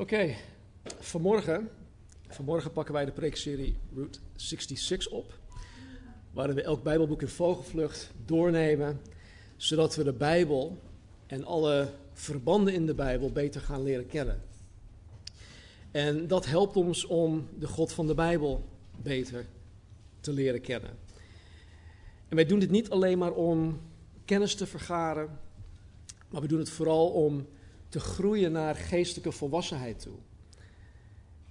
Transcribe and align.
Oké, 0.00 0.34
vanmorgen, 0.98 1.70
vanmorgen 2.28 2.72
pakken 2.72 2.94
wij 2.94 3.04
de 3.04 3.12
preekserie 3.12 3.76
Route 3.94 4.18
66 4.34 5.12
op, 5.12 5.38
waarin 6.32 6.54
we 6.54 6.62
elk 6.62 6.82
Bijbelboek 6.82 7.22
in 7.22 7.28
vogelvlucht 7.28 8.10
doornemen, 8.24 9.00
zodat 9.56 9.94
we 9.94 10.04
de 10.04 10.12
Bijbel 10.12 10.78
en 11.26 11.44
alle 11.44 11.88
verbanden 12.12 12.74
in 12.74 12.86
de 12.86 12.94
Bijbel 12.94 13.32
beter 13.32 13.60
gaan 13.60 13.82
leren 13.82 14.06
kennen. 14.06 14.42
En 15.90 16.26
dat 16.26 16.46
helpt 16.46 16.76
ons 16.76 17.04
om 17.04 17.48
de 17.58 17.66
God 17.66 17.92
van 17.92 18.06
de 18.06 18.14
Bijbel 18.14 18.64
beter 19.02 19.46
te 20.20 20.32
leren 20.32 20.60
kennen. 20.60 20.90
En 22.28 22.36
wij 22.36 22.46
doen 22.46 22.58
dit 22.58 22.70
niet 22.70 22.90
alleen 22.90 23.18
maar 23.18 23.32
om 23.32 23.80
kennis 24.24 24.54
te 24.54 24.66
vergaren, 24.66 25.38
maar 26.30 26.40
we 26.40 26.48
doen 26.48 26.58
het 26.58 26.70
vooral 26.70 27.08
om 27.08 27.46
te 27.90 28.00
groeien 28.00 28.52
naar 28.52 28.74
geestelijke 28.76 29.32
volwassenheid 29.32 30.00
toe. 30.00 30.16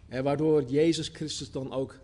En 0.07 0.23
waardoor 0.23 0.63
Jezus 0.63 1.07
Christus 1.07 1.51
dan 1.51 1.71
ook 1.71 1.99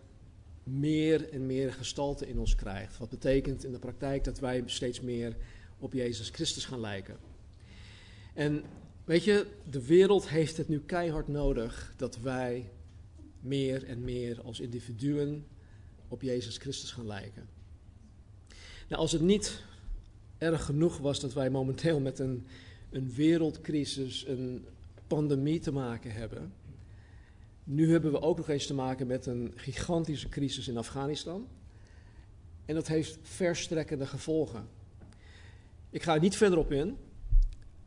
meer 0.63 1.29
en 1.29 1.45
meer 1.45 1.73
gestalte 1.73 2.27
in 2.27 2.39
ons 2.39 2.55
krijgt. 2.55 2.97
Wat 2.97 3.09
betekent 3.09 3.63
in 3.63 3.71
de 3.71 3.79
praktijk 3.79 4.23
dat 4.23 4.39
wij 4.39 4.63
steeds 4.65 5.01
meer 5.01 5.35
op 5.79 5.93
Jezus 5.93 6.29
Christus 6.29 6.65
gaan 6.65 6.79
lijken. 6.79 7.17
En 8.33 8.63
weet 9.03 9.23
je, 9.23 9.47
de 9.69 9.85
wereld 9.85 10.29
heeft 10.29 10.57
het 10.57 10.67
nu 10.67 10.79
keihard 10.79 11.27
nodig 11.27 11.93
dat 11.97 12.17
wij 12.19 12.69
meer 13.39 13.83
en 13.83 14.03
meer 14.03 14.41
als 14.41 14.59
individuen 14.59 15.45
op 16.07 16.21
Jezus 16.21 16.57
Christus 16.57 16.91
gaan 16.91 17.07
lijken. 17.07 17.47
Nou, 18.87 19.01
als 19.01 19.11
het 19.11 19.21
niet 19.21 19.63
erg 20.37 20.65
genoeg 20.65 20.97
was 20.97 21.19
dat 21.19 21.33
wij 21.33 21.49
momenteel 21.49 21.99
met 21.99 22.19
een 22.19 22.45
een 22.95 23.13
wereldcrisis, 23.13 24.27
een 24.27 24.65
pandemie 25.07 25.59
te 25.59 25.71
maken 25.71 26.11
hebben. 26.11 26.53
Nu 27.63 27.91
hebben 27.91 28.11
we 28.11 28.21
ook 28.21 28.37
nog 28.37 28.49
eens 28.49 28.67
te 28.67 28.73
maken 28.73 29.07
met 29.07 29.25
een 29.25 29.51
gigantische 29.55 30.29
crisis 30.29 30.67
in 30.67 30.77
Afghanistan. 30.77 31.47
En 32.65 32.75
dat 32.75 32.87
heeft 32.87 33.17
verstrekkende 33.21 34.05
gevolgen. 34.05 34.67
Ik 35.89 36.03
ga 36.03 36.13
er 36.13 36.19
niet 36.19 36.35
verder 36.37 36.57
op 36.57 36.71
in, 36.71 36.97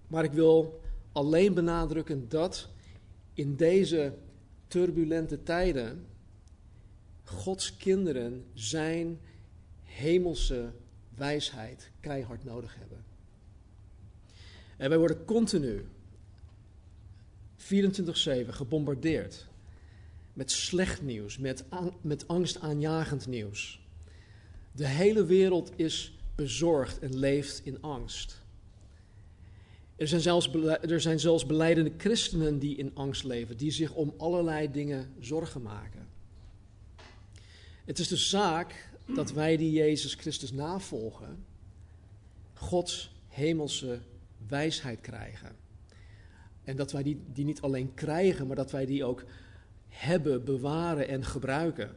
maar 0.07 0.25
ik 0.25 0.33
wil 0.33 0.81
alleen 1.13 1.55
benadrukken 1.55 2.29
dat 2.29 2.69
in 3.35 3.57
deze 3.57 4.15
turbulente 4.67 5.43
tijden 5.43 6.07
Gods 7.25 7.77
kinderen 7.77 8.45
zijn 8.55 9.19
hemelse 9.83 10.73
wijsheid 11.15 11.91
keihard 12.01 12.45
nodig 12.45 12.77
hebben. 12.79 13.08
En 14.79 14.89
wij 14.89 14.99
worden 14.99 15.25
continu 15.25 15.85
24-7 17.59 17.65
gebombardeerd 18.49 19.47
met 20.33 20.51
slecht 20.51 21.03
nieuws, 21.03 21.39
met, 21.39 21.65
met 22.01 22.29
angstaanjagend 22.29 23.27
nieuws. 23.27 23.81
De 24.73 24.87
hele 24.87 25.25
wereld 25.25 25.73
is 25.77 26.19
bezorgd 26.35 26.99
en 26.99 27.19
leeft 27.19 27.61
in 27.65 27.83
angst. 27.83 28.41
Er 29.97 30.09
zijn, 30.09 30.21
zelfs, 30.21 30.55
er 30.81 31.01
zijn 31.01 31.21
zelfs 31.21 31.47
beleidende 31.47 31.93
christenen 31.97 32.59
die 32.59 32.77
in 32.77 32.91
angst 32.95 33.25
leven, 33.25 33.57
die 33.57 33.71
zich 33.71 33.95
om 33.95 34.15
allerlei 34.17 34.71
dingen 34.71 35.13
zorgen 35.21 35.63
maken. 35.63 36.09
Het 37.85 37.99
is 37.99 38.09
de 38.09 38.17
zaak 38.17 38.91
dat 39.15 39.33
wij 39.33 39.57
die 39.57 39.71
Jezus 39.71 40.15
Christus 40.15 40.53
navolgen, 40.53 41.45
Gods 42.55 43.13
hemelse 43.29 44.01
wijsheid 44.47 45.01
krijgen. 45.01 45.57
En 46.65 46.77
dat 46.77 46.93
wij 46.93 47.03
die, 47.03 47.23
die 47.33 47.45
niet 47.45 47.61
alleen 47.61 47.95
krijgen, 47.95 48.47
maar 48.47 48.57
dat 48.57 48.71
wij 48.71 48.87
die 48.87 49.05
ook 49.05 49.25
hebben, 49.89 50.45
bewaren 50.45 51.09
en 51.09 51.25
gebruiken. 51.25 51.97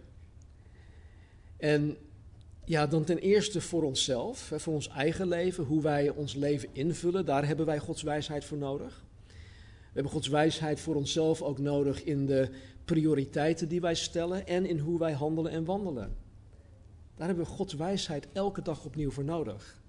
En 1.58 1.98
ja, 2.66 2.88
dan 2.88 3.04
ten 3.04 3.18
eerste 3.18 3.62
voor 3.62 3.84
onszelf, 3.84 4.52
voor 4.56 4.74
ons 4.74 4.88
eigen 4.88 5.28
leven, 5.28 5.64
hoe 5.64 5.82
wij 5.82 6.10
ons 6.10 6.34
leven 6.34 6.70
invullen, 6.72 7.26
daar 7.26 7.48
hebben 7.48 7.66
wij 7.66 7.80
Gods 7.80 8.02
wijsheid 8.02 8.46
voor 8.46 8.58
nodig. 8.58 9.04
We 9.92 9.98
hebben 9.98 10.12
Gods 10.12 10.28
wijsheid 10.28 10.80
voor 10.80 10.96
onszelf 10.96 11.42
ook 11.42 11.60
nodig 11.60 12.04
in 12.04 12.26
de 12.26 12.50
prioriteiten 12.86 13.68
die 13.68 13.82
wij 13.82 13.96
stellen 13.96 14.48
en 14.48 14.66
in 14.66 14.80
hoe 14.80 15.00
wij 15.00 15.12
handelen 15.12 15.52
en 15.52 15.66
wandelen. 15.66 16.16
Daar 17.16 17.28
hebben 17.28 17.46
we 17.46 17.52
Gods 17.52 17.74
wijsheid 17.74 18.28
elke 18.34 18.62
dag 18.62 18.86
opnieuw 18.86 19.12
voor 19.12 19.24
nodig. 19.24 19.82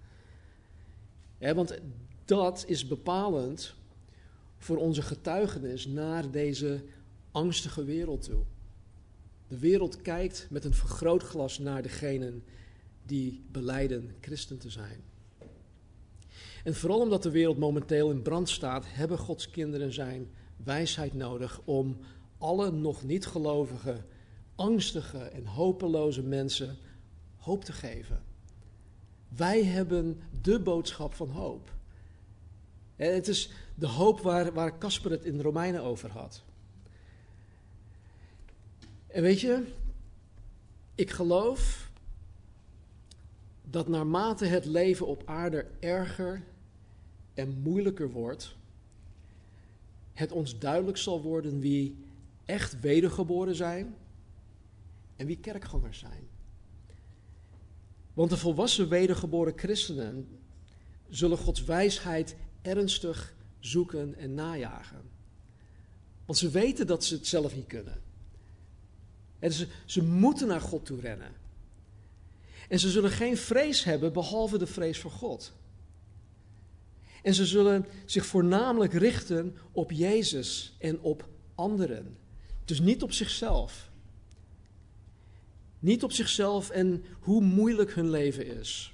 want 1.38 1.78
dat 2.32 2.64
is 2.66 2.86
bepalend 2.86 3.74
voor 4.58 4.76
onze 4.76 5.02
getuigenis 5.02 5.86
naar 5.86 6.30
deze 6.30 6.84
angstige 7.30 7.84
wereld 7.84 8.22
toe. 8.22 8.42
De 9.48 9.58
wereld 9.58 10.02
kijkt 10.02 10.46
met 10.50 10.64
een 10.64 10.74
vergrootglas 10.74 11.58
naar 11.58 11.82
degenen 11.82 12.44
die 13.06 13.44
beleiden 13.50 14.14
christen 14.20 14.58
te 14.58 14.70
zijn. 14.70 15.04
En 16.64 16.74
vooral 16.74 17.00
omdat 17.00 17.22
de 17.22 17.30
wereld 17.30 17.58
momenteel 17.58 18.10
in 18.10 18.22
brand 18.22 18.48
staat, 18.48 18.84
hebben 18.88 19.18
Gods 19.18 19.50
kinderen 19.50 19.92
zijn 19.92 20.30
wijsheid 20.64 21.14
nodig 21.14 21.60
om 21.64 21.96
alle 22.38 22.70
nog 22.70 23.04
niet 23.04 23.26
gelovige, 23.26 24.04
angstige 24.54 25.18
en 25.18 25.46
hopeloze 25.46 26.22
mensen 26.22 26.76
hoop 27.36 27.64
te 27.64 27.72
geven. 27.72 28.22
Wij 29.28 29.64
hebben 29.64 30.20
de 30.42 30.60
boodschap 30.60 31.14
van 31.14 31.30
hoop. 31.30 31.80
En 33.02 33.14
het 33.14 33.28
is 33.28 33.50
de 33.74 33.86
hoop 33.86 34.20
waar, 34.20 34.52
waar 34.52 34.78
Casper 34.78 35.10
het 35.10 35.24
in 35.24 35.36
de 35.36 35.42
Romeinen 35.42 35.82
over 35.82 36.10
had. 36.10 36.42
En 39.06 39.22
weet 39.22 39.40
je, 39.40 39.64
ik 40.94 41.10
geloof 41.10 41.90
dat 43.62 43.88
naarmate 43.88 44.44
het 44.44 44.64
leven 44.64 45.06
op 45.06 45.22
aarde 45.24 45.66
erger 45.80 46.42
en 47.34 47.60
moeilijker 47.62 48.10
wordt, 48.10 48.56
het 50.12 50.32
ons 50.32 50.58
duidelijk 50.58 50.96
zal 50.96 51.22
worden 51.22 51.60
wie 51.60 52.04
echt 52.44 52.80
wedergeboren 52.80 53.54
zijn 53.54 53.94
en 55.16 55.26
wie 55.26 55.38
kerkgangers 55.38 55.98
zijn. 55.98 56.28
Want 58.12 58.30
de 58.30 58.36
volwassen 58.36 58.88
wedergeboren 58.88 59.58
christenen 59.58 60.38
zullen 61.08 61.38
Gods 61.38 61.64
wijsheid 61.64 62.36
ernstig 62.62 63.34
zoeken 63.58 64.14
en 64.14 64.34
najagen. 64.34 65.10
Want 66.24 66.38
ze 66.38 66.50
weten 66.50 66.86
dat 66.86 67.04
ze 67.04 67.14
het 67.14 67.26
zelf 67.26 67.54
niet 67.54 67.66
kunnen. 67.66 68.00
En 69.38 69.52
ze, 69.52 69.66
ze 69.84 70.02
moeten 70.02 70.46
naar 70.46 70.60
God 70.60 70.84
toe 70.84 71.00
rennen. 71.00 71.32
En 72.68 72.78
ze 72.78 72.90
zullen 72.90 73.10
geen 73.10 73.36
vrees 73.36 73.84
hebben 73.84 74.12
behalve 74.12 74.58
de 74.58 74.66
vrees 74.66 74.98
voor 74.98 75.10
God. 75.10 75.52
En 77.22 77.34
ze 77.34 77.46
zullen 77.46 77.86
zich 78.04 78.26
voornamelijk 78.26 78.92
richten 78.92 79.56
op 79.72 79.90
Jezus 79.90 80.76
en 80.78 81.00
op 81.00 81.28
anderen. 81.54 82.16
Dus 82.64 82.80
niet 82.80 83.02
op 83.02 83.12
zichzelf. 83.12 83.90
Niet 85.78 86.02
op 86.02 86.12
zichzelf 86.12 86.70
en 86.70 87.04
hoe 87.20 87.42
moeilijk 87.42 87.94
hun 87.94 88.10
leven 88.10 88.46
is. 88.46 88.91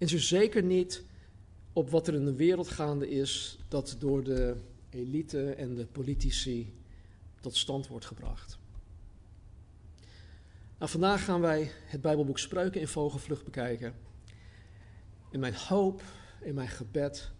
En 0.00 0.08
zo 0.08 0.18
zeker 0.18 0.62
niet 0.62 1.04
op 1.72 1.90
wat 1.90 2.08
er 2.08 2.14
in 2.14 2.24
de 2.24 2.34
wereld 2.34 2.68
gaande 2.68 3.10
is, 3.10 3.58
dat 3.68 3.96
door 3.98 4.24
de 4.24 4.56
elite 4.90 5.50
en 5.52 5.74
de 5.74 5.86
politici 5.86 6.74
tot 7.40 7.56
stand 7.56 7.86
wordt 7.86 8.04
gebracht. 8.04 8.58
Nou, 10.78 10.90
vandaag 10.90 11.24
gaan 11.24 11.40
wij 11.40 11.70
het 11.84 12.00
Bijbelboek 12.00 12.38
Spreuken 12.38 12.80
in 12.80 12.88
vogelvlucht 12.88 13.44
bekijken. 13.44 13.94
En 15.30 15.40
mijn 15.40 15.54
hoop 15.54 16.02
en 16.42 16.54
mijn 16.54 16.68
gebed 16.68 17.30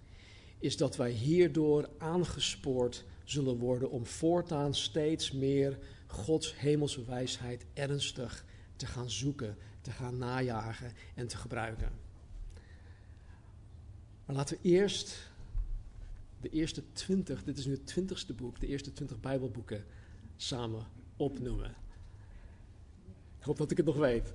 is 0.59 0.77
dat 0.77 0.97
wij 0.97 1.11
hierdoor 1.11 1.89
aangespoord 1.99 3.05
zullen 3.25 3.59
worden 3.59 3.91
om 3.91 4.07
voortaan 4.07 4.75
steeds 4.75 5.33
meer 5.33 5.79
Gods 6.07 6.59
hemelse 6.59 7.05
wijsheid 7.05 7.67
ernstig 7.75 8.45
te 8.77 8.87
gaan 8.87 9.11
zoeken, 9.11 9.57
te 9.81 9.91
gaan 9.91 10.19
najagen 10.19 10.93
en 11.15 11.27
te 11.27 11.37
gebruiken. 11.37 12.10
Maar 14.31 14.39
laten 14.39 14.59
we 14.63 14.69
eerst 14.69 15.31
de 16.41 16.49
eerste 16.49 16.83
twintig, 16.93 17.45
dit 17.45 17.59
is 17.59 17.67
nu 17.67 17.73
het 17.73 17.87
twintigste 17.87 18.33
boek, 18.33 18.61
de 18.61 18.67
eerste 18.67 18.93
twintig 18.93 19.21
Bijbelboeken 19.21 19.85
samen 20.37 20.87
opnoemen. 21.17 21.75
Ik 23.39 23.45
hoop 23.45 23.59
dat 23.59 23.71
ik 23.71 23.77
het 23.77 23.87
nog 23.87 23.97
weet. 23.97 24.33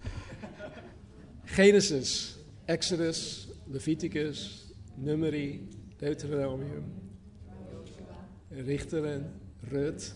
Genesis, 1.43 2.37
Exodus, 2.65 3.47
Leviticus, 3.65 4.65
Numeri, 4.95 5.67
Deuteronomium, 5.97 6.83
Richteren, 8.49 9.31
Rut, 9.59 10.15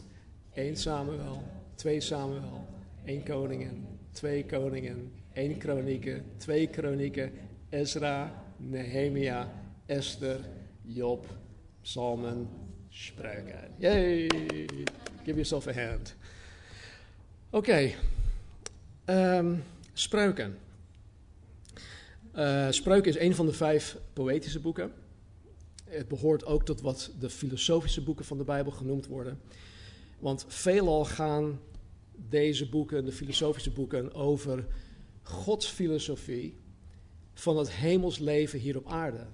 1 0.53 0.75
Samuel, 0.75 1.43
2 1.75 1.99
Samuel, 2.01 2.67
1 3.05 3.23
Koningen, 3.23 3.87
2 4.11 4.45
Koningen, 4.45 5.11
1 5.33 5.57
Kronieken, 5.57 6.25
2 6.37 6.67
Kronieken, 6.67 7.31
Ezra, 7.69 8.43
Nehemia, 8.57 9.67
Esther, 9.89 10.39
Job, 10.81 11.25
Psalmen, 11.81 12.47
Spreuken. 12.89 13.73
Yay! 13.77 14.27
Give 15.23 15.35
yourself 15.35 15.67
a 15.67 15.73
hand. 15.73 16.15
Oké. 17.49 17.91
Ehm, 19.05 19.55
spreuken. 19.93 20.57
Uh, 22.35 22.67
Spreuken 22.69 23.09
is 23.11 23.19
een 23.19 23.35
van 23.35 23.45
de 23.45 23.53
vijf 23.53 23.97
poëtische 24.13 24.59
boeken. 24.59 24.91
Het 25.83 26.07
behoort 26.07 26.45
ook 26.45 26.65
tot 26.65 26.81
wat 26.81 27.11
de 27.19 27.29
filosofische 27.29 28.01
boeken 28.01 28.25
van 28.25 28.37
de 28.37 28.43
Bijbel 28.43 28.71
genoemd 28.71 29.07
worden. 29.07 29.39
Want 30.19 30.45
veelal 30.47 31.05
gaan 31.05 31.59
deze 32.15 32.69
boeken, 32.69 33.05
de 33.05 33.11
filosofische 33.11 33.71
boeken, 33.71 34.13
over 34.13 34.65
Gods 35.23 35.67
filosofie 35.67 36.57
van 37.33 37.57
het 37.57 37.71
hemels 37.71 38.17
leven 38.17 38.59
hier 38.59 38.77
op 38.77 38.87
aarde. 38.87 39.25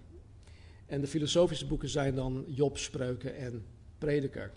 En 0.86 1.02
de 1.02 1.08
filosofische 1.08 1.68
boeken 1.68 1.90
zijn 1.90 2.16
dan 2.16 2.44
Job, 2.48 2.78
Spreuken 2.78 3.36
en 3.36 3.66
Prediker. 3.98 4.52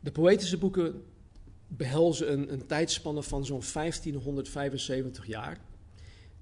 De 0.00 0.12
poëtische 0.12 0.58
boeken 0.58 1.02
behelzen 1.66 2.32
een, 2.32 2.52
een 2.52 2.66
tijdspanne 2.66 3.22
van 3.22 3.44
zo'n 3.44 3.62
1575 3.72 5.26
jaar. 5.26 5.58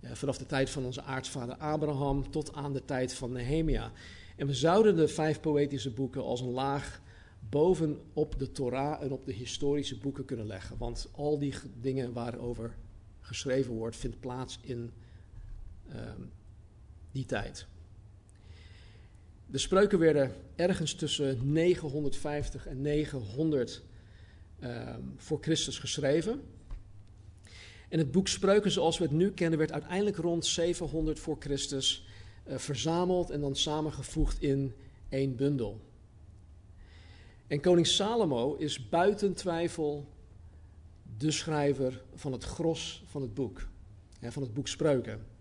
vanaf 0.02 0.38
de 0.38 0.46
tijd 0.46 0.70
van 0.70 0.84
onze 0.84 1.02
aartsvader 1.02 1.56
Abraham 1.56 2.30
tot 2.30 2.54
aan 2.54 2.72
de 2.72 2.84
tijd 2.84 3.14
van 3.14 3.32
Nehemia. 3.32 3.92
En 4.36 4.46
we 4.46 4.54
zouden 4.54 4.96
de 4.96 5.08
vijf 5.08 5.40
poëtische 5.40 5.90
boeken 5.90 6.22
als 6.22 6.40
een 6.40 6.50
laag 6.50 7.00
bovenop 7.48 8.34
de 8.38 8.52
Torah 8.52 9.02
en 9.02 9.12
op 9.12 9.26
de 9.26 9.32
historische 9.32 9.98
boeken 9.98 10.24
kunnen 10.24 10.46
leggen. 10.46 10.78
Want 10.78 11.08
al 11.12 11.38
die 11.38 11.54
dingen 11.80 12.12
waarover 12.12 12.74
geschreven 13.20 13.74
wordt, 13.74 13.96
vindt 13.96 14.20
plaats 14.20 14.58
in 14.62 14.92
ehm, 15.88 16.20
die 17.14 17.26
tijd. 17.26 17.66
De 19.46 19.58
spreuken 19.58 19.98
werden 19.98 20.34
ergens 20.56 20.94
tussen 20.94 21.52
950 21.52 22.66
en 22.66 22.80
900 22.80 23.82
ehm, 24.58 25.00
voor 25.16 25.38
Christus 25.40 25.78
geschreven. 25.78 26.42
En 27.88 27.98
het 27.98 28.10
boek 28.10 28.28
Spreuken 28.28 28.70
zoals 28.70 28.98
we 28.98 29.04
het 29.04 29.12
nu 29.12 29.30
kennen 29.30 29.58
werd 29.58 29.72
uiteindelijk 29.72 30.16
rond 30.16 30.46
700 30.46 31.18
voor 31.18 31.36
Christus 31.38 32.06
uh, 32.46 32.58
verzameld 32.58 33.30
en 33.30 33.40
dan 33.40 33.56
samengevoegd 33.56 34.42
in 34.42 34.74
één 35.08 35.36
bundel. 35.36 35.80
En 37.46 37.60
koning 37.60 37.86
Salomo 37.86 38.54
is 38.54 38.88
buiten 38.88 39.34
twijfel 39.34 40.08
de 41.18 41.30
schrijver 41.30 42.02
van 42.14 42.32
het 42.32 42.44
gros 42.44 43.02
van 43.06 43.22
het 43.22 43.34
boek, 43.34 43.68
van 44.20 44.42
het 44.42 44.54
boek 44.54 44.68
Spreuken. 44.68 45.33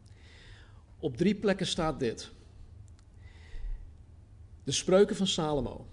Op 1.04 1.18
drie 1.18 1.36
plekken 1.36 1.68
staat 1.68 2.00
dit. 2.00 2.32
De 4.64 4.72
spreuken 4.72 5.16
van 5.16 5.28
Salomo, 5.28 5.88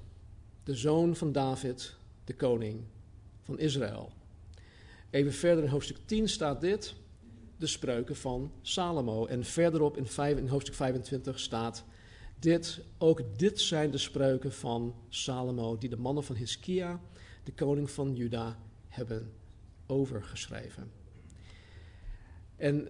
de 0.64 0.74
zoon 0.74 1.16
van 1.16 1.32
David, 1.32 1.94
de 2.24 2.34
koning 2.34 2.80
van 3.40 3.58
Israël. 3.58 4.12
Even 5.10 5.32
verder 5.32 5.64
in 5.64 5.70
hoofdstuk 5.70 5.96
10 6.04 6.28
staat 6.28 6.60
dit, 6.60 6.94
de 7.56 7.66
spreuken 7.66 8.16
van 8.16 8.52
Salomo. 8.62 9.26
En 9.26 9.44
verderop 9.44 9.96
in, 9.96 10.06
vijf, 10.06 10.38
in 10.38 10.48
hoofdstuk 10.48 10.74
25 10.74 11.38
staat 11.38 11.84
dit, 12.38 12.80
ook 12.98 13.38
dit 13.38 13.60
zijn 13.60 13.90
de 13.90 13.98
spreuken 13.98 14.52
van 14.52 14.94
Salomo, 15.08 15.78
die 15.78 15.88
de 15.88 15.96
mannen 15.96 16.24
van 16.24 16.36
Hiskia, 16.36 17.00
de 17.44 17.52
koning 17.52 17.90
van 17.90 18.14
Juda, 18.14 18.58
hebben 18.88 19.32
overgeschreven. 19.86 20.99
En 22.60 22.88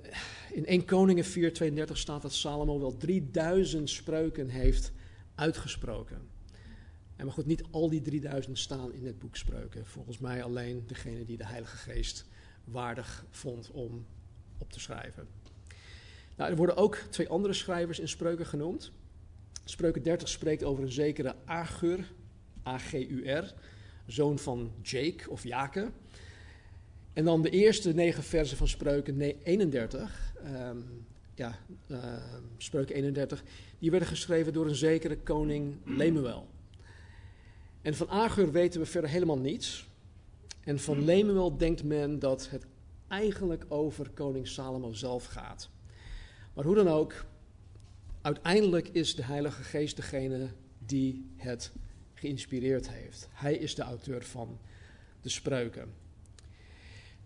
in 0.53 0.67
1 0.67 0.85
Koningen 0.85 1.25
4:32 1.25 1.93
staat 1.93 2.23
dat 2.23 2.33
Salomo 2.33 2.81
wel 2.81 2.97
3000 2.97 3.91
spreuken 3.91 4.49
heeft 4.49 4.93
uitgesproken. 5.35 6.17
En 7.17 7.25
maar 7.25 7.35
goed, 7.35 7.47
niet 7.47 7.63
al 7.71 7.89
die 7.89 8.01
3000 8.01 8.59
staan 8.59 8.93
in 8.93 9.07
het 9.07 9.19
boek 9.19 9.37
Spreuken. 9.37 9.87
Volgens 9.87 10.19
mij 10.19 10.43
alleen 10.43 10.85
degene 10.87 11.25
die 11.25 11.37
de 11.37 11.47
Heilige 11.47 11.77
Geest 11.77 12.25
waardig 12.65 13.25
vond 13.31 13.71
om 13.71 14.07
op 14.59 14.73
te 14.73 14.81
schrijven. 14.81 15.29
Nou, 16.37 16.51
er 16.51 16.57
worden 16.57 16.77
ook 16.77 16.97
twee 16.97 17.29
andere 17.29 17.55
schrijvers 17.55 17.99
in 17.99 18.09
Spreuken 18.09 18.47
genoemd. 18.47 18.93
Spreuken 19.65 20.03
30 20.03 20.29
spreekt 20.29 20.65
over 20.65 20.85
een 20.85 20.93
zekere 20.93 21.35
Agur, 21.45 22.13
A-G-U-R, 22.67 23.55
zoon 24.07 24.39
van 24.39 24.73
Jake 24.83 25.31
of 25.31 25.45
Jake. 25.45 25.91
En 27.21 27.27
dan 27.27 27.43
de 27.43 27.51
eerste 27.51 27.95
negen 27.95 28.23
versen 28.23 28.57
van 28.57 28.69
Spreuken 28.69 29.21
31, 29.21 30.33
um, 30.39 30.55
ehm, 30.55 30.79
ja, 31.35 31.59
uh, 31.87 31.99
Spreuken 32.57 32.95
31, 32.95 33.45
die 33.79 33.91
werden 33.91 34.09
geschreven 34.09 34.53
door 34.53 34.67
een 34.67 34.75
zekere 34.75 35.17
koning 35.17 35.77
Lemuel. 35.85 36.49
En 37.83 37.95
van 37.95 38.09
Agur 38.09 38.53
weten 38.53 38.81
we 38.81 38.87
verder 38.87 39.11
helemaal 39.11 39.39
niets. 39.39 39.89
En 40.65 40.79
van 40.79 41.05
Lemuel 41.05 41.57
denkt 41.57 41.85
men 41.85 42.19
dat 42.19 42.51
het 42.51 42.67
eigenlijk 43.09 43.65
over 43.69 44.11
koning 44.11 44.49
Salomo 44.49 44.93
zelf 44.93 45.25
gaat. 45.25 45.69
Maar 46.55 46.65
hoe 46.65 46.75
dan 46.75 46.89
ook, 46.89 47.25
uiteindelijk 48.21 48.89
is 48.89 49.15
de 49.15 49.25
Heilige 49.25 49.63
Geest 49.63 49.97
degene 49.97 50.49
die 50.79 51.31
het 51.37 51.73
geïnspireerd 52.15 52.91
heeft. 52.91 53.29
Hij 53.33 53.55
is 53.55 53.75
de 53.75 53.83
auteur 53.83 54.25
van 54.25 54.59
de 55.21 55.29
spreuken. 55.29 56.09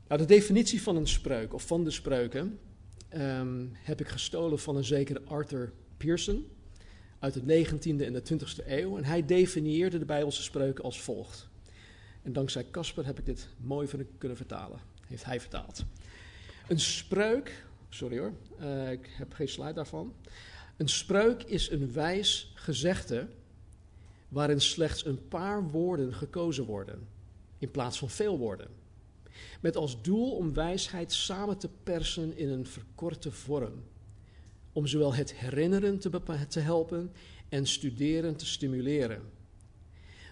Nou, 0.09 0.21
de 0.21 0.27
definitie 0.27 0.83
van 0.83 0.97
een 0.97 1.09
spreuk, 1.09 1.55
of 1.55 1.67
van 1.67 1.85
de 1.85 1.91
spreuken, 1.91 2.59
um, 3.15 3.71
heb 3.75 4.01
ik 4.01 4.09
gestolen 4.09 4.59
van 4.59 4.77
een 4.77 4.85
zekere 4.85 5.23
Arthur 5.25 5.73
Pearson 5.97 6.47
uit 7.19 7.35
de 7.35 7.67
19e 7.67 8.05
en 8.05 8.12
de 8.12 8.23
20e 8.23 8.67
eeuw. 8.67 8.97
En 8.97 9.05
hij 9.05 9.27
definieerde 9.27 9.99
de 9.99 10.05
Bijbelse 10.05 10.43
spreuken 10.43 10.85
als 10.85 11.01
volgt. 11.01 11.49
En 12.23 12.33
dankzij 12.33 12.67
Casper 12.71 13.06
heb 13.06 13.19
ik 13.19 13.27
dit 13.27 13.49
mooi 13.56 13.89
kunnen 14.19 14.37
vertalen. 14.37 14.79
Heeft 15.06 15.25
hij 15.25 15.41
vertaald. 15.41 15.85
Een 16.69 16.81
spreuk, 16.81 17.65
sorry 17.89 18.19
hoor, 18.19 18.33
uh, 18.61 18.91
ik 18.91 19.11
heb 19.11 19.33
geen 19.33 19.49
slide 19.49 19.73
daarvan. 19.73 20.15
Een 20.77 20.89
spreuk 20.89 21.43
is 21.43 21.71
een 21.71 21.93
wijs 21.93 22.53
gezegde 22.55 23.29
waarin 24.29 24.61
slechts 24.61 25.07
een 25.07 25.29
paar 25.29 25.71
woorden 25.71 26.15
gekozen 26.15 26.65
worden, 26.65 27.09
in 27.59 27.71
plaats 27.71 27.99
van 27.99 28.11
veel 28.11 28.39
woorden. 28.39 28.69
Met 29.61 29.77
als 29.77 30.03
doel 30.03 30.37
om 30.37 30.55
wijsheid 30.55 31.13
samen 31.13 31.59
te 31.59 31.69
persen 31.83 32.37
in 32.37 32.49
een 32.49 32.67
verkorte 32.67 33.31
vorm. 33.31 33.83
Om 34.73 34.87
zowel 34.87 35.15
het 35.15 35.35
herinneren 35.35 35.99
te, 35.99 36.61
helpen 36.61 37.13
en 37.49 37.67
studeren 37.67 38.37
te 38.37 38.47
stimuleren. 38.47 39.23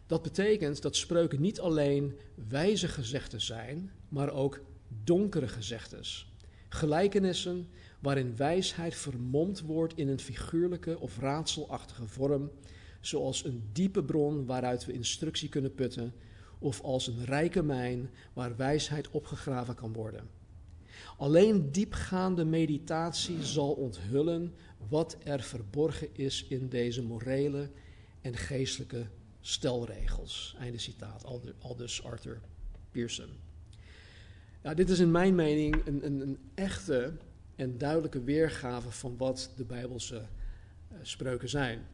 Dat 0.07 0.23
betekent 0.23 0.83
dat 0.83 0.97
spreuken 0.97 1.41
niet 1.41 1.61
alleen 1.61 2.17
wijze 2.49 2.89
gezegden 2.89 3.41
zijn, 3.41 3.91
maar 4.09 4.31
ook 4.31 4.61
donkere 5.05 5.49
gezegdes. 5.49 6.33
Gelijkenissen 6.69 7.69
waarin 8.01 8.37
wijsheid 8.37 8.95
vermomd 8.95 9.61
wordt 9.61 9.97
in 9.97 10.09
een 10.09 10.21
figuurlijke 10.21 10.99
of 10.99 11.19
raadselachtige 11.19 12.07
vorm, 12.07 12.51
zoals 13.01 13.45
een 13.45 13.63
diepe 13.73 14.05
bron 14.05 14.47
waaruit 14.47 14.85
we 14.85 14.93
instructie 14.93 15.49
kunnen 15.49 15.75
putten, 15.75 16.13
of 16.63 16.81
als 16.81 17.07
een 17.07 17.25
rijke 17.25 17.63
mijn 17.63 18.11
waar 18.33 18.57
wijsheid 18.57 19.11
opgegraven 19.11 19.75
kan 19.75 19.93
worden. 19.93 20.29
Alleen 21.17 21.73
diepgaande 21.73 22.45
meditatie 22.45 23.43
zal 23.43 23.73
onthullen 23.73 24.55
wat 24.89 25.17
er 25.25 25.43
verborgen 25.43 26.09
is 26.13 26.47
in 26.49 26.69
deze 26.69 27.03
morele 27.03 27.71
en 28.21 28.37
geestelijke 28.37 29.07
stelregels. 29.41 30.57
Einde 30.59 30.79
citaat, 30.79 31.25
aldus 31.59 32.05
Arthur 32.05 32.41
Pearson. 32.91 33.29
Dit 34.75 34.91
is 34.91 34.99
in 34.99 35.11
mijn 35.11 35.35
mening 35.35 35.87
een, 35.87 36.07
een, 36.07 36.21
een 36.21 36.39
echte 36.55 37.13
en 37.57 37.79
duidelijke 37.79 38.23
weergave 38.23 38.91
van 38.91 39.17
wat 39.17 39.51
de 39.57 39.65
Bijbelse 39.65 40.17
uh, 40.93 40.99
spreuken 41.03 41.49
zijn. 41.49 41.87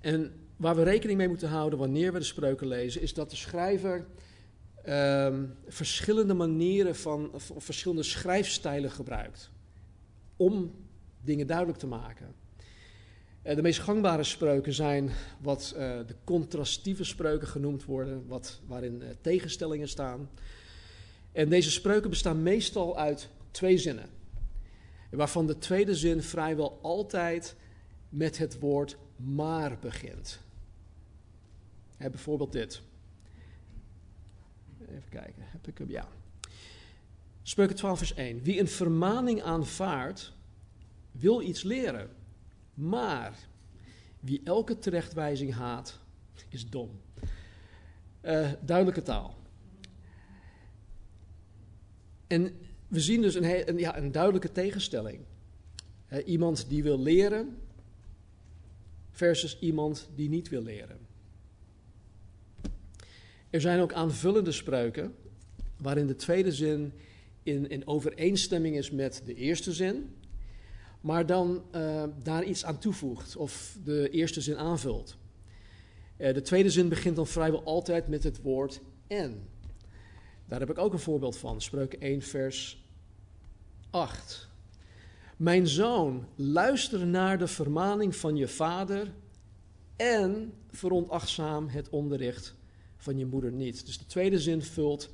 En 0.00 0.32
waar 0.56 0.76
we 0.76 0.82
rekening 0.82 1.18
mee 1.18 1.28
moeten 1.28 1.48
houden 1.48 1.78
wanneer 1.78 2.12
we 2.12 2.18
de 2.18 2.24
spreuken 2.24 2.66
lezen, 2.66 3.02
is 3.02 3.14
dat 3.14 3.30
de 3.30 3.36
schrijver 3.36 4.06
um, 4.88 5.54
verschillende 5.66 6.34
manieren 6.34 6.96
van, 6.96 7.30
verschillende 7.56 8.02
schrijfstijlen 8.02 8.90
gebruikt 8.90 9.50
om 10.36 10.74
dingen 11.20 11.46
duidelijk 11.46 11.78
te 11.78 11.86
maken. 11.86 12.34
Uh, 13.44 13.54
de 13.54 13.62
meest 13.62 13.78
gangbare 13.78 14.24
spreuken 14.24 14.72
zijn 14.72 15.10
wat 15.40 15.74
uh, 15.76 15.80
de 16.06 16.14
contrastieve 16.24 17.04
spreuken 17.04 17.48
genoemd 17.48 17.84
worden, 17.84 18.26
wat, 18.26 18.60
waarin 18.66 19.00
uh, 19.02 19.08
tegenstellingen 19.20 19.88
staan. 19.88 20.30
En 21.32 21.48
deze 21.48 21.70
spreuken 21.70 22.10
bestaan 22.10 22.42
meestal 22.42 22.98
uit 22.98 23.28
twee 23.50 23.78
zinnen, 23.78 24.08
waarvan 25.10 25.46
de 25.46 25.58
tweede 25.58 25.94
zin 25.94 26.22
vrijwel 26.22 26.78
altijd 26.82 27.56
met 28.08 28.38
het 28.38 28.58
woord 28.58 28.96
maar 29.16 29.78
begint. 29.78 30.40
He, 31.96 32.10
bijvoorbeeld 32.10 32.52
dit. 32.52 32.82
Even 34.80 35.08
kijken, 35.10 35.42
heb 35.46 35.66
ik 35.66 35.78
hem? 35.78 35.90
Ja. 35.90 36.08
Spreuken 37.42 37.76
12 37.76 37.98
vers 37.98 38.14
1. 38.14 38.42
Wie 38.42 38.60
een 38.60 38.68
vermaning 38.68 39.42
aanvaardt, 39.42 40.32
wil 41.12 41.42
iets 41.42 41.62
leren. 41.62 42.10
Maar 42.74 43.34
Wie 44.24 44.40
elke 44.44 44.78
terechtwijzing 44.78 45.52
haat, 45.52 45.98
is 46.48 46.70
dom. 46.70 47.00
Uh, 48.22 48.52
duidelijke 48.60 49.02
taal. 49.02 49.34
En 52.26 52.58
we 52.88 53.00
zien 53.00 53.20
dus 53.20 53.34
een, 53.34 53.78
ja, 53.78 53.96
een 53.96 54.12
duidelijke 54.12 54.52
tegenstelling. 54.52 55.20
Iemand 56.24 56.68
die 56.68 56.82
wil 56.82 57.00
leren 57.00 57.58
versus 59.14 59.58
iemand 59.60 60.08
die 60.14 60.28
niet 60.28 60.48
wil 60.48 60.62
leren. 60.62 60.98
Er 63.50 63.60
zijn 63.60 63.80
ook 63.80 63.92
aanvullende 63.92 64.52
spreuken 64.52 65.14
waarin 65.76 66.06
de 66.06 66.16
tweede 66.16 66.52
zin 66.52 66.92
in, 67.42 67.68
in 67.68 67.86
overeenstemming 67.86 68.76
is 68.76 68.90
met 68.90 69.22
de 69.24 69.34
eerste 69.34 69.72
zin, 69.72 70.14
maar 71.00 71.26
dan 71.26 71.62
uh, 71.74 72.04
daar 72.22 72.44
iets 72.44 72.64
aan 72.64 72.78
toevoegt 72.78 73.36
of 73.36 73.76
de 73.84 74.08
eerste 74.10 74.40
zin 74.40 74.56
aanvult. 74.56 75.16
Uh, 76.18 76.34
de 76.34 76.42
tweede 76.42 76.70
zin 76.70 76.88
begint 76.88 77.16
dan 77.16 77.26
vrijwel 77.26 77.64
altijd 77.64 78.08
met 78.08 78.22
het 78.22 78.42
woord 78.42 78.80
en. 79.06 79.48
Daar 80.46 80.60
heb 80.60 80.70
ik 80.70 80.78
ook 80.78 80.92
een 80.92 80.98
voorbeeld 80.98 81.36
van, 81.36 81.60
Spreuken 81.60 82.00
1, 82.00 82.22
vers 82.22 82.84
8. 83.90 84.48
Mijn 85.36 85.66
zoon, 85.66 86.26
luister 86.34 87.06
naar 87.06 87.38
de 87.38 87.46
vermaning 87.46 88.16
van 88.16 88.36
je 88.36 88.48
vader 88.48 89.12
en 89.96 90.52
veronachtzaam 90.70 91.68
het 91.68 91.88
onderricht 91.88 92.54
van 92.96 93.18
je 93.18 93.26
moeder 93.26 93.52
niet. 93.52 93.86
Dus 93.86 93.98
de 93.98 94.06
tweede 94.06 94.40
zin 94.40 94.62
vult 94.62 95.12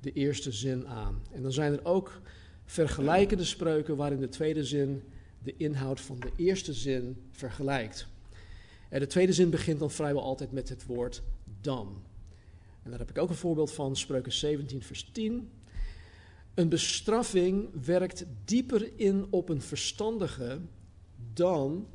de 0.00 0.12
eerste 0.12 0.52
zin 0.52 0.88
aan. 0.88 1.22
En 1.32 1.42
dan 1.42 1.52
zijn 1.52 1.72
er 1.72 1.84
ook 1.84 2.20
vergelijkende 2.64 3.44
spreuken 3.44 3.96
waarin 3.96 4.20
de 4.20 4.28
tweede 4.28 4.64
zin 4.64 5.02
de 5.42 5.54
inhoud 5.56 6.00
van 6.00 6.20
de 6.20 6.32
eerste 6.36 6.72
zin 6.72 7.16
vergelijkt. 7.30 8.06
En 8.88 9.00
de 9.00 9.06
tweede 9.06 9.32
zin 9.32 9.50
begint 9.50 9.78
dan 9.78 9.90
vrijwel 9.90 10.22
altijd 10.22 10.52
met 10.52 10.68
het 10.68 10.86
woord 10.86 11.22
dan. 11.60 12.02
En 12.82 12.90
daar 12.90 12.98
heb 12.98 13.10
ik 13.10 13.18
ook 13.18 13.28
een 13.28 13.34
voorbeeld 13.34 13.72
van, 13.72 13.96
spreuken 13.96 14.32
17, 14.32 14.82
vers 14.82 15.10
10. 15.12 15.50
Een 16.56 16.68
bestraffing 16.68 17.84
werkt 17.84 18.24
dieper 18.44 18.98
in 18.98 19.26
op 19.30 19.48
een 19.48 19.62
verstandige 19.62 20.60
dan 21.32 21.88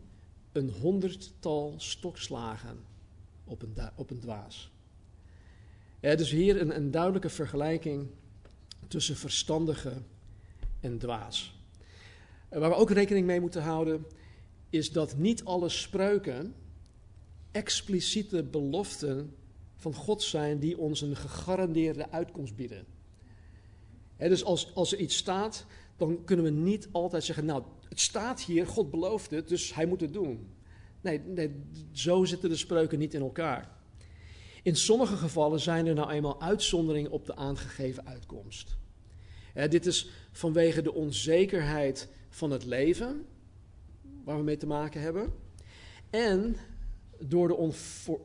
een 0.52 0.70
honderdtal 0.70 1.74
stokslagen 1.78 2.80
op 3.44 3.62
een, 3.62 3.76
op 3.96 4.10
een 4.10 4.20
dwaas. 4.20 4.72
Ja, 6.00 6.16
dus 6.16 6.32
hier 6.32 6.62
een, 6.62 6.76
een 6.76 6.92
duidelijke 6.92 7.30
vergelijking 7.30 8.08
tussen 8.88 9.16
verstandige 9.16 9.94
en 10.80 10.98
dwaas. 10.98 11.60
Waar 12.50 12.70
we 12.70 12.76
ook 12.76 12.92
rekening 12.92 13.26
mee 13.26 13.40
moeten 13.40 13.62
houden, 13.62 14.06
is 14.70 14.92
dat 14.92 15.18
niet 15.18 15.44
alle 15.44 15.70
spreuken 15.70 16.56
expliciete 17.52 18.44
beloften 18.44 19.36
van 19.76 19.94
God 19.94 20.24
zijn 20.24 20.60
die 20.60 20.78
ons 20.78 21.02
een 21.02 21.16
gegarandeerde 21.16 22.12
uitkomst 22.12 22.56
bieden. 22.56 22.86
Dus 24.30 24.44
als, 24.44 24.76
als 24.76 24.92
er 24.92 25.00
iets 25.00 25.18
staat, 25.18 25.66
dan 25.98 26.24
kunnen 26.24 26.46
we 26.46 26.52
niet 26.52 26.90
altijd 26.92 27.24
zeggen, 27.24 27.46
nou, 27.46 27.64
het 27.90 28.00
staat 28.00 28.42
hier, 28.42 28.68
God 28.68 28.92
belooft 28.92 29.32
het, 29.32 29.48
dus 29.48 29.74
hij 29.76 29.86
moet 29.86 30.02
het 30.02 30.14
doen. 30.14 30.56
Nee, 31.02 31.20
nee 31.20 31.64
zo 31.92 32.26
zitten 32.26 32.50
de 32.50 32.56
spreuken 32.56 33.00
niet 33.00 33.14
in 33.14 33.22
elkaar. 33.22 33.80
In 34.64 34.76
sommige 34.76 35.16
gevallen 35.16 35.60
zijn 35.60 35.86
er 35.86 35.94
nou 35.94 36.12
eenmaal 36.12 36.42
uitzonderingen 36.42 37.12
op 37.12 37.26
de 37.26 37.36
aangegeven 37.36 38.08
uitkomst. 38.08 38.78
dit 39.54 39.86
is 39.86 40.10
vanwege 40.32 40.82
de 40.82 40.94
onzekerheid 40.94 42.10
van 42.30 42.52
het 42.52 42.66
leven, 42.66 43.26
waar 44.24 44.38
we 44.38 44.44
mee 44.44 44.58
te 44.58 44.68
maken 44.68 45.02
hebben, 45.02 45.34
en 46.10 46.56
door 47.20 47.48
de 47.48 47.74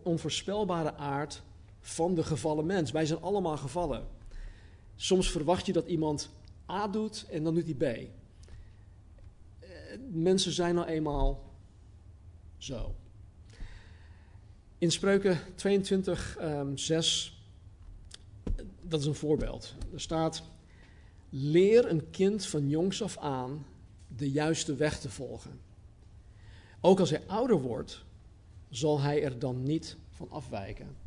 onvoorspelbare 0.02 0.94
aard 0.94 1.42
van 1.80 2.14
de 2.14 2.24
gevallen 2.24 2.66
mens. 2.66 2.90
Wij 2.90 3.06
zijn 3.06 3.20
allemaal 3.20 3.56
gevallen. 3.56 4.06
Soms 4.96 5.30
verwacht 5.30 5.66
je 5.66 5.72
dat 5.72 5.86
iemand 5.86 6.30
A 6.70 6.88
doet 6.88 7.26
en 7.30 7.44
dan 7.44 7.54
doet 7.54 7.64
hij 7.64 7.74
B. 7.74 7.82
Eh, 7.82 9.68
mensen 10.10 10.52
zijn 10.52 10.74
nou 10.74 10.86
eenmaal 10.86 11.54
zo. 12.56 12.94
In 14.78 14.90
Spreuken 14.90 15.38
22, 15.54 16.38
um, 16.40 16.78
6, 16.78 17.40
dat 18.82 19.00
is 19.00 19.06
een 19.06 19.14
voorbeeld. 19.14 19.74
Er 19.92 20.00
staat: 20.00 20.42
Leer 21.30 21.90
een 21.90 22.10
kind 22.10 22.46
van 22.46 22.68
jongs 22.68 23.02
af 23.02 23.18
aan 23.18 23.66
de 24.16 24.30
juiste 24.30 24.74
weg 24.74 25.00
te 25.00 25.10
volgen. 25.10 25.60
Ook 26.80 27.00
als 27.00 27.10
hij 27.10 27.22
ouder 27.26 27.60
wordt, 27.60 28.04
zal 28.68 29.00
hij 29.00 29.22
er 29.22 29.38
dan 29.38 29.62
niet 29.62 29.96
van 30.10 30.30
afwijken. 30.30 31.05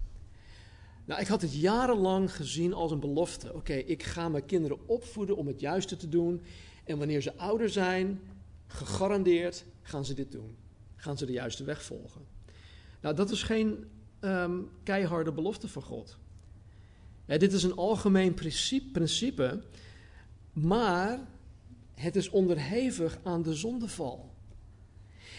Nou, 1.09 1.21
ik 1.21 1.27
had 1.27 1.41
het 1.41 1.53
jarenlang 1.53 2.35
gezien 2.35 2.73
als 2.73 2.91
een 2.91 2.99
belofte. 2.99 3.53
Oké, 3.53 3.73
ik 3.73 4.03
ga 4.03 4.29
mijn 4.29 4.45
kinderen 4.45 4.77
opvoeden 4.85 5.37
om 5.37 5.47
het 5.47 5.59
juiste 5.59 5.97
te 5.97 6.09
doen. 6.09 6.41
En 6.83 6.97
wanneer 6.97 7.21
ze 7.21 7.37
ouder 7.37 7.69
zijn, 7.69 8.21
gegarandeerd 8.67 9.65
gaan 9.81 10.05
ze 10.05 10.13
dit 10.13 10.31
doen. 10.31 10.55
Gaan 10.95 11.17
ze 11.17 11.25
de 11.25 11.31
juiste 11.31 11.63
weg 11.63 11.83
volgen. 11.83 12.21
Nou, 13.01 13.15
dat 13.15 13.31
is 13.31 13.43
geen 13.43 13.85
um, 14.21 14.69
keiharde 14.83 15.31
belofte 15.31 15.67
van 15.67 15.81
God. 15.81 16.17
dit 17.25 17.53
is 17.53 17.63
een 17.63 17.75
algemeen 17.75 18.33
principe, 18.33 18.91
principe, 18.91 19.63
maar 20.53 21.19
het 21.93 22.15
is 22.15 22.29
onderhevig 22.29 23.19
aan 23.23 23.41
de 23.41 23.53
zondeval. 23.53 24.33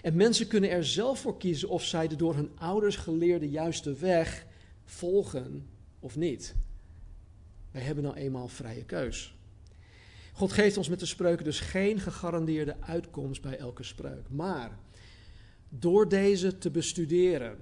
En 0.03 0.17
mensen 0.17 0.47
kunnen 0.47 0.71
er 0.71 0.85
zelf 0.85 1.21
voor 1.21 1.39
kiezen 1.39 1.69
of 1.69 1.85
zij 1.85 2.09
de 2.09 2.17
door 2.17 2.35
hun 2.35 2.51
ouders 2.59 2.97
geleerde 2.97 3.51
juiste 3.51 3.95
weg 3.95 4.49
volgen 4.91 5.67
of 5.99 6.17
niet. 6.17 6.55
Wij 7.71 7.83
hebben 7.83 8.05
nou 8.05 8.17
eenmaal 8.17 8.49
vrije 8.49 8.85
keus. 8.85 9.35
God 10.33 10.53
geeft 10.53 10.77
ons 10.77 10.89
met 10.89 11.01
de 11.01 11.07
spreuken 11.07 11.45
dus 11.45 11.61
geen 11.61 12.01
gegarandeerde 12.01 12.77
uitkomst 12.81 13.43
bij 13.43 13.59
elke 13.59 13.83
spreuk. 13.83 14.29
Maar 14.29 14.79
door 15.69 16.09
deze 16.09 16.59
te 16.59 16.71
bestuderen, 16.71 17.59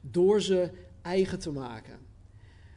door 0.00 0.42
ze 0.42 0.70
eigen 1.02 1.38
te 1.38 1.50
maken, 1.50 1.98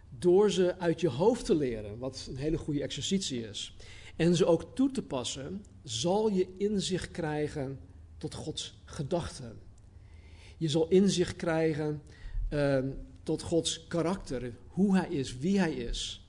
door 0.10 0.52
ze 0.52 0.80
uit 0.80 1.02
je 1.02 1.10
hoofd 1.10 1.46
te 1.46 1.56
leren, 1.56 1.98
wat 1.98 2.28
een 2.30 2.38
hele 2.38 2.58
goede 2.58 2.82
exercitie 2.82 3.48
is, 3.48 3.76
en 4.16 4.36
ze 4.36 4.46
ook 4.46 4.76
toe 4.76 4.92
te 4.92 5.04
passen, 5.04 5.66
zal 5.84 6.30
je 6.30 6.48
inzicht 6.58 7.12
krijgen 7.12 7.80
tot 8.18 8.34
Gods 8.34 8.82
gedachten. 8.86 9.60
Je 10.58 10.70
zal 10.70 10.88
inzicht 10.88 11.36
krijgen 11.36 12.02
uh, 12.50 12.80
tot 13.28 13.42
Gods 13.42 13.88
karakter, 13.88 14.54
hoe 14.68 14.98
Hij 14.98 15.10
is, 15.10 15.38
wie 15.38 15.60
Hij 15.60 15.74
is. 15.74 16.28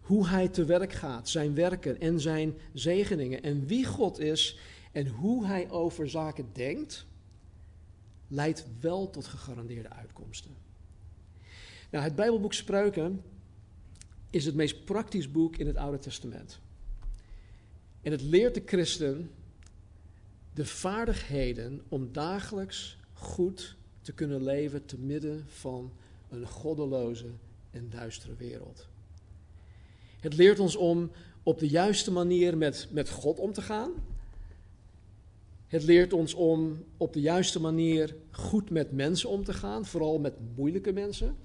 Hoe 0.00 0.26
Hij 0.28 0.48
te 0.48 0.64
werk 0.64 0.92
gaat, 0.92 1.28
zijn 1.28 1.54
werken 1.54 2.00
en 2.00 2.20
zijn 2.20 2.54
zegeningen. 2.72 3.42
En 3.42 3.66
wie 3.66 3.84
God 3.86 4.18
is 4.18 4.58
en 4.92 5.06
hoe 5.06 5.46
Hij 5.46 5.70
over 5.70 6.10
zaken 6.10 6.48
denkt, 6.52 7.06
leidt 8.28 8.66
wel 8.80 9.10
tot 9.10 9.26
gegarandeerde 9.26 9.90
uitkomsten. 9.90 10.50
Nou, 11.90 12.04
het 12.04 12.14
Bijbelboek 12.14 12.52
Spreuken 12.52 13.22
is 14.30 14.44
het 14.44 14.54
meest 14.54 14.84
praktisch 14.84 15.30
boek 15.30 15.56
in 15.56 15.66
het 15.66 15.76
Oude 15.76 15.98
Testament. 15.98 16.60
En 18.02 18.12
het 18.12 18.22
leert 18.22 18.54
de 18.54 18.62
christen 18.64 19.30
de 20.54 20.66
vaardigheden 20.66 21.82
om 21.88 22.12
dagelijks 22.12 22.98
goed 23.12 23.76
te 24.00 24.12
kunnen 24.12 24.42
leven 24.42 24.84
te 24.84 24.98
midden 24.98 25.44
van 25.48 25.92
een 26.32 26.46
goddeloze 26.46 27.30
en 27.70 27.90
duistere 27.90 28.34
wereld. 28.36 28.88
Het 30.20 30.34
leert 30.34 30.58
ons 30.58 30.76
om 30.76 31.10
op 31.42 31.58
de 31.58 31.68
juiste 31.68 32.12
manier 32.12 32.56
met, 32.56 32.88
met 32.90 33.10
God 33.10 33.38
om 33.38 33.52
te 33.52 33.62
gaan. 33.62 33.90
Het 35.66 35.82
leert 35.82 36.12
ons 36.12 36.34
om 36.34 36.84
op 36.96 37.12
de 37.12 37.20
juiste 37.20 37.60
manier 37.60 38.14
goed 38.30 38.70
met 38.70 38.92
mensen 38.92 39.28
om 39.28 39.44
te 39.44 39.52
gaan, 39.52 39.86
vooral 39.86 40.18
met 40.18 40.34
moeilijke 40.56 40.92
mensen. 40.92 41.36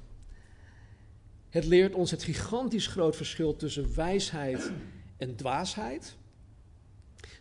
Het 1.50 1.66
leert 1.66 1.94
ons 1.94 2.12
het 2.12 2.24
gigantisch 2.24 2.88
groot 2.88 3.16
verschil 3.16 3.56
tussen 3.56 3.96
wijsheid 3.96 4.72
en 5.18 5.36
dwaasheid. 5.36 6.16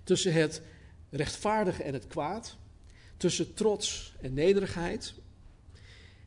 Tussen 0.05 0.33
het 0.33 0.63
rechtvaardige 1.11 1.83
en 1.83 1.93
het 1.93 2.07
kwaad. 2.07 2.57
Tussen 3.17 3.55
trots 3.55 4.15
en 4.21 4.35
nederigheid. 4.35 5.15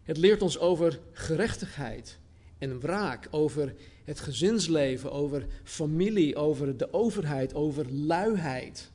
Het 0.10 0.18
leert 0.18 0.42
ons 0.42 0.60
over 0.60 1.00
gerechtigheid 1.12 2.20
en 2.58 2.80
wraak, 2.80 3.28
over 3.32 3.76
het 4.04 4.20
gezinsleven, 4.20 5.12
over 5.12 5.46
familie, 5.64 6.36
over 6.36 6.78
de 6.78 6.94
overheid, 6.94 7.54
over 7.54 7.94
luiheid. 7.94 8.92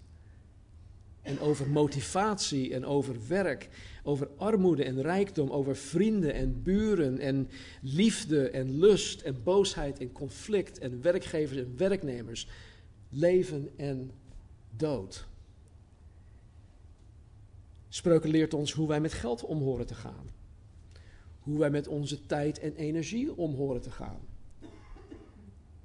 En 1.23 1.41
over 1.41 1.71
motivatie 1.71 2.75
en 2.75 2.85
over 2.85 3.17
werk, 3.29 3.69
over 4.03 4.29
armoede 4.37 4.85
en 4.85 5.03
rijkdom, 5.03 5.51
over 5.51 5.77
vrienden 5.77 6.35
en 6.35 6.63
buren 6.63 7.19
en 7.19 7.49
liefde 7.81 8.51
en 8.51 8.79
lust 8.79 9.21
en 9.21 9.43
boosheid 9.43 9.99
en 9.99 10.13
conflict 10.13 10.79
en 10.79 11.03
werkgevers 11.03 11.59
en 11.59 11.75
werknemers, 11.77 12.49
leven 13.09 13.71
en 13.77 14.11
dood. 14.77 15.27
Spreuken 17.89 18.31
leert 18.31 18.55
ons 18.55 18.73
hoe 18.73 18.89
wij 18.89 19.01
met 19.01 19.13
geld 19.13 19.45
om 19.45 19.59
horen 19.59 19.87
te 19.87 19.95
gaan. 19.95 20.43
Hoe 21.45 21.59
wij 21.59 21.71
met 21.71 21.89
onze 21.89 22.27
tijd 22.27 22.59
en 22.59 22.75
energie 22.75 23.37
om 23.37 23.55
horen 23.55 23.81
te 23.81 23.91
gaan. 23.91 24.21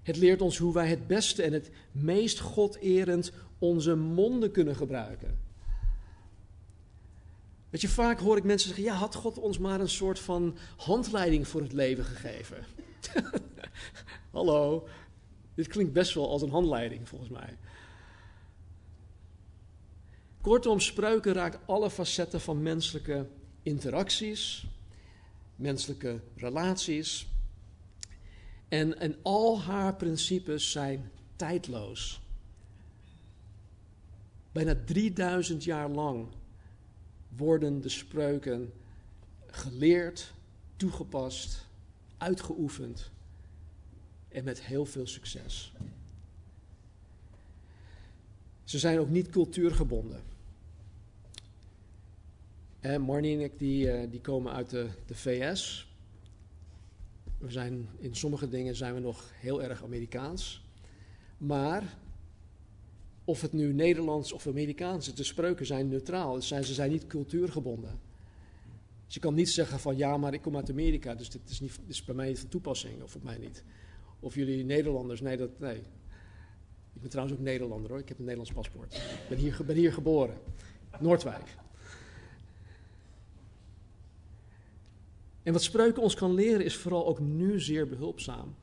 Het 0.03 0.17
leert 0.17 0.41
ons 0.41 0.57
hoe 0.57 0.73
wij 0.73 0.87
het 0.87 1.07
beste 1.07 1.43
en 1.43 1.53
het 1.53 1.71
meest 1.91 2.39
goderend 2.39 3.31
onze 3.59 3.95
monden 3.95 4.51
kunnen 4.51 4.75
gebruiken. 4.75 5.39
Weet 7.69 7.81
je, 7.81 7.89
vaak 7.89 8.19
hoor 8.19 8.37
ik 8.37 8.43
mensen 8.43 8.67
zeggen: 8.67 8.85
ja, 8.85 8.93
had 8.93 9.15
God 9.15 9.37
ons 9.37 9.57
maar 9.57 9.79
een 9.79 9.89
soort 9.89 10.19
van 10.19 10.57
handleiding 10.77 11.47
voor 11.47 11.61
het 11.61 11.73
leven 11.73 12.03
gegeven? 12.03 12.65
Hallo, 14.31 14.87
dit 15.55 15.67
klinkt 15.67 15.93
best 15.93 16.13
wel 16.13 16.29
als 16.29 16.41
een 16.41 16.49
handleiding 16.49 17.07
volgens 17.07 17.29
mij. 17.29 17.57
Kortom, 20.41 20.79
spreuken 20.79 21.33
raakt 21.33 21.67
alle 21.67 21.89
facetten 21.89 22.41
van 22.41 22.61
menselijke 22.61 23.27
interacties, 23.63 24.67
menselijke 25.59 26.19
relaties. 26.35 27.27
En, 28.67 28.99
en 28.99 29.15
al 29.21 29.61
haar 29.61 29.95
principes 29.95 30.71
zijn 30.71 31.11
tijdloos. 31.35 32.21
Bijna 34.51 34.75
3000 34.85 35.63
jaar 35.63 35.89
lang 35.89 36.27
worden 37.35 37.81
de 37.81 37.89
spreuken 37.89 38.73
geleerd, 39.47 40.33
toegepast, 40.75 41.65
uitgeoefend 42.17 43.11
en 44.27 44.43
met 44.43 44.61
heel 44.61 44.85
veel 44.85 45.07
succes. 45.07 45.73
Ze 48.63 48.79
zijn 48.79 48.99
ook 48.99 49.09
niet 49.09 49.29
cultuurgebonden. 49.29 50.28
En 52.79 53.01
Marnie 53.01 53.35
en 53.35 53.43
ik 53.43 53.59
die, 53.59 53.91
eh, 53.91 54.11
die 54.11 54.21
komen 54.21 54.53
uit 54.53 54.69
de, 54.69 54.89
VS. 55.05 55.93
We 57.37 57.51
zijn, 57.51 57.89
in 57.99 58.15
sommige 58.15 58.49
dingen 58.49 58.75
zijn 58.75 58.93
we 58.93 58.99
nog 58.99 59.31
heel 59.33 59.63
erg 59.63 59.83
Amerikaans. 59.83 60.65
Maar 61.37 61.97
of 63.23 63.41
het 63.41 63.53
nu 63.53 63.73
Nederlands 63.73 64.31
of 64.31 64.47
Amerikaans 64.47 65.07
is, 65.07 65.15
de 65.15 65.23
spreuken 65.23 65.65
zijn 65.65 65.87
neutraal. 65.87 66.41
Zijn, 66.41 66.63
ze 66.63 66.73
zijn 66.73 66.91
niet 66.91 67.07
cultuurgebonden. 67.07 67.99
Dus 69.05 69.13
je 69.13 69.19
kan 69.19 69.33
niet 69.33 69.49
zeggen 69.49 69.79
van 69.79 69.97
ja, 69.97 70.17
maar 70.17 70.33
ik 70.33 70.41
kom 70.41 70.55
uit 70.55 70.69
Amerika, 70.69 71.15
dus 71.15 71.29
dit 71.29 71.49
is, 71.49 71.59
niet, 71.59 71.79
is 71.85 72.03
bij 72.03 72.15
mij 72.15 72.27
niet 72.27 72.39
van 72.39 72.49
toepassing, 72.49 73.03
of 73.03 73.15
op 73.15 73.23
mij 73.23 73.37
niet. 73.37 73.63
Of 74.19 74.35
jullie 74.35 74.63
Nederlanders, 74.63 75.21
nee, 75.21 75.37
dat, 75.37 75.59
nee. 75.59 75.77
Ik 76.93 77.01
ben 77.01 77.09
trouwens 77.09 77.37
ook 77.37 77.43
Nederlander 77.43 77.89
hoor, 77.89 77.99
ik 77.99 78.07
heb 78.07 78.17
een 78.17 78.23
Nederlands 78.23 78.53
paspoort. 78.53 78.93
Ik 78.93 79.25
ben 79.29 79.37
hier, 79.37 79.59
ben 79.65 79.75
hier 79.75 79.93
geboren, 79.93 80.37
Noordwijk. 80.99 81.55
En 85.43 85.53
wat 85.53 85.63
spreuken 85.63 86.01
ons 86.01 86.15
kan 86.15 86.33
leren 86.33 86.65
is 86.65 86.75
vooral 86.75 87.07
ook 87.07 87.19
nu 87.19 87.59
zeer 87.59 87.87
behulpzaam. 87.87 88.55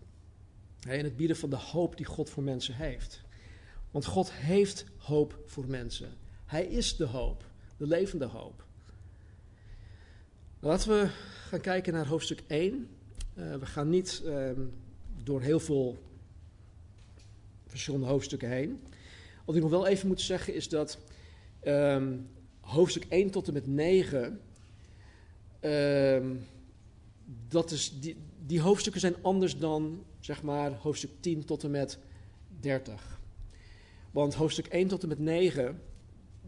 In 0.89 1.05
het 1.05 1.17
bieden 1.17 1.37
van 1.37 1.51
de 1.51 1.57
hoop 1.57 1.97
die 1.97 2.07
God 2.07 2.31
voor 2.31 2.43
mensen 2.43 2.75
heeft. 2.75 3.25
Want 3.91 4.05
God 4.05 4.33
heeft 4.33 4.85
hoop 4.97 5.39
voor 5.47 5.67
mensen. 5.67 6.13
Hij 6.45 6.67
is 6.67 6.97
de 6.97 7.05
hoop, 7.05 7.45
de 7.77 7.87
levende 7.87 8.25
hoop. 8.25 8.65
Laten 10.61 10.89
we 10.89 11.09
gaan 11.49 11.61
kijken 11.61 11.93
naar 11.93 12.07
hoofdstuk 12.07 12.43
1. 12.47 12.89
Uh, 13.35 13.53
eh, 13.53 13.61
we 13.61 13.67
gaan 13.67 13.89
niet 13.89 14.23
uh, 14.25 14.51
door 15.23 15.41
heel 15.41 15.61
veel 15.61 15.99
verschillende 17.67 18.07
hoofdstukken 18.07 18.51
heen. 18.51 18.81
Wat 19.45 19.57
ik 19.57 19.63
nog 19.63 19.71
wel 19.71 19.87
even 19.87 20.09
moet 20.09 20.21
zeggen 20.21 20.55
is 20.55 20.69
dat 20.69 20.99
um, 21.65 22.29
hoofdstuk 22.61 23.05
1 23.09 23.31
tot 23.31 23.47
en 23.47 23.53
met 23.53 23.67
9. 23.67 24.41
Um, 25.61 26.47
dat 27.49 27.71
is, 27.71 28.01
die, 28.01 28.17
die 28.47 28.61
hoofdstukken 28.61 29.01
zijn 29.01 29.23
anders 29.23 29.59
dan 29.59 30.05
zeg 30.21 30.43
maar 30.43 30.73
hoofdstuk 30.73 31.11
10 31.21 31.45
tot 31.45 31.65
en 31.65 31.71
met 31.71 31.99
30. 32.61 33.21
Want 34.11 34.35
hoofdstuk 34.35 34.67
1 34.67 34.89
tot 34.89 35.03
en 35.03 35.09
met 35.09 35.19
9, 35.19 35.81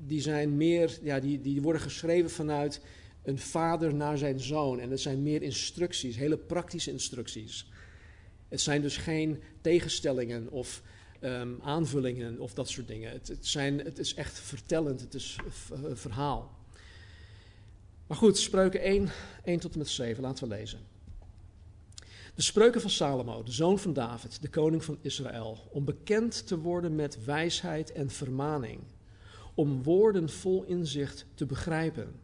die 0.06 0.20
zijn 0.20 0.56
meer, 0.56 0.98
ja, 1.02 1.20
die, 1.20 1.40
die 1.40 1.62
worden 1.62 1.82
geschreven 1.82 2.30
vanuit 2.30 2.80
een 3.22 3.38
vader 3.38 3.94
naar 3.94 4.18
zijn 4.18 4.40
zoon. 4.40 4.80
En 4.80 4.90
dat 4.90 5.00
zijn 5.00 5.22
meer 5.22 5.42
instructies, 5.42 6.16
hele 6.16 6.36
praktische 6.36 6.90
instructies. 6.90 7.70
Het 8.48 8.60
zijn 8.60 8.82
dus 8.82 8.96
geen 8.96 9.42
tegenstellingen 9.60 10.50
of 10.50 10.82
um, 11.20 11.58
aanvullingen 11.62 12.40
of 12.40 12.54
dat 12.54 12.68
soort 12.68 12.88
dingen. 12.88 13.10
Het, 13.10 13.28
het, 13.28 13.46
zijn, 13.46 13.78
het 13.78 13.98
is 13.98 14.14
echt 14.14 14.38
vertellend, 14.38 15.00
het 15.00 15.14
is 15.14 15.36
een 15.82 15.96
verhaal. 15.96 16.57
Maar 18.08 18.16
goed, 18.16 18.38
spreuken 18.38 18.80
1, 18.80 19.08
1 19.44 19.60
tot 19.60 19.72
en 19.72 19.78
met 19.78 19.88
7, 19.88 20.22
laten 20.22 20.48
we 20.48 20.54
lezen. 20.54 20.78
De 22.34 22.42
spreuken 22.42 22.80
van 22.80 22.90
Salomo, 22.90 23.42
de 23.42 23.52
zoon 23.52 23.78
van 23.78 23.92
David, 23.92 24.42
de 24.42 24.48
koning 24.48 24.84
van 24.84 24.98
Israël, 25.00 25.68
om 25.70 25.84
bekend 25.84 26.46
te 26.46 26.58
worden 26.58 26.94
met 26.94 27.24
wijsheid 27.24 27.92
en 27.92 28.10
vermaning, 28.10 28.80
om 29.54 29.82
woorden 29.82 30.30
vol 30.30 30.64
inzicht 30.64 31.26
te 31.34 31.46
begrijpen, 31.46 32.20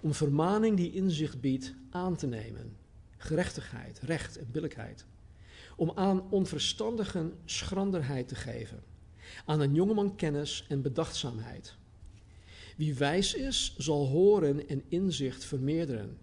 om 0.00 0.14
vermaning 0.14 0.76
die 0.76 0.92
inzicht 0.92 1.40
biedt 1.40 1.74
aan 1.90 2.16
te 2.16 2.26
nemen, 2.26 2.76
gerechtigheid, 3.16 4.00
recht 4.00 4.38
en 4.38 4.50
billijkheid, 4.50 5.06
om 5.76 5.92
aan 5.94 6.30
onverstandigen 6.30 7.38
schranderheid 7.44 8.28
te 8.28 8.34
geven, 8.34 8.82
aan 9.44 9.60
een 9.60 9.74
jongeman 9.74 10.16
kennis 10.16 10.64
en 10.68 10.82
bedachtzaamheid. 10.82 11.78
Wie 12.80 12.94
wijs 12.94 13.34
is, 13.34 13.74
zal 13.78 14.06
horen 14.06 14.68
en 14.68 14.82
inzicht 14.88 15.44
vermeerderen. 15.44 16.18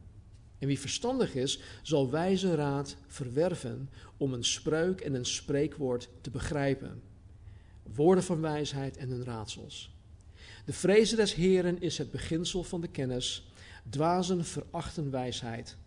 En 0.60 0.67
wie 0.67 0.80
verstandig 0.80 1.36
is, 1.36 1.60
zal 1.82 2.10
wijze 2.10 2.56
raad 2.56 2.98
verwerven 3.08 3.89
om 4.17 4.34
een 4.34 4.43
spreuk 4.43 5.02
en 5.02 5.13
een 5.13 5.26
spreekwoord 5.26 6.10
te 6.22 6.30
begrijpen. 6.30 7.02
Woorden 7.96 8.24
van 8.24 8.41
wijsheid 8.41 8.98
en 8.98 9.10
hun 9.10 9.24
raadsels. 9.24 9.96
De 10.65 10.74
vrezen 10.74 11.17
des 11.17 11.34
Heren 11.34 11.82
is 11.82 11.98
het 11.98 12.12
beginsel 12.12 12.63
van 12.63 12.82
de 12.82 12.89
kennis. 12.89 13.52
Dwazen 13.89 14.46
verachten 14.46 15.12
wijsheid 15.12 15.78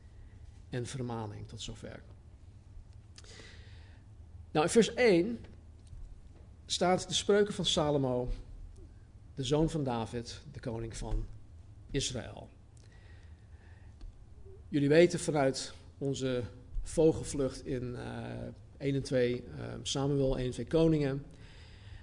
en 0.69 0.87
vermaning. 0.87 1.49
Tot 1.49 1.61
zover. 1.61 2.03
Nou, 4.51 4.65
in 4.65 4.73
vers 4.73 4.95
1 4.95 5.39
staat 6.67 7.09
de 7.09 7.15
spreuken 7.15 7.55
van 7.55 7.67
Salomo, 7.67 8.29
de 9.41 9.47
zoon 9.47 9.71
van 9.71 9.85
David, 9.85 10.41
de 10.53 10.61
koning 10.61 10.97
van 10.97 11.27
Israël. 11.91 12.49
Jullie 14.69 14.89
weten 14.89 15.21
vanuit 15.21 15.73
onze 15.99 16.43
vogelvlucht 16.83 17.67
in 17.67 17.83
uh, 17.83 17.99
1 18.79 18.95
en 18.95 19.03
2 19.03 19.35
uh, 19.35 19.65
Samuel, 19.83 20.37
1 20.37 20.47
en 20.47 20.53
2 20.53 20.67
Koningen, 20.67 21.25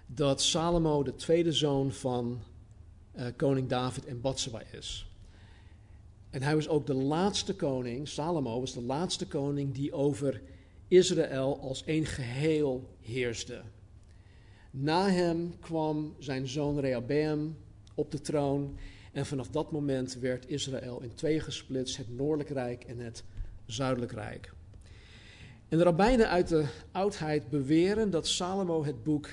dat 0.06 0.42
Salomo 0.42 1.04
de 1.04 1.16
tweede 1.16 1.52
zoon 1.52 1.92
van 1.92 2.42
uh, 3.16 3.26
koning 3.36 3.70
David 3.70 4.06
en 4.06 4.22
Batseba 4.22 4.62
is. 4.72 5.12
En 6.30 6.42
hij 6.42 6.56
was 6.56 6.68
ook 6.68 6.86
de 6.86 6.96
laatste 6.96 7.56
koning, 7.56 8.08
Salomo 8.08 8.60
was 8.60 8.74
de 8.74 8.84
laatste 8.84 9.28
koning 9.28 9.74
die 9.74 9.94
over 9.94 10.42
Israël 10.88 11.60
als 11.60 11.84
één 11.84 12.06
geheel 12.06 12.96
heerste. 13.02 13.62
Na 14.80 15.10
hem 15.10 15.60
kwam 15.60 16.16
zijn 16.20 16.48
zoon 16.48 16.80
Rehabeam 16.80 17.58
op 17.96 18.12
de 18.12 18.22
troon 18.22 18.78
en 19.12 19.26
vanaf 19.26 19.50
dat 19.50 19.72
moment 19.72 20.16
werd 20.16 20.48
Israël 20.48 21.02
in 21.02 21.14
twee 21.14 21.40
gesplitst, 21.40 21.98
het 21.98 22.16
Noordelijk 22.18 22.50
Rijk 22.50 22.84
en 22.84 23.00
het 23.00 23.24
Zuidelijk 23.66 24.12
Rijk. 24.12 24.54
En 25.70 25.78
de 25.78 25.84
rabbijnen 25.84 26.30
uit 26.30 26.48
de 26.48 26.66
oudheid 26.92 27.50
beweren 27.50 28.10
dat 28.10 28.28
Salomo 28.28 28.84
het 28.84 29.04
boek 29.04 29.30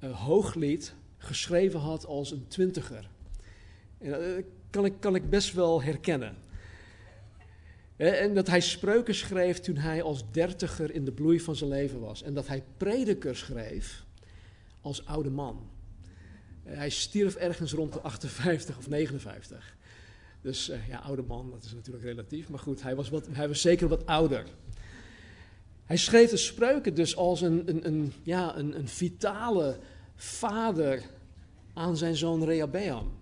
uh, 0.00 0.10
Hooglied 0.26 0.94
geschreven 1.18 1.80
had 1.80 2.06
als 2.06 2.30
een 2.30 2.46
twintiger. 2.48 3.10
En 3.98 4.10
dat 4.10 4.20
uh, 4.20 4.44
kan, 4.70 4.84
ik, 4.84 4.94
kan 4.98 5.14
ik 5.14 5.30
best 5.30 5.54
wel 5.54 5.82
herkennen. 5.82 6.36
En 7.96 8.34
dat 8.34 8.46
hij 8.46 8.60
spreuken 8.60 9.14
schreef 9.14 9.60
toen 9.60 9.76
hij 9.76 10.02
als 10.02 10.30
dertiger 10.30 10.94
in 10.94 11.04
de 11.04 11.12
bloei 11.12 11.40
van 11.40 11.56
zijn 11.56 11.70
leven 11.70 12.00
was. 12.00 12.22
En 12.22 12.34
dat 12.34 12.46
hij 12.46 12.62
prediker 12.76 13.36
schreef 13.36 14.06
als 14.80 15.06
oude 15.06 15.30
man. 15.30 15.70
Hij 16.62 16.90
stierf 16.90 17.34
ergens 17.34 17.72
rond 17.72 17.92
de 17.92 18.00
58 18.00 18.78
of 18.78 18.88
59. 18.88 19.76
Dus 20.40 20.70
uh, 20.70 20.88
ja, 20.88 20.98
oude 20.98 21.22
man, 21.22 21.50
dat 21.50 21.64
is 21.64 21.72
natuurlijk 21.72 22.04
relatief. 22.04 22.48
Maar 22.48 22.58
goed, 22.58 22.82
hij 22.82 22.96
was, 22.96 23.08
wat, 23.08 23.28
hij 23.30 23.48
was 23.48 23.60
zeker 23.60 23.88
wat 23.88 24.06
ouder. 24.06 24.44
Hij 25.84 25.96
schreef 25.96 26.30
de 26.30 26.36
spreuken 26.36 26.94
dus 26.94 27.16
als 27.16 27.40
een, 27.40 27.68
een, 27.68 27.86
een, 27.86 28.12
ja, 28.22 28.56
een, 28.56 28.78
een 28.78 28.88
vitale 28.88 29.78
vader 30.14 31.02
aan 31.72 31.96
zijn 31.96 32.16
zoon 32.16 32.44
Rehabeam. 32.44 33.16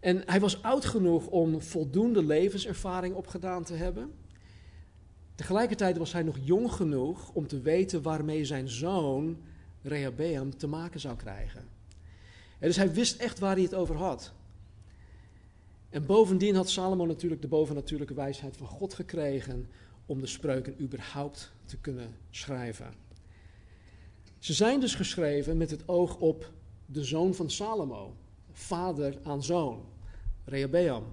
En 0.00 0.22
hij 0.26 0.40
was 0.40 0.62
oud 0.62 0.84
genoeg 0.84 1.26
om 1.26 1.62
voldoende 1.62 2.24
levenservaring 2.24 3.14
opgedaan 3.14 3.64
te 3.64 3.74
hebben. 3.74 4.12
Tegelijkertijd 5.34 5.96
was 5.96 6.12
hij 6.12 6.22
nog 6.22 6.36
jong 6.42 6.72
genoeg 6.72 7.30
om 7.32 7.46
te 7.46 7.60
weten 7.60 8.02
waarmee 8.02 8.44
zijn 8.44 8.68
zoon 8.68 9.36
Rehabeam 9.82 10.56
te 10.56 10.66
maken 10.66 11.00
zou 11.00 11.16
krijgen. 11.16 11.68
En 12.58 12.66
dus 12.66 12.76
hij 12.76 12.92
wist 12.92 13.20
echt 13.20 13.38
waar 13.38 13.54
hij 13.54 13.62
het 13.62 13.74
over 13.74 13.96
had. 13.96 14.32
En 15.90 16.06
bovendien 16.06 16.54
had 16.54 16.70
Salomo 16.70 17.06
natuurlijk 17.06 17.42
de 17.42 17.48
bovennatuurlijke 17.48 18.14
wijsheid 18.14 18.56
van 18.56 18.66
God 18.66 18.94
gekregen 18.94 19.68
om 20.06 20.20
de 20.20 20.26
spreuken 20.26 20.80
überhaupt 20.80 21.52
te 21.64 21.76
kunnen 21.76 22.14
schrijven. 22.30 22.94
Ze 24.38 24.52
zijn 24.52 24.80
dus 24.80 24.94
geschreven 24.94 25.56
met 25.56 25.70
het 25.70 25.88
oog 25.88 26.16
op 26.16 26.50
de 26.86 27.04
zoon 27.04 27.34
van 27.34 27.50
Salomo, 27.50 28.16
vader 28.52 29.18
aan 29.22 29.42
zoon, 29.42 29.84
Rehobeam. 30.44 31.04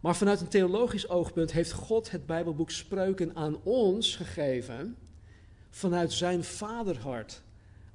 Maar 0.00 0.16
vanuit 0.16 0.40
een 0.40 0.48
theologisch 0.48 1.08
oogpunt 1.08 1.52
heeft 1.52 1.72
God 1.72 2.10
het 2.10 2.26
Bijbelboek 2.26 2.70
Spreuken 2.70 3.36
aan 3.36 3.56
ons 3.62 4.16
gegeven 4.16 4.96
vanuit 5.70 6.12
zijn 6.12 6.44
vaderhart 6.44 7.42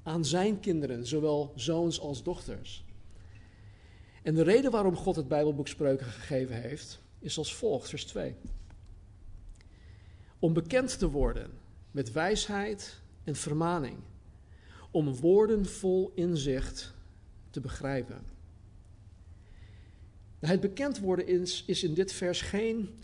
aan 0.02 0.24
zijn 0.24 0.60
kinderen, 0.60 1.06
zowel 1.06 1.52
zoons 1.56 2.00
als 2.00 2.22
dochters. 2.22 2.84
En 4.22 4.34
de 4.34 4.42
reden 4.42 4.70
waarom 4.70 4.96
God 4.96 5.16
het 5.16 5.28
Bijbelboek 5.28 5.68
Spreuken 5.68 6.06
gegeven 6.06 6.60
heeft, 6.60 7.02
is 7.18 7.38
als 7.38 7.54
volgt, 7.54 7.88
vers 7.88 8.04
2. 8.04 8.34
Om 10.38 10.52
bekend 10.52 10.98
te 10.98 11.10
worden 11.10 11.50
met 11.90 12.12
wijsheid 12.12 13.00
en 13.24 13.36
vermaning, 13.36 13.96
om 14.90 15.14
woorden 15.14 15.66
vol 15.66 16.12
inzicht 16.14 16.94
te 17.50 17.60
begrijpen. 17.60 18.22
Het 20.38 20.60
bekend 20.60 20.98
worden 20.98 21.26
is, 21.26 21.64
is 21.66 21.82
in 21.82 21.94
dit 21.94 22.12
vers 22.12 22.40
geen 22.40 22.98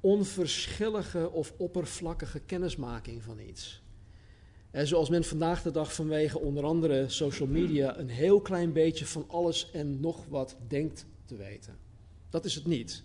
onverschillige 0.00 1.30
of 1.30 1.54
oppervlakkige 1.56 2.40
kennismaking 2.40 3.22
van 3.22 3.38
iets. 3.38 3.83
En 4.74 4.86
zoals 4.86 5.08
men 5.08 5.24
vandaag 5.24 5.62
de 5.62 5.70
dag 5.70 5.94
vanwege 5.94 6.38
onder 6.38 6.64
andere 6.64 7.08
social 7.08 7.48
media 7.48 7.98
een 7.98 8.08
heel 8.08 8.40
klein 8.40 8.72
beetje 8.72 9.06
van 9.06 9.24
alles 9.28 9.70
en 9.70 10.00
nog 10.00 10.26
wat 10.28 10.56
denkt 10.68 11.06
te 11.24 11.36
weten. 11.36 11.76
Dat 12.30 12.44
is 12.44 12.54
het 12.54 12.66
niet. 12.66 13.02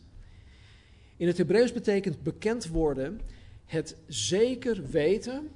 In 1.17 1.27
het 1.27 1.38
Hebreeuws 1.38 1.73
betekent 1.73 2.23
bekend 2.23 2.67
worden 2.67 3.21
het 3.65 3.95
zeker 4.08 4.89
weten 4.89 5.49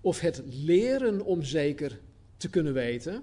of 0.00 0.20
het 0.20 0.42
leren 0.46 1.24
om 1.24 1.42
zeker 1.42 2.00
te 2.36 2.50
kunnen 2.50 2.72
weten. 2.72 3.22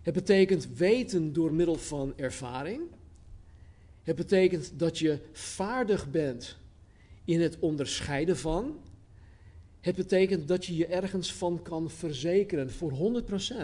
Het 0.00 0.14
betekent 0.14 0.68
weten 0.76 1.32
door 1.32 1.54
middel 1.54 1.76
van 1.76 2.12
ervaring. 2.16 2.82
Het 4.02 4.16
betekent 4.16 4.78
dat 4.78 4.98
je 4.98 5.18
vaardig 5.32 6.10
bent 6.10 6.56
in 7.24 7.40
het 7.40 7.58
onderscheiden 7.58 8.36
van. 8.36 8.81
Het 9.82 9.96
betekent 9.96 10.48
dat 10.48 10.64
je 10.66 10.76
je 10.76 10.86
ergens 10.86 11.32
van 11.32 11.62
kan 11.62 11.90
verzekeren 11.90 12.70
voor 12.70 13.22
100%. 13.24 13.54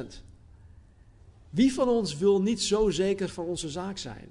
Wie 1.50 1.72
van 1.72 1.88
ons 1.88 2.16
wil 2.16 2.42
niet 2.42 2.62
zo 2.62 2.90
zeker 2.90 3.28
van 3.28 3.44
onze 3.44 3.68
zaak 3.68 3.98
zijn? 3.98 4.28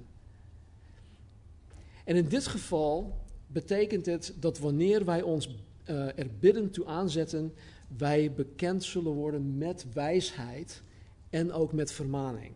En 2.03 2.15
in 2.15 2.27
dit 2.27 2.47
geval 2.47 3.17
betekent 3.47 4.05
het 4.05 4.33
dat 4.39 4.59
wanneer 4.59 5.05
wij 5.05 5.21
ons 5.21 5.49
uh, 5.89 6.17
er 6.17 6.27
bidden 6.39 6.71
toe 6.71 6.85
aanzetten, 6.85 7.53
wij 7.97 8.31
bekend 8.31 8.83
zullen 8.83 9.11
worden 9.11 9.57
met 9.57 9.85
wijsheid 9.93 10.81
en 11.29 11.51
ook 11.51 11.73
met 11.73 11.91
vermaning. 11.91 12.53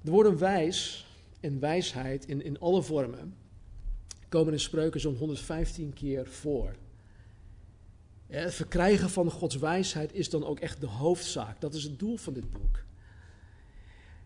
De 0.00 0.10
woorden 0.10 0.38
wijs 0.38 1.06
en 1.40 1.60
wijsheid 1.60 2.26
in, 2.26 2.44
in 2.44 2.58
alle 2.60 2.82
vormen 2.82 3.34
komen 4.28 4.52
in 4.52 4.60
spreuken 4.60 5.00
zo'n 5.00 5.16
115 5.16 5.92
keer 5.92 6.26
voor. 6.26 6.74
Het 8.26 8.54
verkrijgen 8.54 9.10
van 9.10 9.30
Gods 9.30 9.56
wijsheid 9.56 10.12
is 10.12 10.30
dan 10.30 10.44
ook 10.44 10.60
echt 10.60 10.80
de 10.80 10.86
hoofdzaak. 10.86 11.60
Dat 11.60 11.74
is 11.74 11.82
het 11.82 11.98
doel 11.98 12.16
van 12.16 12.32
dit 12.32 12.50
boek. 12.50 12.84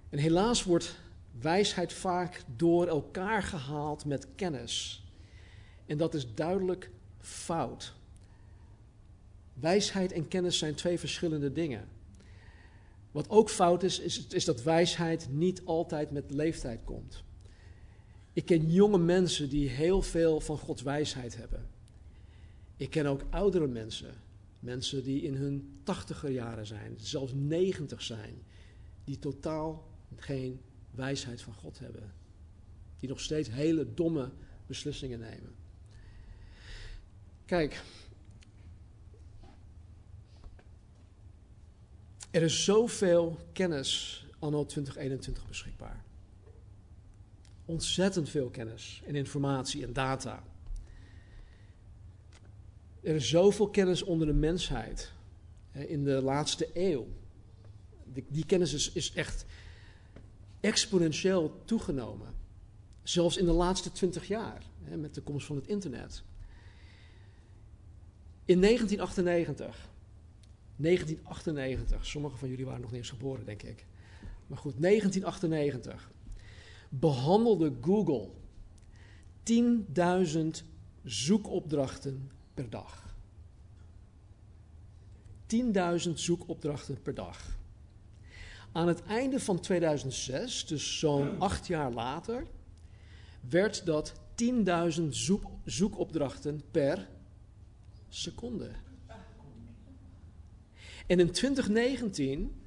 En 0.09 0.19
helaas 0.19 0.65
wordt 0.65 0.97
wijsheid 1.41 1.93
vaak 1.93 2.43
door 2.57 2.87
elkaar 2.87 3.43
gehaald 3.43 4.05
met 4.05 4.27
kennis. 4.35 5.05
En 5.87 5.97
dat 5.97 6.15
is 6.15 6.35
duidelijk 6.35 6.91
fout. 7.19 7.95
Wijsheid 9.55 10.13
en 10.13 10.29
kennis 10.29 10.59
zijn 10.59 10.75
twee 10.75 10.99
verschillende 10.99 11.53
dingen. 11.53 11.89
Wat 13.11 13.29
ook 13.29 13.51
fout 13.51 13.83
is, 13.83 13.99
is, 13.99 14.27
is 14.27 14.45
dat 14.45 14.63
wijsheid 14.63 15.29
niet 15.31 15.65
altijd 15.65 16.11
met 16.11 16.31
leeftijd 16.31 16.81
komt. 16.85 17.23
Ik 18.33 18.47
ken 18.47 18.71
jonge 18.71 18.99
mensen 18.99 19.49
die 19.49 19.69
heel 19.69 20.03
veel 20.03 20.41
van 20.41 20.59
Gods 20.59 20.83
wijsheid 20.83 21.37
hebben. 21.37 21.69
Ik 22.81 22.91
ken 22.91 23.07
ook 23.07 23.23
oudere 23.31 23.67
mensen, 23.67 24.15
mensen 24.59 25.03
die 25.03 25.23
in 25.23 25.35
hun 25.35 25.81
tachtiger 25.83 26.31
jaren 26.31 26.67
zijn, 26.67 26.95
zelfs 26.97 27.33
negentig 27.35 28.03
zijn, 28.03 28.43
die 29.05 29.19
totaal 29.19 29.89
geen 30.17 30.61
wijsheid 30.91 31.43
van 31.43 31.55
God 31.55 31.79
hebben. 31.79 32.13
Die 33.01 33.09
nog 33.09 33.21
steeds 33.21 33.51
hele 33.51 33.95
domme 33.95 34.31
beslissingen 34.67 35.19
nemen. 35.19 35.55
Kijk, 37.45 37.83
er 42.31 42.43
is 42.43 42.65
zoveel 42.65 43.39
kennis 43.53 44.25
anno 44.39 44.67
2021 44.67 45.47
beschikbaar. 45.47 46.05
Ontzettend 47.65 48.29
veel 48.29 48.51
kennis 48.51 49.03
en 49.07 49.15
informatie 49.15 49.85
en 49.87 49.93
data. 49.93 50.43
Er 53.01 53.15
is 53.15 53.29
zoveel 53.29 53.69
kennis 53.69 54.03
onder 54.03 54.27
de 54.27 54.33
mensheid 54.33 55.13
in 55.73 56.05
de 56.05 56.23
laatste 56.23 56.69
eeuw. 56.75 57.07
Die, 58.29 58.47
kennis 58.47 58.73
is, 58.73 58.93
is 58.93 59.13
echt 59.13 59.45
exponentieel 60.61 61.61
toegenomen. 61.65 62.29
Zelfs 63.03 63.37
in 63.37 63.45
de 63.45 63.53
laatste 63.53 63.93
twintig 63.93 64.29
jaar, 64.29 64.63
met 64.97 65.15
de 65.15 65.21
komst 65.21 65.47
van 65.47 65.57
het 65.57 65.67
internet. 65.67 66.23
In 68.45 68.61
1998, 68.61 69.89
1998, 70.77 72.07
sommigen 72.07 72.39
van 72.39 72.49
jullie 72.49 72.65
waren 72.65 72.81
nog 72.81 72.91
niet 72.91 73.01
eens 73.01 73.11
geboren, 73.11 73.45
denk 73.45 73.63
ik. 73.63 73.87
Maar 74.47 74.59
goed, 74.59 74.83
1998 74.83 76.11
behandelde 76.89 77.73
Google 77.81 78.31
10.000 80.63 80.65
zoekopdrachten 81.05 82.31
per 82.61 82.71
dag. 82.71 83.15
10.000 86.07 86.11
zoekopdrachten 86.15 87.03
per 87.03 87.15
dag. 87.15 87.59
Aan 88.73 88.89
het 88.89 89.03
einde 89.03 89.41
van 89.41 89.61
2006, 89.61 90.67
dus 90.67 90.99
zo'n 90.99 91.41
acht 91.41 91.67
jaar 91.67 91.93
later, 91.93 92.47
werd 93.49 93.87
dat 93.87 94.13
10.000 95.01 95.03
zoek, 95.09 95.45
zoekopdrachten 95.65 96.63
per 96.71 97.09
seconde. 98.09 98.71
En 101.07 101.21
in 101.21 101.31
2019 101.31 102.63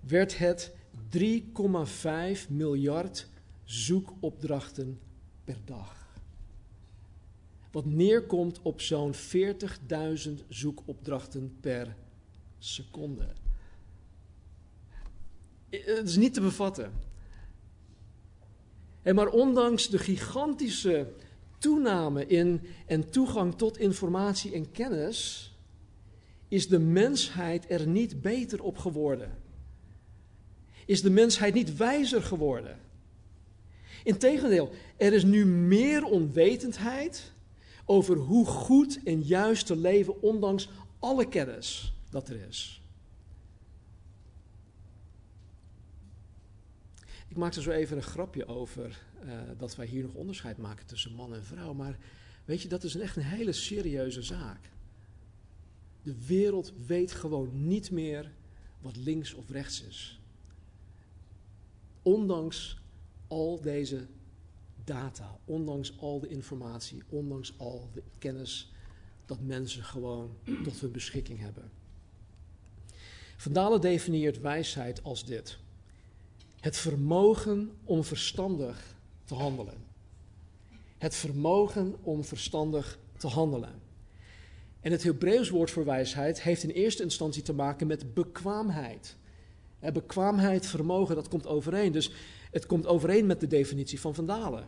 werd 0.00 0.38
het 0.38 0.72
3,5 1.16 2.48
miljard 2.48 3.28
zoekopdrachten 3.64 5.00
per 5.44 5.58
dag. 5.64 6.01
Wat 7.72 7.84
neerkomt 7.84 8.60
op 8.62 8.80
zo'n 8.80 9.14
40.000 9.14 10.30
zoekopdrachten 10.48 11.56
per 11.60 11.96
seconde. 12.58 13.28
Het 15.70 16.08
is 16.08 16.16
niet 16.16 16.34
te 16.34 16.40
bevatten. 16.40 16.92
En 19.02 19.14
maar 19.14 19.28
ondanks 19.28 19.88
de 19.88 19.98
gigantische 19.98 21.12
toename 21.58 22.26
in 22.26 22.60
en 22.86 23.10
toegang 23.10 23.54
tot 23.54 23.78
informatie 23.78 24.52
en 24.52 24.70
kennis, 24.70 25.50
is 26.48 26.68
de 26.68 26.78
mensheid 26.78 27.70
er 27.70 27.86
niet 27.86 28.20
beter 28.20 28.62
op 28.62 28.78
geworden. 28.78 29.38
Is 30.86 31.02
de 31.02 31.10
mensheid 31.10 31.54
niet 31.54 31.76
wijzer 31.76 32.22
geworden. 32.22 32.78
Integendeel, 34.04 34.70
er 34.96 35.12
is 35.12 35.24
nu 35.24 35.46
meer 35.46 36.04
onwetendheid 36.04 37.31
over 37.84 38.16
hoe 38.16 38.46
goed 38.46 39.00
en 39.04 39.22
juist 39.22 39.66
te 39.66 39.76
leven, 39.76 40.22
ondanks 40.22 40.68
alle 40.98 41.28
kennis 41.28 41.92
dat 42.10 42.28
er 42.28 42.46
is. 42.48 42.82
Ik 47.28 47.36
maakte 47.36 47.62
zo 47.62 47.70
even 47.70 47.96
een 47.96 48.02
grapje 48.02 48.46
over 48.46 49.00
uh, 49.24 49.40
dat 49.58 49.76
wij 49.76 49.86
hier 49.86 50.02
nog 50.02 50.14
onderscheid 50.14 50.58
maken 50.58 50.86
tussen 50.86 51.12
man 51.12 51.34
en 51.34 51.44
vrouw. 51.44 51.72
Maar 51.72 51.98
weet 52.44 52.62
je, 52.62 52.68
dat 52.68 52.84
is 52.84 52.96
echt 52.96 53.16
een 53.16 53.22
hele 53.22 53.52
serieuze 53.52 54.22
zaak. 54.22 54.70
De 56.02 56.26
wereld 56.26 56.72
weet 56.86 57.12
gewoon 57.12 57.66
niet 57.66 57.90
meer 57.90 58.32
wat 58.80 58.96
links 58.96 59.34
of 59.34 59.50
rechts 59.50 59.82
is. 59.82 60.20
Ondanks 62.02 62.78
al 63.26 63.60
deze 63.60 64.06
data, 64.84 65.38
ondanks 65.44 65.98
al 65.98 66.20
de 66.20 66.28
informatie, 66.28 67.02
ondanks 67.08 67.54
al 67.56 67.88
de 67.94 68.02
kennis 68.18 68.72
dat 69.26 69.40
mensen 69.40 69.84
gewoon 69.84 70.36
tot 70.64 70.80
hun 70.80 70.92
beschikking 70.92 71.38
hebben. 71.38 71.70
Vandalen 73.36 73.80
definieert 73.80 74.40
wijsheid 74.40 75.02
als 75.02 75.24
dit. 75.24 75.58
Het 76.60 76.76
vermogen 76.76 77.70
om 77.84 78.04
verstandig 78.04 78.96
te 79.24 79.34
handelen. 79.34 79.84
Het 80.98 81.14
vermogen 81.14 81.94
om 82.02 82.24
verstandig 82.24 82.98
te 83.16 83.26
handelen. 83.26 83.80
En 84.80 84.92
het 84.92 85.02
Hebreeuws 85.02 85.48
woord 85.48 85.70
voor 85.70 85.84
wijsheid 85.84 86.42
heeft 86.42 86.62
in 86.62 86.70
eerste 86.70 87.02
instantie 87.02 87.42
te 87.42 87.52
maken 87.52 87.86
met 87.86 88.14
bekwaamheid. 88.14 89.16
Bekwaamheid, 89.92 90.66
vermogen, 90.66 91.14
dat 91.14 91.28
komt 91.28 91.46
overeen. 91.46 91.92
Dus 91.92 92.12
het 92.50 92.66
komt 92.66 92.86
overeen 92.86 93.26
met 93.26 93.40
de 93.40 93.46
definitie 93.46 94.00
van 94.00 94.14
Vandalen. 94.14 94.64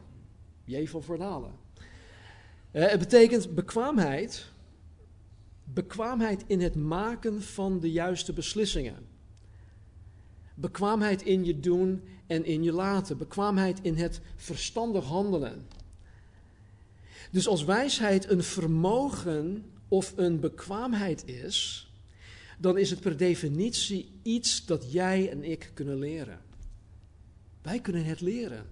J 0.64 0.86
van 0.86 1.02
Vandalen. 1.02 1.52
Het 2.70 2.98
betekent 2.98 3.54
bekwaamheid, 3.54 4.46
bekwaamheid 5.64 6.44
in 6.46 6.60
het 6.60 6.74
maken 6.74 7.42
van 7.42 7.80
de 7.80 7.90
juiste 7.90 8.32
beslissingen. 8.32 9.06
Bekwaamheid 10.54 11.22
in 11.22 11.44
je 11.44 11.60
doen 11.60 12.02
en 12.26 12.44
in 12.44 12.62
je 12.62 12.72
laten. 12.72 13.18
Bekwaamheid 13.18 13.78
in 13.82 13.96
het 13.96 14.20
verstandig 14.36 15.04
handelen. 15.04 15.66
Dus 17.30 17.48
als 17.48 17.64
wijsheid 17.64 18.30
een 18.30 18.42
vermogen 18.42 19.64
of 19.88 20.12
een 20.16 20.40
bekwaamheid 20.40 21.26
is, 21.26 21.88
dan 22.58 22.78
is 22.78 22.90
het 22.90 23.00
per 23.00 23.16
definitie 23.16 24.12
iets 24.22 24.66
dat 24.66 24.92
jij 24.92 25.30
en 25.30 25.44
ik 25.44 25.70
kunnen 25.74 25.98
leren. 25.98 26.40
Wij 27.62 27.80
kunnen 27.80 28.04
het 28.04 28.20
leren. 28.20 28.66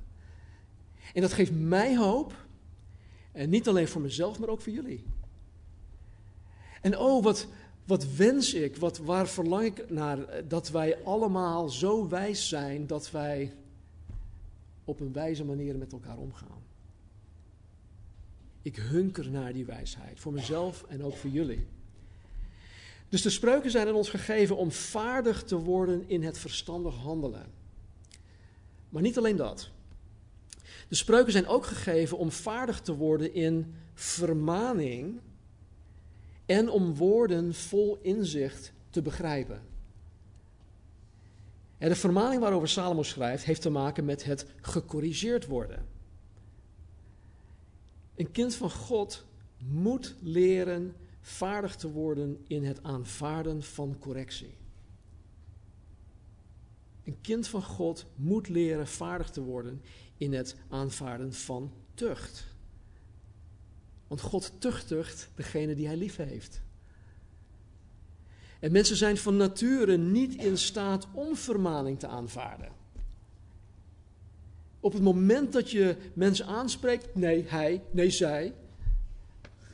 En 1.15 1.21
dat 1.21 1.33
geeft 1.33 1.53
mij 1.53 1.97
hoop. 1.97 2.47
En 3.33 3.51
niet 3.51 3.69
alleen 3.69 3.89
voor 3.89 4.01
mezelf, 4.01 4.39
maar 4.39 4.49
ook 4.49 4.61
voor 4.61 4.73
jullie. 4.73 5.05
En 6.81 6.99
oh, 6.99 7.23
wat, 7.23 7.47
wat 7.85 8.15
wens 8.15 8.55
ik, 8.55 8.77
wat, 8.77 8.99
waar 8.99 9.29
verlang 9.29 9.65
ik 9.65 9.91
naar, 9.91 10.49
dat 10.49 10.71
wij 10.71 11.05
allemaal 11.05 11.69
zo 11.69 12.09
wijs 12.09 12.49
zijn 12.49 12.87
dat 12.87 13.11
wij 13.11 13.55
op 14.85 15.01
een 15.01 15.13
wijze 15.13 15.45
manier 15.45 15.77
met 15.77 15.93
elkaar 15.93 16.19
omgaan. 16.19 16.63
Ik 18.63 18.77
hunker 18.77 19.31
naar 19.31 19.53
die 19.53 19.65
wijsheid, 19.65 20.21
voor 20.21 20.33
mezelf 20.33 20.85
en 20.89 21.05
ook 21.05 21.17
voor 21.17 21.31
jullie. 21.31 21.67
Dus 23.13 23.23
de 23.23 23.31
spreuken 23.31 23.71
zijn 23.71 23.89
aan 23.89 23.95
ons 23.95 24.09
gegeven 24.09 24.57
om 24.57 24.71
vaardig 24.71 25.43
te 25.43 25.57
worden 25.57 26.09
in 26.09 26.23
het 26.23 26.39
verstandig 26.39 26.95
handelen. 26.95 27.47
Maar 28.89 29.03
niet 29.03 29.19
alleen 29.19 29.37
dat. 29.37 29.71
De 30.89 30.95
spreuken 30.95 31.33
zijn 31.33 31.47
ook 31.47 31.67
gegeven 31.67 32.19
om 32.19 32.31
vaardig 32.31 32.81
te 32.81 32.95
worden 32.95 33.35
in 33.35 33.75
vermaning 33.95 35.21
en 36.47 36.69
om 36.69 36.95
woorden 36.95 37.55
vol 37.55 37.99
inzicht 38.03 38.73
te 38.91 39.03
begrijpen. 39.03 39.63
En 41.79 41.89
de 41.89 41.97
vermaning 41.97 42.41
waarover 42.41 42.69
Salomo 42.69 43.03
schrijft 43.03 43.45
heeft 43.45 43.63
te 43.63 43.71
maken 43.71 44.05
met 44.05 44.25
het 44.25 44.47
gecorrigeerd 44.61 45.47
worden. 45.47 45.87
Een 48.15 48.31
kind 48.31 48.55
van 48.55 48.71
God 48.71 49.25
moet 49.59 50.15
leren 50.21 50.95
vaardig 51.23 51.77
te 51.77 51.91
worden 51.91 52.45
in 52.47 52.65
het 52.65 52.83
aanvaarden 52.83 53.63
van 53.63 53.99
correctie. 53.99 54.55
Een 57.05 57.21
kind 57.21 57.49
van 57.49 57.63
God 57.63 58.07
moet 58.15 58.49
leren 58.49 58.87
vaardig 58.87 59.31
te 59.31 59.43
worden 59.43 59.83
in 60.17 60.33
het 60.33 60.57
aanvaarden 60.69 61.33
van 61.33 61.73
tucht. 61.95 62.47
Want 64.07 64.21
God 64.21 64.53
tuchtigt 64.59 65.31
degene 65.35 65.75
die 65.75 65.87
hij 65.87 65.97
lief 65.97 66.17
heeft. 66.17 66.61
En 68.61 68.73
mensen 68.73 68.97
zijn 68.97 69.17
van 69.17 69.37
nature 69.37 69.97
niet 69.97 70.35
in 70.35 70.59
staat 70.59 71.07
om 71.13 71.37
vermaning 71.37 71.99
te 71.99 72.07
aanvaarden. 72.07 72.73
Op 74.81 74.93
het 74.93 75.03
moment 75.03 75.53
dat 75.53 75.71
je 75.71 75.97
mensen 76.15 76.47
aanspreekt, 76.47 77.15
nee 77.15 77.45
hij, 77.49 77.83
nee 77.91 78.11
zij. 78.11 78.55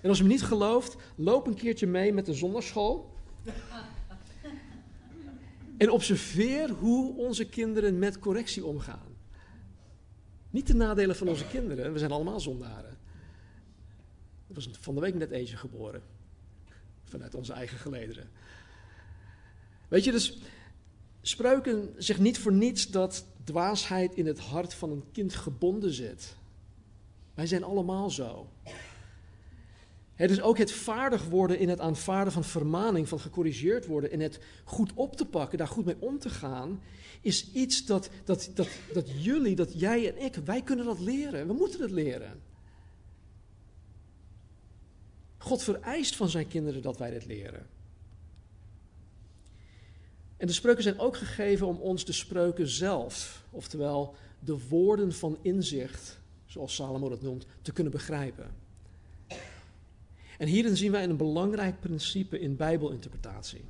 En 0.01 0.09
als 0.09 0.19
je 0.19 0.25
me 0.25 0.31
niet 0.31 0.43
gelooft, 0.43 0.97
loop 1.15 1.47
een 1.47 1.55
keertje 1.55 1.87
mee 1.87 2.13
met 2.13 2.27
de 2.27 2.35
zondagschool. 2.35 3.17
En 5.77 5.91
observeer 5.91 6.71
hoe 6.71 7.17
onze 7.17 7.49
kinderen 7.49 7.99
met 7.99 8.19
correctie 8.19 8.65
omgaan. 8.65 9.17
Niet 10.51 10.67
de 10.67 10.75
nadelen 10.75 11.17
van 11.17 11.29
onze 11.29 11.47
kinderen, 11.47 11.93
we 11.93 11.99
zijn 11.99 12.11
allemaal 12.11 12.41
zondaren. 12.41 12.99
Er 14.49 14.55
was 14.55 14.69
van 14.81 14.95
de 14.95 15.01
week 15.01 15.15
net 15.15 15.31
eentje 15.31 15.57
geboren. 15.57 16.03
Vanuit 17.05 17.35
onze 17.35 17.53
eigen 17.53 17.79
gelederen. 17.79 18.31
Weet 19.89 20.05
je, 20.05 20.13
dus 20.13 20.39
spreuken 21.23 21.95
zegt 21.97 22.21
niet 22.21 22.39
voor 22.39 22.53
niets 22.53 22.91
dat 22.91 23.27
dwaasheid 23.45 24.15
in 24.15 24.27
het 24.27 24.39
hart 24.39 24.75
van 24.75 24.91
een 24.91 25.05
kind 25.13 25.35
gebonden 25.35 25.93
zit. 25.93 26.37
Wij 27.35 27.47
zijn 27.47 27.65
allemaal 27.65 28.11
zo. 28.11 28.49
Het 30.19 30.31
is 30.31 30.41
ook 30.41 30.59
het 30.59 30.73
vaardig 30.73 31.25
worden 31.25 31.59
in 31.59 31.69
het 31.69 31.81
aanvaarden 31.81 32.33
van 32.33 32.45
vermaning, 32.45 33.09
van 33.09 33.21
gecorrigeerd 33.21 33.87
worden 33.87 34.11
en 34.11 34.21
het 34.21 34.39
goed 34.65 34.93
op 34.95 35.17
te 35.17 35.25
pakken, 35.27 35.59
daar 35.59 35.69
goed 35.69 35.85
mee 35.85 35.97
om 35.99 36.19
te 36.19 36.29
gaan, 36.29 36.83
is 37.21 37.53
iets 37.53 37.87
dat, 37.87 38.11
dat, 38.25 38.51
dat, 38.55 38.69
dat 38.93 39.23
jullie, 39.23 39.57
dat 39.57 39.81
jij 39.81 40.15
en 40.15 40.25
ik, 40.25 40.35
wij 40.35 40.63
kunnen 40.63 40.85
dat 40.85 41.01
leren. 41.01 41.47
We 41.47 41.53
moeten 41.53 41.81
het 41.81 41.91
leren. 41.91 42.41
God 45.37 45.63
vereist 45.63 46.17
van 46.17 46.29
zijn 46.29 46.49
kinderen 46.49 46.83
dat 46.83 46.99
wij 46.99 47.11
dit 47.11 47.27
leren. 47.27 47.67
En 50.37 50.47
de 50.47 50.53
spreuken 50.53 50.83
zijn 50.83 50.99
ook 50.99 51.17
gegeven 51.17 51.67
om 51.67 51.77
ons 51.77 52.05
de 52.05 52.13
spreuken 52.13 52.69
zelf, 52.69 53.45
oftewel 53.51 54.15
de 54.39 54.59
woorden 54.69 55.13
van 55.13 55.39
inzicht, 55.43 56.19
zoals 56.47 56.75
Salomo 56.75 57.09
dat 57.09 57.23
noemt, 57.23 57.47
te 57.63 57.73
kunnen 57.73 57.93
begrijpen. 57.93 58.67
En 60.38 60.46
hierin 60.46 60.77
zien 60.77 60.92
wij 60.92 61.05
een 61.05 61.16
belangrijk 61.16 61.81
principe 61.81 62.38
in 62.38 62.57
Bijbelinterpretatie. 62.57 63.64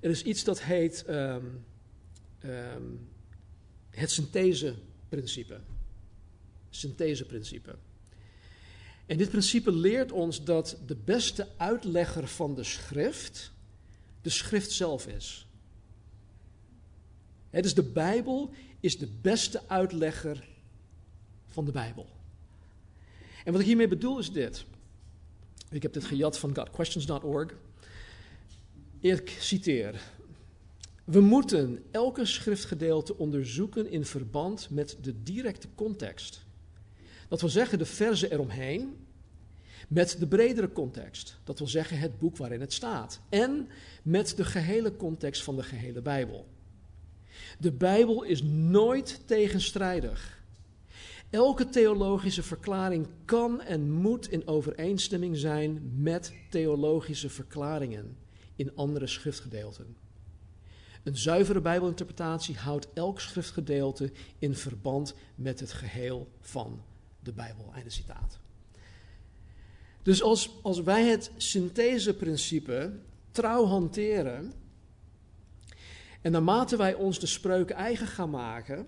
Er 0.00 0.10
is 0.10 0.22
iets 0.22 0.44
dat 0.44 0.62
heet 0.62 1.04
um, 1.08 1.64
um, 2.44 3.08
het 3.90 4.10
syntheseprincipe. 4.10 5.60
Syntheseprincipe. 6.70 7.76
En 9.06 9.16
dit 9.16 9.28
principe 9.28 9.72
leert 9.72 10.12
ons 10.12 10.44
dat 10.44 10.78
de 10.86 10.96
beste 10.96 11.48
uitlegger 11.56 12.28
van 12.28 12.54
de 12.54 12.64
schrift 12.64 13.54
de 14.26 14.32
schrift 14.32 14.70
zelf 14.70 15.06
is. 15.06 15.46
Het 17.50 17.64
is 17.64 17.74
de 17.74 17.82
Bijbel 17.82 18.50
is 18.80 18.98
de 18.98 19.08
beste 19.20 19.62
uitlegger 19.66 20.48
van 21.46 21.64
de 21.64 21.72
Bijbel. 21.72 22.06
En 23.44 23.52
wat 23.52 23.60
ik 23.60 23.66
hiermee 23.66 23.88
bedoel 23.88 24.18
is 24.18 24.32
dit. 24.32 24.64
Ik 25.76 25.82
heb 25.82 25.92
dit 25.92 26.04
gejat 26.04 26.38
van 26.38 26.56
godquestions.org. 26.56 27.54
Ik 29.00 29.36
citeer. 29.38 30.00
We 31.04 31.20
moeten 31.20 31.84
elke 31.90 32.24
schriftgedeelte 32.24 33.16
onderzoeken 33.16 33.90
in 33.90 34.04
verband 34.04 34.70
met 34.70 34.96
de 35.00 35.22
directe 35.22 35.68
context. 35.74 36.44
Dat 37.28 37.40
wil 37.40 37.50
zeggen 37.50 37.78
de 37.78 37.84
verzen 37.86 38.32
eromheen, 38.32 38.96
met 39.88 40.16
de 40.18 40.26
bredere 40.26 40.72
context. 40.72 41.38
Dat 41.44 41.58
wil 41.58 41.68
zeggen 41.68 41.98
het 41.98 42.18
boek 42.18 42.36
waarin 42.36 42.60
het 42.60 42.72
staat. 42.72 43.20
En 43.28 43.68
met 44.02 44.36
de 44.36 44.44
gehele 44.44 44.96
context 44.96 45.42
van 45.42 45.56
de 45.56 45.62
gehele 45.62 46.02
Bijbel. 46.02 46.46
De 47.58 47.72
Bijbel 47.72 48.22
is 48.22 48.42
nooit 48.42 49.20
tegenstrijdig. 49.26 50.35
Elke 51.30 51.68
theologische 51.68 52.42
verklaring 52.42 53.06
kan 53.24 53.60
en 53.60 53.90
moet 53.90 54.30
in 54.30 54.46
overeenstemming 54.46 55.36
zijn 55.36 55.92
met 56.02 56.32
theologische 56.50 57.28
verklaringen 57.28 58.16
in 58.56 58.76
andere 58.76 59.06
schriftgedeelten. 59.06 59.96
Een 61.02 61.16
zuivere 61.16 61.60
Bijbelinterpretatie 61.60 62.56
houdt 62.56 62.88
elk 62.94 63.20
schriftgedeelte 63.20 64.12
in 64.38 64.54
verband 64.54 65.14
met 65.34 65.60
het 65.60 65.72
geheel 65.72 66.28
van 66.40 66.82
de 67.20 67.32
Bijbel. 67.32 67.72
Einde 67.74 67.90
citaat. 67.90 68.38
Dus 70.02 70.22
als, 70.22 70.50
als 70.62 70.80
wij 70.80 71.06
het 71.06 71.30
syntheseprincipe 71.36 72.92
trouw 73.30 73.64
hanteren, 73.64 74.52
en 76.22 76.32
naarmate 76.32 76.76
wij 76.76 76.94
ons 76.94 77.18
de 77.18 77.26
spreuken 77.26 77.76
eigen 77.76 78.06
gaan 78.06 78.30
maken, 78.30 78.86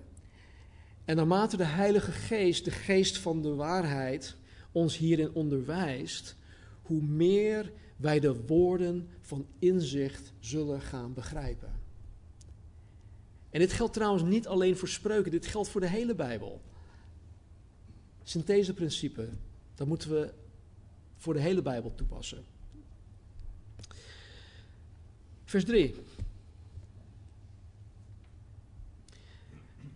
en 1.09 1.17
naarmate 1.17 1.57
de 1.57 1.65
Heilige 1.65 2.13
Geest, 2.13 2.65
de 2.65 2.71
geest 2.71 3.19
van 3.19 3.43
de 3.43 3.55
waarheid, 3.55 4.37
ons 4.73 4.97
hierin 4.97 5.33
onderwijst, 5.33 6.37
hoe 6.83 7.03
meer 7.03 7.73
wij 7.97 8.21
de 8.21 8.45
woorden 8.47 9.09
van 9.21 9.47
inzicht 9.59 10.33
zullen 10.41 10.81
gaan 10.81 11.15
begrijpen. 11.15 11.73
En 13.51 13.61
dit 13.61 13.73
geldt 13.73 13.93
trouwens 13.93 14.23
niet 14.23 14.47
alleen 14.47 14.77
voor 14.77 14.89
spreuken, 14.89 15.31
dit 15.31 15.47
geldt 15.47 15.69
voor 15.69 15.81
de 15.81 15.89
hele 15.89 16.15
Bijbel. 16.15 16.61
Syntheseprincipe, 18.23 19.29
dat 19.75 19.87
moeten 19.87 20.11
we 20.11 20.33
voor 21.17 21.35
de 21.35 21.41
hele 21.41 21.63
Bijbel 21.63 21.95
toepassen. 21.95 22.45
Vers 25.45 25.65
3. 25.65 25.95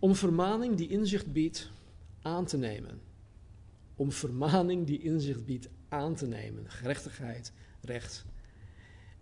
Om 0.03 0.15
vermaning 0.15 0.75
die 0.75 0.87
inzicht 0.87 1.33
biedt 1.33 1.69
aan 2.21 2.45
te 2.45 2.57
nemen. 2.57 3.01
Om 3.95 4.11
vermaning 4.11 4.85
die 4.85 5.01
inzicht 5.01 5.45
biedt 5.45 5.69
aan 5.89 6.15
te 6.15 6.27
nemen. 6.27 6.69
Gerechtigheid, 6.69 7.51
recht 7.81 8.25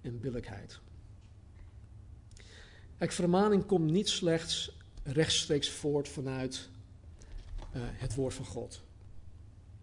en 0.01 0.19
billijkheid. 0.19 0.79
Kijk, 2.97 3.11
vermaning 3.11 3.65
komt 3.65 3.91
niet 3.91 4.09
slechts 4.09 4.77
rechtstreeks 5.03 5.69
voort 5.69 6.07
vanuit 6.07 6.69
uh, 7.75 7.81
het 7.83 8.15
woord 8.15 8.33
van 8.33 8.45
God. 8.45 8.81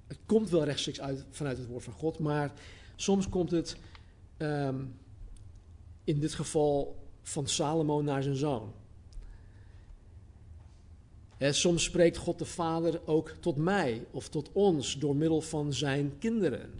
Het 0.06 0.18
komt 0.26 0.50
wel 0.50 0.64
rechtstreeks 0.64 1.00
uit, 1.00 1.24
vanuit 1.30 1.58
het 1.58 1.66
woord 1.66 1.84
van 1.84 1.92
God, 1.92 2.18
maar 2.18 2.52
soms 2.96 3.28
komt 3.28 3.50
het 3.50 3.76
um, 4.38 4.94
in 6.04 6.20
dit 6.20 6.34
geval 6.34 7.06
van 7.22 7.46
Salomo 7.46 8.02
naar 8.02 8.22
zijn 8.22 8.36
zoon. 8.36 8.72
He, 11.38 11.52
soms 11.52 11.84
spreekt 11.84 12.16
God 12.16 12.38
de 12.38 12.44
Vader 12.44 13.00
ook 13.04 13.34
tot 13.40 13.56
mij 13.56 14.06
of 14.10 14.28
tot 14.28 14.50
ons 14.52 14.98
door 14.98 15.16
middel 15.16 15.40
van 15.40 15.72
zijn 15.72 16.18
kinderen. 16.18 16.70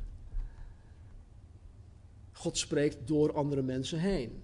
God 2.33 2.59
spreekt 2.59 2.97
door 3.05 3.33
andere 3.33 3.63
mensen 3.63 3.99
heen. 3.99 4.43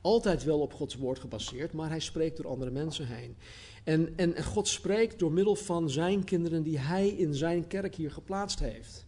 Altijd 0.00 0.44
wel 0.44 0.60
op 0.60 0.72
Gods 0.72 0.96
woord 0.96 1.18
gebaseerd, 1.18 1.72
maar 1.72 1.88
hij 1.88 2.00
spreekt 2.00 2.36
door 2.36 2.48
andere 2.48 2.70
mensen 2.70 3.06
heen. 3.06 3.36
En, 3.84 4.12
en, 4.16 4.44
God 4.44 4.68
spreekt 4.68 5.18
door 5.18 5.32
middel 5.32 5.56
van 5.56 5.90
zijn 5.90 6.24
kinderen 6.24 6.62
die 6.62 6.78
hij 6.78 7.08
in 7.08 7.34
zijn 7.34 7.66
kerk 7.66 7.94
hier 7.94 8.10
geplaatst 8.10 8.58
heeft. 8.58 9.06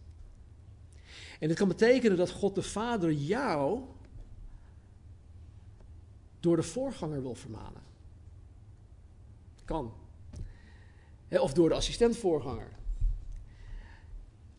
En 1.39 1.47
dit 1.47 1.57
kan 1.57 1.67
betekenen 1.67 2.17
dat 2.17 2.31
God 2.31 2.55
de 2.55 2.61
Vader 2.61 3.11
jou 3.11 3.79
door 6.39 6.55
de 6.55 6.63
voorganger 6.63 7.21
wil 7.21 7.35
vermanen. 7.35 7.86
Kan. 9.67 9.93
Of 11.29 11.53
door 11.53 11.69
de 11.69 11.75
assistent-voorganger. 11.75 12.69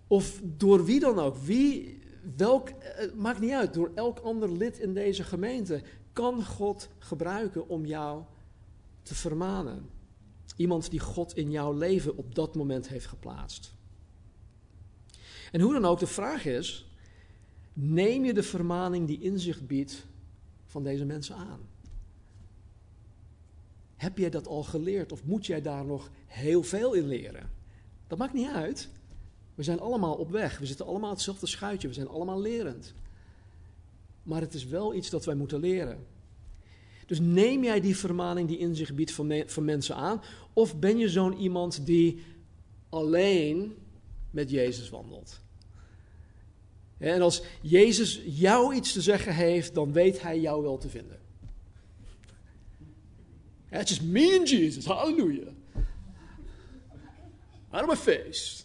Of 0.07 0.41
door 0.45 0.85
wie 0.85 1.01
dan 1.01 1.19
ook. 1.19 1.37
Wie, 1.37 1.99
welk, 2.37 2.71
het 2.79 3.15
maakt 3.15 3.41
niet 3.41 3.53
uit. 3.53 3.75
Door 3.75 3.91
elk 3.95 4.19
ander 4.19 4.53
lid 4.53 4.79
in 4.79 4.95
deze 4.95 5.25
gemeente 5.25 5.83
kan 6.13 6.45
God 6.45 6.89
gebruiken 6.99 7.69
om 7.69 7.87
jou 7.87 8.23
te 9.03 9.15
vermanen. 9.15 9.91
Iemand 10.57 10.91
die 10.91 11.01
God 11.01 11.37
in 11.37 11.51
jouw 11.51 11.73
leven 11.73 12.17
op 12.17 12.35
dat 12.35 12.55
moment 12.55 12.89
heeft 12.89 13.07
geplaatst. 13.07 13.75
En 15.53 15.61
hoe 15.61 15.73
dan 15.73 15.85
ook, 15.85 15.99
de 15.99 16.07
vraag 16.07 16.45
is: 16.45 16.91
neem 17.73 18.25
je 18.25 18.35
de 18.35 18.43
vermaning 18.43 19.07
die 19.07 19.21
inzicht 19.21 19.67
biedt 19.67 20.07
van 20.67 20.83
deze 20.83 21.05
mensen 21.05 21.37
aan? 21.37 21.61
Heb 23.99 24.19
jij 24.19 24.31
dat 24.31 24.47
al 24.47 24.63
geleerd 24.63 25.13
of 25.13 25.25
moet 25.25 25.47
jij 25.47 25.63
daar 25.63 25.85
nog 25.85 26.11
heel 26.27 26.63
veel 26.63 26.93
in 26.93 27.09
leren? 27.09 27.51
Dat 28.07 28.19
maakt 28.19 28.33
niet 28.33 28.49
uit. 28.49 28.89
We 29.55 29.63
zijn 29.63 29.81
allemaal 29.81 30.15
op 30.15 30.31
weg. 30.31 30.59
We 30.59 30.67
zitten 30.67 30.87
allemaal 30.87 31.11
hetzelfde 31.11 31.47
schuitje. 31.47 31.89
We 31.89 31.95
zijn 31.95 32.09
allemaal 32.09 32.41
lerend. 32.41 32.95
Maar 34.23 34.41
het 34.41 34.55
is 34.55 34.67
wel 34.67 34.95
iets 34.95 35.11
dat 35.11 35.25
wij 35.25 35.35
moeten 35.35 35.61
leren. 35.61 36.07
Dus 37.07 37.21
neem 37.21 37.65
jij 37.65 37.81
die 37.81 37.97
vermaning 37.97 38.49
die 38.49 38.59
in 38.59 38.77
zich 38.77 38.95
biedt 38.95 39.13
van, 39.13 39.43
van 39.47 39.65
mensen 39.65 39.95
aan? 39.95 40.23
Of 40.53 40.79
ben 40.79 40.99
je 40.99 41.09
zo'n 41.09 41.39
iemand 41.39 41.87
die 41.87 42.23
alleen 42.89 43.77
met 44.31 44.51
Jezus 44.51 44.89
wandelt? 44.89 45.41
En 46.99 47.23
als 47.23 47.43
Jezus 47.63 48.23
jou 48.25 48.75
iets 48.75 48.93
te 48.93 49.01
zeggen 49.01 49.35
heeft, 49.35 49.75
dan 49.75 49.93
weet 49.93 50.23
hij 50.23 50.41
jou 50.41 50.63
wel 50.63 50.79
te 50.79 50.89
vinden. 50.89 51.18
It's 53.71 53.91
just 53.91 54.03
me 54.03 54.37
and 54.37 54.49
Jesus, 54.49 54.87
hallelujah. 54.87 55.53
Out 57.71 57.83
of 57.83 57.89
my 57.89 57.97
face. 57.97 58.63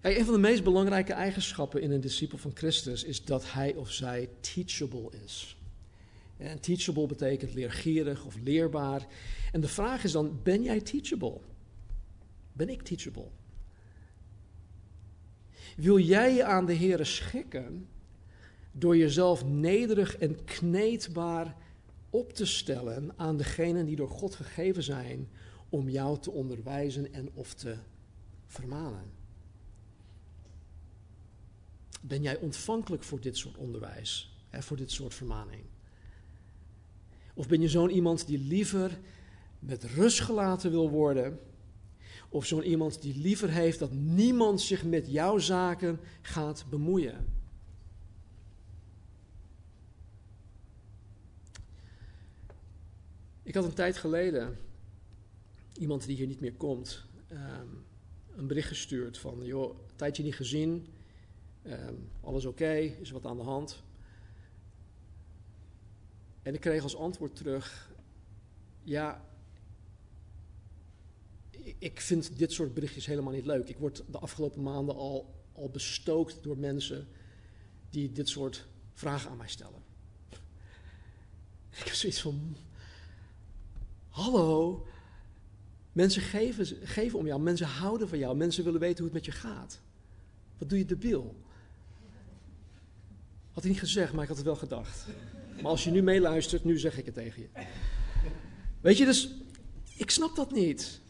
een 0.00 0.24
van 0.24 0.34
de 0.34 0.40
meest 0.40 0.64
belangrijke 0.64 1.12
eigenschappen 1.12 1.82
in 1.82 1.90
een 1.90 2.00
discipel 2.00 2.38
van 2.38 2.50
Christus 2.54 3.04
is 3.04 3.24
dat 3.24 3.52
hij 3.52 3.74
of 3.74 3.90
zij 3.90 4.28
teachable 4.40 5.10
is. 5.24 5.56
En 6.36 6.60
teachable 6.60 7.06
betekent 7.06 7.54
leergierig 7.54 8.24
of 8.24 8.36
leerbaar. 8.42 9.06
En 9.52 9.60
de 9.60 9.68
vraag 9.68 10.04
is 10.04 10.12
dan, 10.12 10.40
ben 10.42 10.62
jij 10.62 10.80
teachable? 10.80 11.40
Ben 12.52 12.68
ik 12.68 12.82
teachable? 12.82 13.28
Wil 15.76 15.98
jij 15.98 16.34
je 16.34 16.44
aan 16.44 16.66
de 16.66 16.72
Heer 16.72 17.06
schikken 17.06 17.88
door 18.72 18.96
jezelf 18.96 19.44
nederig 19.44 20.16
en 20.16 20.44
kneedbaar 20.44 21.56
op 22.12 22.32
te 22.32 22.46
stellen 22.46 23.18
aan 23.18 23.36
degenen 23.36 23.86
die 23.86 23.96
door 23.96 24.08
God 24.08 24.34
gegeven 24.34 24.82
zijn 24.82 25.28
om 25.68 25.88
jou 25.88 26.18
te 26.18 26.30
onderwijzen 26.30 27.12
en 27.12 27.30
of 27.34 27.54
te 27.54 27.76
vermanen? 28.46 29.10
Ben 32.00 32.22
jij 32.22 32.38
ontvankelijk 32.38 33.02
voor 33.02 33.20
dit 33.20 33.36
soort 33.36 33.56
onderwijs, 33.56 34.36
hè, 34.48 34.62
voor 34.62 34.76
dit 34.76 34.90
soort 34.90 35.14
vermaning? 35.14 35.64
Of 37.34 37.48
ben 37.48 37.60
je 37.60 37.68
zo'n 37.68 37.90
iemand 37.90 38.26
die 38.26 38.38
liever 38.38 38.98
met 39.58 39.84
rust 39.84 40.20
gelaten 40.20 40.70
wil 40.70 40.90
worden? 40.90 41.38
Of 42.28 42.46
zo'n 42.46 42.64
iemand 42.64 43.02
die 43.02 43.16
liever 43.16 43.50
heeft 43.50 43.78
dat 43.78 43.92
niemand 43.92 44.60
zich 44.60 44.84
met 44.84 45.10
jouw 45.10 45.38
zaken 45.38 46.00
gaat 46.20 46.66
bemoeien? 46.70 47.41
Ik 53.42 53.54
had 53.54 53.64
een 53.64 53.74
tijd 53.74 53.96
geleden 53.96 54.58
iemand 55.72 56.06
die 56.06 56.16
hier 56.16 56.26
niet 56.26 56.40
meer 56.40 56.54
komt, 56.54 57.04
ehm, 57.28 57.66
een 58.36 58.46
bericht 58.46 58.68
gestuurd 58.68 59.18
van, 59.18 59.44
joh, 59.44 59.70
een 59.70 59.96
tijdje 59.96 60.22
niet 60.22 60.34
gezien, 60.34 60.86
Um, 61.66 62.10
alles 62.20 62.44
oké, 62.44 62.72
is 62.72 63.10
wat 63.10 63.26
aan 63.26 63.36
de 63.36 63.42
hand? 63.42 63.82
En 66.42 66.54
ik 66.54 66.60
kreeg 66.60 66.82
als 66.82 66.96
antwoord 66.96 67.36
terug: 67.36 67.90
Ja, 68.82 69.24
ik 71.78 72.00
vind 72.00 72.38
dit 72.38 72.52
soort 72.52 72.74
berichtjes 72.74 73.06
helemaal 73.06 73.32
niet 73.32 73.46
leuk. 73.46 73.68
Ik 73.68 73.76
word 73.76 74.04
de 74.10 74.18
afgelopen 74.18 74.62
maanden 74.62 74.94
al, 74.94 75.34
al 75.52 75.70
bestookt 75.70 76.42
door 76.42 76.58
mensen 76.58 77.08
die 77.90 78.12
dit 78.12 78.28
soort 78.28 78.66
vragen 78.92 79.30
aan 79.30 79.36
mij 79.36 79.48
stellen. 79.48 79.82
Ik 81.80 81.84
heb 81.84 81.94
zoiets 81.94 82.20
van: 82.20 82.56
Hallo, 84.12 84.86
mensen 85.92 86.22
geven, 86.22 86.66
geven 86.82 87.18
om 87.18 87.26
jou, 87.26 87.40
mensen 87.40 87.66
houden 87.66 88.08
van 88.08 88.18
jou, 88.18 88.36
mensen 88.36 88.64
willen 88.64 88.80
weten 88.80 88.96
hoe 88.96 89.04
het 89.04 89.14
met 89.14 89.24
je 89.24 89.40
gaat. 89.40 89.80
Wat 90.58 90.68
doe 90.68 90.78
je 90.78 90.84
debiel? 90.84 91.36
Had 93.52 93.62
hij 93.62 93.72
niet 93.72 93.80
gezegd, 93.80 94.12
maar 94.12 94.22
ik 94.22 94.28
had 94.28 94.36
het 94.36 94.46
wel 94.46 94.56
gedacht. 94.56 95.06
Maar 95.54 95.70
als 95.70 95.84
je 95.84 95.90
nu 95.90 96.02
meeluistert, 96.02 96.64
nu 96.64 96.78
zeg 96.78 96.98
ik 96.98 97.04
het 97.04 97.14
tegen 97.14 97.42
je. 97.42 97.48
Weet 98.80 98.98
je, 98.98 99.04
dus 99.04 99.34
ik 99.96 100.10
snap 100.10 100.36
dat 100.36 100.52
niet. 100.52 101.00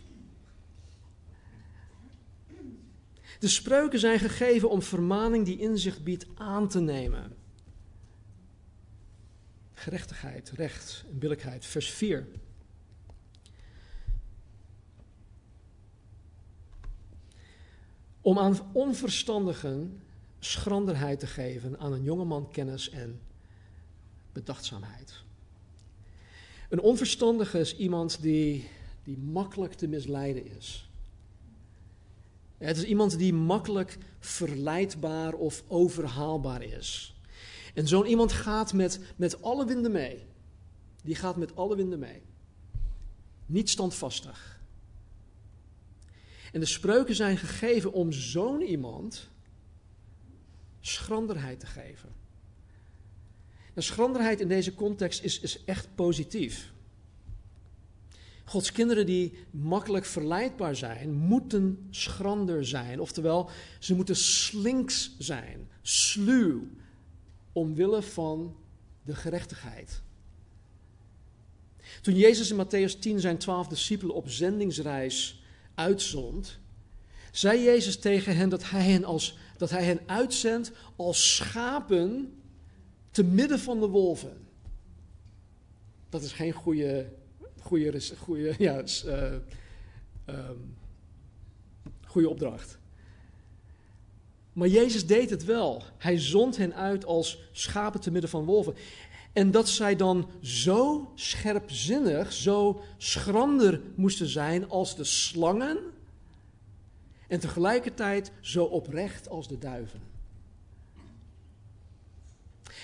De 3.38 3.48
spreuken 3.48 3.98
zijn 3.98 4.18
gegeven 4.18 4.70
om 4.70 4.82
vermaning 4.82 5.44
die 5.44 5.58
inzicht 5.58 6.04
biedt 6.04 6.26
aan 6.34 6.68
te 6.68 6.80
nemen. 6.80 7.36
Gerechtigheid, 9.72 10.50
recht 10.50 11.04
en 11.10 11.18
billijkheid. 11.18 11.66
Vers 11.66 11.90
4. 11.90 12.26
Om 18.22 18.38
aan 18.38 18.58
onverstandigen 18.72 20.00
schranderheid 20.38 21.18
te 21.18 21.26
geven 21.26 21.78
aan 21.78 21.92
een 21.92 22.02
jongeman 22.02 22.50
kennis 22.50 22.90
en 22.90 23.20
bedachtzaamheid. 24.32 25.22
Een 26.68 26.80
onverstandige 26.80 27.58
is 27.58 27.76
iemand 27.76 28.22
die, 28.22 28.68
die 29.04 29.18
makkelijk 29.18 29.72
te 29.72 29.86
misleiden 29.86 30.56
is. 30.56 30.90
Het 32.58 32.76
is 32.76 32.84
iemand 32.84 33.18
die 33.18 33.34
makkelijk 33.34 33.98
verleidbaar 34.18 35.34
of 35.34 35.62
overhaalbaar 35.68 36.62
is. 36.62 37.14
En 37.74 37.88
zo'n 37.88 38.06
iemand 38.06 38.32
gaat 38.32 38.72
met, 38.72 39.00
met 39.16 39.42
alle 39.42 39.66
winden 39.66 39.92
mee. 39.92 40.26
Die 41.02 41.14
gaat 41.14 41.36
met 41.36 41.56
alle 41.56 41.76
winden 41.76 41.98
mee. 41.98 42.22
Niet 43.46 43.70
standvastig. 43.70 44.60
En 46.52 46.60
de 46.60 46.66
spreuken 46.66 47.14
zijn 47.14 47.36
gegeven 47.36 47.92
om 47.92 48.12
zo'n 48.12 48.60
iemand 48.62 49.30
schranderheid 50.80 51.60
te 51.60 51.66
geven. 51.66 52.08
En 53.74 53.82
schranderheid 53.82 54.40
in 54.40 54.48
deze 54.48 54.74
context 54.74 55.22
is, 55.22 55.40
is 55.40 55.64
echt 55.64 55.94
positief. 55.94 56.72
Gods 58.44 58.72
kinderen 58.72 59.06
die 59.06 59.32
makkelijk 59.50 60.04
verleidbaar 60.04 60.76
zijn, 60.76 61.12
moeten 61.12 61.86
schrander 61.90 62.66
zijn. 62.66 63.00
Oftewel, 63.00 63.50
ze 63.78 63.94
moeten 63.94 64.16
slinks 64.16 65.16
zijn, 65.18 65.68
sluw, 65.82 66.68
omwille 67.52 68.02
van 68.02 68.56
de 69.02 69.14
gerechtigheid. 69.14 70.02
Toen 72.00 72.16
Jezus 72.16 72.50
in 72.50 72.66
Matthäus 72.66 72.98
10 72.98 73.20
zijn 73.20 73.38
twaalf 73.38 73.68
discipelen 73.68 74.14
op 74.14 74.28
zendingsreis 74.28 75.41
uitzond, 75.74 76.58
zei 77.30 77.62
Jezus 77.62 77.98
tegen 77.98 78.36
hen 78.36 78.48
dat 78.48 78.70
hij 78.70 78.82
hen, 78.82 79.04
als, 79.04 79.38
dat 79.56 79.70
hij 79.70 79.84
hen 79.84 80.00
uitzendt 80.06 80.72
als 80.96 81.34
schapen 81.34 82.36
te 83.10 83.24
midden 83.24 83.58
van 83.58 83.80
de 83.80 83.86
wolven. 83.86 84.46
Dat 86.08 86.22
is 86.22 86.32
geen 86.32 86.52
goede, 86.52 87.12
goede, 87.60 88.00
goede, 88.18 88.54
ja, 88.58 88.82
uh, 90.26 90.50
goede 92.06 92.28
opdracht. 92.28 92.78
Maar 94.52 94.68
Jezus 94.68 95.06
deed 95.06 95.30
het 95.30 95.44
wel. 95.44 95.82
Hij 95.98 96.18
zond 96.18 96.56
hen 96.56 96.74
uit 96.74 97.04
als 97.04 97.38
schapen 97.52 98.00
te 98.00 98.10
midden 98.10 98.30
van 98.30 98.44
wolven. 98.44 98.74
En 99.32 99.50
dat 99.50 99.68
zij 99.68 99.96
dan 99.96 100.28
zo 100.40 101.12
scherpzinnig, 101.14 102.32
zo 102.32 102.80
schrander 102.96 103.80
moesten 103.94 104.28
zijn 104.28 104.68
als 104.68 104.96
de 104.96 105.04
slangen. 105.04 105.78
En 107.28 107.40
tegelijkertijd 107.40 108.32
zo 108.40 108.64
oprecht 108.64 109.28
als 109.28 109.48
de 109.48 109.58
duiven. 109.58 110.00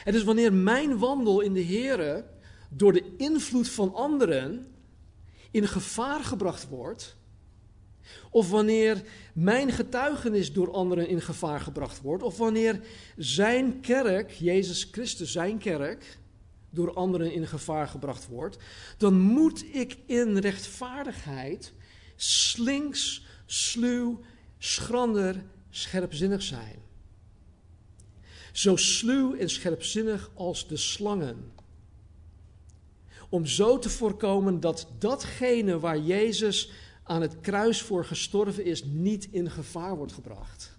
En 0.04 0.12
dus 0.12 0.24
wanneer 0.24 0.52
mijn 0.52 0.98
wandel 0.98 1.40
in 1.40 1.52
de 1.52 1.64
Here 1.64 2.24
door 2.68 2.92
de 2.92 3.14
invloed 3.16 3.68
van 3.68 3.94
anderen 3.94 4.72
in 5.50 5.68
gevaar 5.68 6.24
gebracht 6.24 6.68
wordt, 6.68 7.16
of 8.30 8.50
wanneer 8.50 9.02
mijn 9.32 9.72
getuigenis 9.72 10.52
door 10.52 10.72
anderen 10.72 11.08
in 11.08 11.20
gevaar 11.20 11.60
gebracht 11.60 12.00
wordt, 12.00 12.22
of 12.22 12.38
wanneer 12.38 12.80
zijn 13.16 13.80
kerk, 13.80 14.30
Jezus 14.30 14.88
Christus, 14.90 15.32
zijn 15.32 15.58
kerk, 15.58 16.18
door 16.78 16.94
anderen 16.94 17.32
in 17.32 17.46
gevaar 17.46 17.88
gebracht 17.88 18.26
wordt, 18.26 18.58
dan 18.96 19.20
moet 19.20 19.74
ik 19.74 19.98
in 20.06 20.36
rechtvaardigheid 20.36 21.72
slinks, 22.16 23.26
sluw, 23.46 24.20
schrander, 24.58 25.44
scherpzinnig 25.70 26.42
zijn. 26.42 26.76
Zo 28.52 28.76
sluw 28.76 29.34
en 29.34 29.50
scherpzinnig 29.50 30.30
als 30.34 30.68
de 30.68 30.76
slangen. 30.76 31.52
Om 33.28 33.46
zo 33.46 33.78
te 33.78 33.90
voorkomen 33.90 34.60
dat 34.60 34.88
datgene 34.98 35.78
waar 35.78 35.98
Jezus 35.98 36.70
aan 37.02 37.20
het 37.20 37.40
kruis 37.40 37.82
voor 37.82 38.04
gestorven 38.04 38.64
is, 38.64 38.84
niet 38.84 39.28
in 39.30 39.50
gevaar 39.50 39.96
wordt 39.96 40.12
gebracht. 40.12 40.77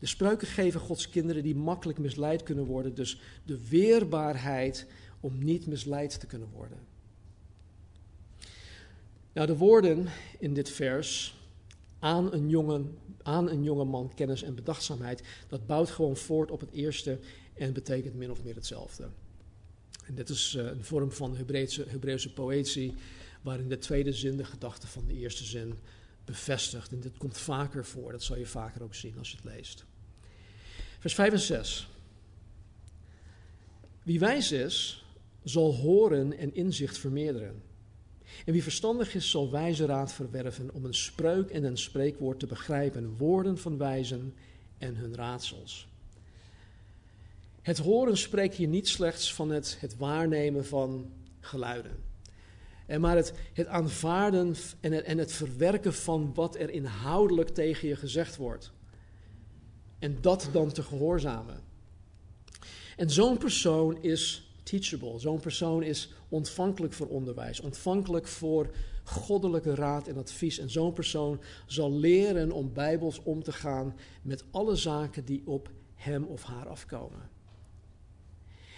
De 0.00 0.06
spreuken 0.06 0.46
geven 0.46 0.80
Gods 0.80 1.08
kinderen 1.08 1.42
die 1.42 1.56
makkelijk 1.56 1.98
misleid 1.98 2.42
kunnen 2.42 2.64
worden, 2.64 2.94
dus 2.94 3.20
de 3.44 3.68
weerbaarheid 3.68 4.86
om 5.20 5.44
niet 5.44 5.66
misleid 5.66 6.20
te 6.20 6.26
kunnen 6.26 6.48
worden. 6.52 6.78
Nou, 9.32 9.46
de 9.46 9.56
woorden 9.56 10.06
in 10.38 10.54
dit 10.54 10.70
vers, 10.70 11.38
aan 11.98 12.32
een, 12.32 12.48
jongen, 12.48 12.98
aan 13.22 13.48
een 13.48 13.62
jonge 13.62 13.84
man 13.84 14.14
kennis 14.14 14.42
en 14.42 14.54
bedachtzaamheid, 14.54 15.22
dat 15.48 15.66
bouwt 15.66 15.90
gewoon 15.90 16.16
voort 16.16 16.50
op 16.50 16.60
het 16.60 16.70
eerste 16.70 17.18
en 17.54 17.72
betekent 17.72 18.14
min 18.14 18.30
of 18.30 18.44
meer 18.44 18.54
hetzelfde. 18.54 19.08
En 20.06 20.14
dit 20.14 20.28
is 20.28 20.54
uh, 20.54 20.64
een 20.64 20.84
vorm 20.84 21.12
van 21.12 21.36
Hebreeuwse, 21.36 21.84
Hebreeuwse 21.88 22.32
poëzie, 22.32 22.94
waarin 23.42 23.68
de 23.68 23.78
tweede 23.78 24.12
zin 24.12 24.36
de 24.36 24.44
gedachte 24.44 24.86
van 24.86 25.06
de 25.06 25.14
eerste 25.14 25.44
zin 25.44 25.78
bevestigt. 26.24 26.92
En 26.92 27.00
dit 27.00 27.16
komt 27.16 27.38
vaker 27.38 27.84
voor, 27.84 28.12
dat 28.12 28.22
zal 28.22 28.36
je 28.36 28.46
vaker 28.46 28.82
ook 28.82 28.94
zien 28.94 29.18
als 29.18 29.30
je 29.30 29.36
het 29.36 29.44
leest. 29.44 29.84
Vers 31.00 31.14
5 31.14 31.32
en 31.32 31.38
6. 31.38 31.88
Wie 34.02 34.18
wijs 34.18 34.52
is, 34.52 35.04
zal 35.42 35.74
horen 35.74 36.38
en 36.38 36.54
inzicht 36.54 36.98
vermeerderen. 36.98 37.62
En 38.44 38.52
wie 38.52 38.62
verstandig 38.62 39.14
is, 39.14 39.30
zal 39.30 39.50
wijze 39.50 39.86
raad 39.86 40.12
verwerven 40.12 40.74
om 40.74 40.84
een 40.84 40.94
spreuk 40.94 41.50
en 41.50 41.64
een 41.64 41.78
spreekwoord 41.78 42.38
te 42.38 42.46
begrijpen, 42.46 43.16
woorden 43.16 43.58
van 43.58 43.78
wijzen 43.78 44.34
en 44.78 44.96
hun 44.96 45.14
raadsels. 45.14 45.88
Het 47.62 47.78
horen 47.78 48.16
spreekt 48.16 48.54
hier 48.54 48.68
niet 48.68 48.88
slechts 48.88 49.34
van 49.34 49.50
het, 49.50 49.76
het 49.80 49.96
waarnemen 49.96 50.66
van 50.66 51.12
geluiden. 51.40 51.96
En 52.86 53.00
maar 53.00 53.16
het, 53.16 53.32
het 53.52 53.66
aanvaarden 53.66 54.54
en 54.80 54.92
het, 54.92 55.04
en 55.04 55.18
het 55.18 55.32
verwerken 55.32 55.94
van 55.94 56.34
wat 56.34 56.56
er 56.56 56.70
inhoudelijk 56.70 57.48
tegen 57.48 57.88
je 57.88 57.96
gezegd 57.96 58.36
wordt. 58.36 58.72
En 60.00 60.18
dat 60.20 60.48
dan 60.52 60.72
te 60.72 60.82
gehoorzamen. 60.82 61.60
En 62.96 63.10
zo'n 63.10 63.38
persoon 63.38 64.02
is 64.02 64.50
teachable. 64.62 65.18
Zo'n 65.18 65.40
persoon 65.40 65.82
is 65.82 66.12
ontvankelijk 66.28 66.92
voor 66.92 67.06
onderwijs, 67.06 67.60
ontvankelijk 67.60 68.26
voor 68.26 68.70
goddelijke 69.04 69.74
raad 69.74 70.08
en 70.08 70.16
advies. 70.16 70.58
En 70.58 70.70
zo'n 70.70 70.92
persoon 70.92 71.40
zal 71.66 71.92
leren 71.92 72.52
om 72.52 72.72
bijbels 72.72 73.22
om 73.22 73.42
te 73.42 73.52
gaan 73.52 73.96
met 74.22 74.44
alle 74.50 74.76
zaken 74.76 75.24
die 75.24 75.42
op 75.44 75.70
hem 75.94 76.24
of 76.24 76.42
haar 76.42 76.68
afkomen. 76.68 77.30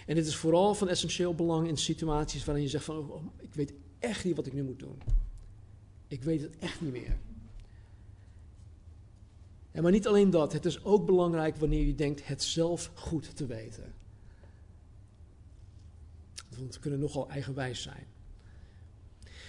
En 0.07 0.14
dit 0.14 0.27
is 0.27 0.37
vooral 0.37 0.75
van 0.75 0.89
essentieel 0.89 1.35
belang 1.35 1.68
in 1.68 1.77
situaties 1.77 2.45
waarin 2.45 2.64
je 2.64 2.70
zegt 2.70 2.85
van, 2.85 2.97
oh, 2.97 3.25
ik 3.41 3.55
weet 3.55 3.73
echt 3.99 4.25
niet 4.25 4.37
wat 4.37 4.47
ik 4.47 4.53
nu 4.53 4.62
moet 4.62 4.79
doen. 4.79 4.99
Ik 6.09 6.23
weet 6.23 6.41
het 6.41 6.59
echt 6.59 6.81
niet 6.81 6.93
meer. 6.93 7.18
En 9.73 9.83
maar 9.83 9.93
niet 9.93 10.07
alleen 10.07 10.31
dat, 10.31 10.53
het 10.53 10.64
is 10.64 10.85
ook 10.85 11.07
belangrijk 11.07 11.57
wanneer 11.57 11.87
je 11.87 11.95
denkt 11.95 12.27
het 12.27 12.43
zelf 12.43 12.91
goed 12.95 13.37
te 13.37 13.47
weten. 13.47 13.95
Want 16.59 16.75
we 16.75 16.81
kunnen 16.81 17.01
nogal 17.01 17.29
eigenwijs 17.29 17.83
zijn. 17.83 18.07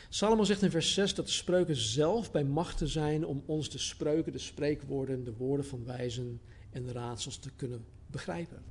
Salomo 0.09 0.43
zegt 0.43 0.61
in 0.61 0.71
vers 0.71 0.93
6 0.93 1.13
dat 1.13 1.25
de 1.25 1.31
spreuken 1.31 1.75
zelf 1.75 2.31
bij 2.31 2.43
machten 2.43 2.87
zijn 2.87 3.25
om 3.25 3.43
ons 3.45 3.69
de 3.69 3.77
spreuken, 3.77 4.31
de 4.31 4.37
spreekwoorden, 4.37 5.23
de 5.23 5.33
woorden 5.33 5.65
van 5.65 5.85
wijzen 5.85 6.41
en 6.69 6.83
de 6.83 6.91
raadsels 6.91 7.37
te 7.37 7.49
kunnen 7.55 7.85
begrijpen. 8.07 8.63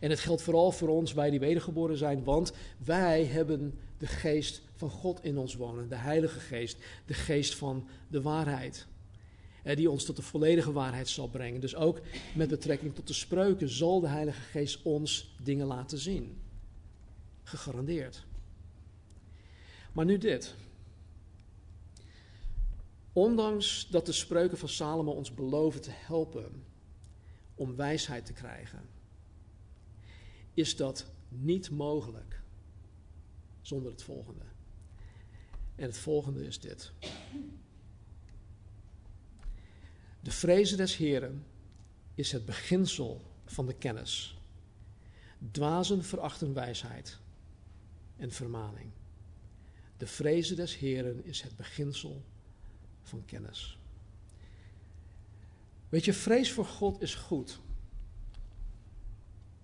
En 0.00 0.10
het 0.10 0.20
geldt 0.20 0.42
vooral 0.42 0.72
voor 0.72 0.88
ons, 0.88 1.12
wij 1.12 1.30
die 1.30 1.40
wedergeboren 1.40 1.96
zijn, 1.96 2.24
want 2.24 2.52
wij 2.84 3.24
hebben 3.24 3.78
de 3.98 4.06
geest 4.06 4.62
van 4.74 4.90
God 4.90 5.24
in 5.24 5.38
ons 5.38 5.54
wonen, 5.54 5.88
de 5.88 5.96
Heilige 5.96 6.40
Geest, 6.40 6.78
de 7.06 7.14
geest 7.14 7.54
van 7.54 7.88
de 8.08 8.22
waarheid. 8.22 8.86
Die 9.76 9.90
ons 9.90 10.04
tot 10.04 10.16
de 10.16 10.22
volledige 10.22 10.72
waarheid 10.72 11.08
zal 11.08 11.28
brengen. 11.28 11.60
Dus 11.60 11.74
ook 11.74 12.00
met 12.34 12.48
betrekking 12.48 12.94
tot 12.94 13.06
de 13.06 13.12
spreuken 13.12 13.68
zal 13.68 14.00
de 14.00 14.08
Heilige 14.08 14.40
Geest 14.40 14.82
ons 14.82 15.34
dingen 15.42 15.66
laten 15.66 15.98
zien. 15.98 16.40
Gegarandeerd. 17.42 18.26
Maar 19.92 20.04
nu 20.04 20.18
dit. 20.18 20.54
Ondanks 23.12 23.88
dat 23.90 24.06
de 24.06 24.12
spreuken 24.12 24.58
van 24.58 24.68
Salomo 24.68 25.12
ons 25.12 25.34
beloven 25.34 25.80
te 25.80 25.90
helpen 25.92 26.64
om 27.54 27.76
wijsheid 27.76 28.26
te 28.26 28.32
krijgen, 28.32 28.80
is 30.54 30.76
dat 30.76 31.06
niet 31.28 31.70
mogelijk 31.70 32.40
zonder 33.60 33.90
het 33.90 34.02
volgende. 34.02 34.44
En 35.74 35.84
het 35.84 35.98
volgende 35.98 36.46
is 36.46 36.60
dit. 36.60 36.92
De 40.20 40.30
vrezen 40.30 40.76
des 40.76 40.96
Heren 40.96 41.46
is 42.14 42.32
het 42.32 42.44
beginsel 42.44 43.24
van 43.46 43.66
de 43.66 43.74
kennis. 43.74 44.38
Dwazen 45.50 46.04
verachten 46.04 46.54
wijsheid 46.54 47.18
en 48.16 48.32
vermaning. 48.32 48.90
De 49.96 50.06
vrezen 50.06 50.56
des 50.56 50.76
Heren 50.76 51.24
is 51.24 51.42
het 51.42 51.56
beginsel 51.56 52.24
van 53.02 53.24
kennis. 53.24 53.78
Weet 55.88 56.04
je, 56.04 56.12
vrees 56.12 56.52
voor 56.52 56.66
God 56.66 57.02
is 57.02 57.14
goed. 57.14 57.58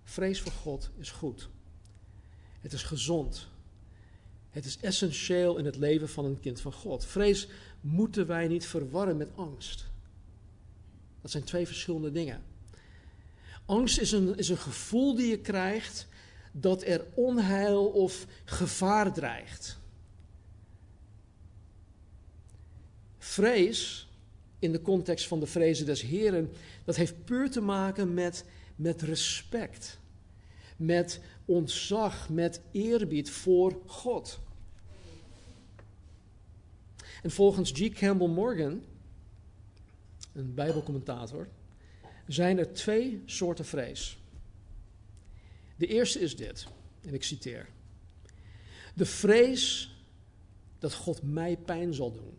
Vrees 0.03 0.41
voor 0.41 0.51
God 0.51 0.91
is 0.97 1.11
goed. 1.11 1.49
Het 2.61 2.73
is 2.73 2.83
gezond. 2.83 3.47
Het 4.49 4.65
is 4.65 4.79
essentieel 4.79 5.57
in 5.57 5.65
het 5.65 5.75
leven 5.75 6.09
van 6.09 6.25
een 6.25 6.39
kind 6.39 6.61
van 6.61 6.73
God. 6.73 7.05
Vrees 7.05 7.47
moeten 7.81 8.27
wij 8.27 8.47
niet 8.47 8.65
verwarren 8.65 9.17
met 9.17 9.35
angst. 9.35 9.93
Dat 11.25 11.33
zijn 11.33 11.43
twee 11.43 11.67
verschillende 11.67 12.11
dingen. 12.11 12.43
Angst 13.65 13.99
is 13.99 14.11
een, 14.11 14.37
is 14.37 14.49
een 14.49 14.57
gevoel 14.57 15.15
die 15.15 15.27
je 15.27 15.39
krijgt 15.39 16.07
dat 16.51 16.83
er 16.83 17.05
onheil 17.13 17.85
of 17.85 18.25
gevaar 18.43 19.13
dreigt. 19.13 19.77
Vrees, 23.17 24.09
in 24.59 24.71
de 24.71 24.81
context 24.81 25.27
van 25.27 25.39
de 25.39 25.45
vrezen 25.45 25.85
des 25.85 26.01
Heren, 26.01 26.51
dat 26.83 26.95
heeft 26.95 27.25
puur 27.25 27.51
te 27.51 27.61
maken 27.61 28.13
met 28.13 28.45
met 28.75 29.01
respect, 29.01 29.99
met 30.77 31.19
ontzag, 31.45 32.29
met 32.29 32.61
eerbied 32.71 33.29
voor 33.29 33.77
God. 33.85 34.39
En 37.23 37.31
volgens 37.31 37.71
G. 37.71 37.89
Campbell 37.89 38.27
Morgan, 38.27 38.83
een 40.35 40.53
Bijbelcommentator, 40.53 41.47
zijn 42.27 42.57
er 42.57 42.73
twee 42.73 43.23
soorten 43.25 43.65
vrees. 43.65 44.17
De 45.75 45.87
eerste 45.87 46.19
is 46.19 46.35
dit, 46.35 46.67
en 47.01 47.13
ik 47.13 47.23
citeer. 47.23 47.69
De 48.93 49.05
vrees 49.05 49.95
dat 50.79 50.93
God 50.93 51.23
mij 51.23 51.57
pijn 51.57 51.93
zal 51.93 52.11
doen. 52.11 52.37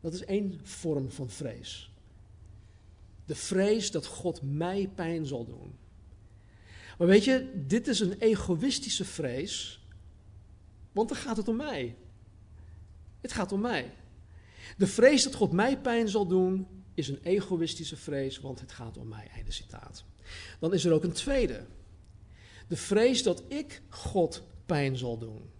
Dat 0.00 0.14
is 0.14 0.24
één 0.24 0.60
vorm 0.62 1.10
van 1.10 1.30
vrees. 1.30 1.92
De 3.24 3.34
vrees 3.34 3.90
dat 3.90 4.06
God 4.06 4.42
mij 4.42 4.90
pijn 4.94 5.26
zal 5.26 5.44
doen. 5.44 5.74
Maar 6.98 7.06
weet 7.06 7.24
je, 7.24 7.64
dit 7.66 7.88
is 7.88 8.00
een 8.00 8.18
egoïstische 8.18 9.04
vrees, 9.04 9.86
want 10.92 11.08
dan 11.08 11.18
gaat 11.18 11.36
het 11.36 11.48
om 11.48 11.56
mij. 11.56 11.96
Het 13.20 13.32
gaat 13.32 13.52
om 13.52 13.60
mij. 13.60 13.92
De 14.76 14.86
vrees 14.86 15.22
dat 15.22 15.34
God 15.34 15.52
mij 15.52 15.78
pijn 15.78 16.08
zal 16.08 16.26
doen, 16.26 16.66
is 16.94 17.08
een 17.08 17.20
egoïstische 17.22 17.96
vrees, 17.96 18.40
want 18.40 18.60
het 18.60 18.72
gaat 18.72 18.98
om 18.98 19.08
mij. 19.08 19.28
Einde 19.34 19.52
citaat. 19.52 20.04
Dan 20.60 20.74
is 20.74 20.84
er 20.84 20.92
ook 20.92 21.04
een 21.04 21.12
tweede. 21.12 21.66
De 22.68 22.76
vrees 22.76 23.22
dat 23.22 23.42
ik 23.48 23.82
God 23.88 24.42
pijn 24.66 24.96
zal 24.96 25.18
doen. 25.18 25.50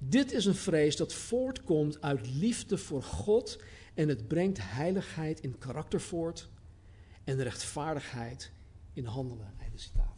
Dit 0.00 0.32
is 0.32 0.44
een 0.44 0.54
vrees 0.54 0.96
dat 0.96 1.14
voortkomt 1.14 2.00
uit 2.00 2.30
liefde 2.34 2.78
voor 2.78 3.02
God 3.02 3.62
en 3.94 4.08
het 4.08 4.28
brengt 4.28 4.58
heiligheid 4.60 5.40
in 5.40 5.58
karakter 5.58 6.00
voort 6.00 6.48
en 7.24 7.42
rechtvaardigheid 7.42 8.52
in 8.92 9.04
handelen. 9.04 9.54
Einde 9.58 9.78
citaat. 9.78 10.16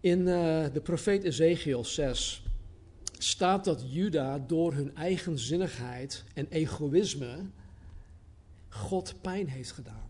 In 0.00 0.18
uh, 0.18 0.26
de 0.72 0.80
profeet 0.82 1.24
Ezekiel 1.24 1.84
6 1.84 2.42
staat 3.24 3.64
dat 3.64 3.82
Juda 3.86 4.38
door 4.38 4.72
hun 4.72 4.96
eigenzinnigheid 4.96 6.24
en 6.34 6.46
egoïsme 6.50 7.38
God 8.68 9.14
pijn 9.20 9.48
heeft 9.48 9.72
gedaan. 9.72 10.08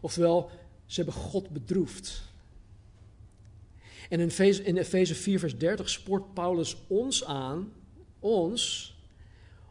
Oftewel, 0.00 0.50
ze 0.86 1.02
hebben 1.02 1.20
God 1.20 1.50
bedroefd. 1.50 2.22
En 4.08 4.20
in 4.20 4.26
Efeze, 4.26 4.62
in 4.62 4.76
Efeze 4.76 5.14
4, 5.14 5.38
vers 5.38 5.58
30 5.58 5.88
spoort 5.88 6.34
Paulus 6.34 6.76
ons 6.86 7.24
aan, 7.24 7.72
ons, 8.18 8.94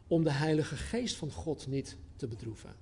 om 0.07 0.23
de 0.23 0.31
Heilige 0.31 0.75
Geest 0.75 1.15
van 1.15 1.31
God 1.31 1.67
niet 1.67 1.97
te 2.15 2.27
bedroeven. 2.27 2.75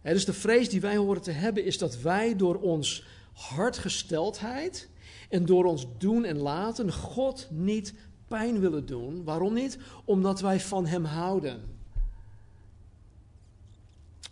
He, 0.00 0.12
dus 0.12 0.24
de 0.24 0.32
vrees 0.32 0.68
die 0.68 0.80
wij 0.80 0.96
horen 0.96 1.22
te 1.22 1.30
hebben 1.30 1.64
is 1.64 1.78
dat 1.78 2.00
wij 2.00 2.36
door 2.36 2.60
ons 2.60 3.04
hartgesteldheid 3.32 4.88
en 5.28 5.46
door 5.46 5.64
ons 5.64 5.86
doen 5.98 6.24
en 6.24 6.36
laten 6.36 6.92
God 6.92 7.48
niet 7.50 7.94
pijn 8.28 8.60
willen 8.60 8.86
doen. 8.86 9.24
Waarom 9.24 9.54
niet? 9.54 9.78
Omdat 10.04 10.40
wij 10.40 10.60
van 10.60 10.86
Hem 10.86 11.04
houden. 11.04 11.62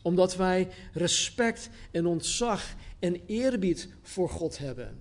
Omdat 0.03 0.37
wij 0.37 0.71
respect 0.93 1.71
en 1.91 2.07
ontzag 2.07 2.75
en 2.99 3.27
eerbied 3.27 3.89
voor 4.03 4.29
God 4.29 4.59
hebben. 4.59 5.01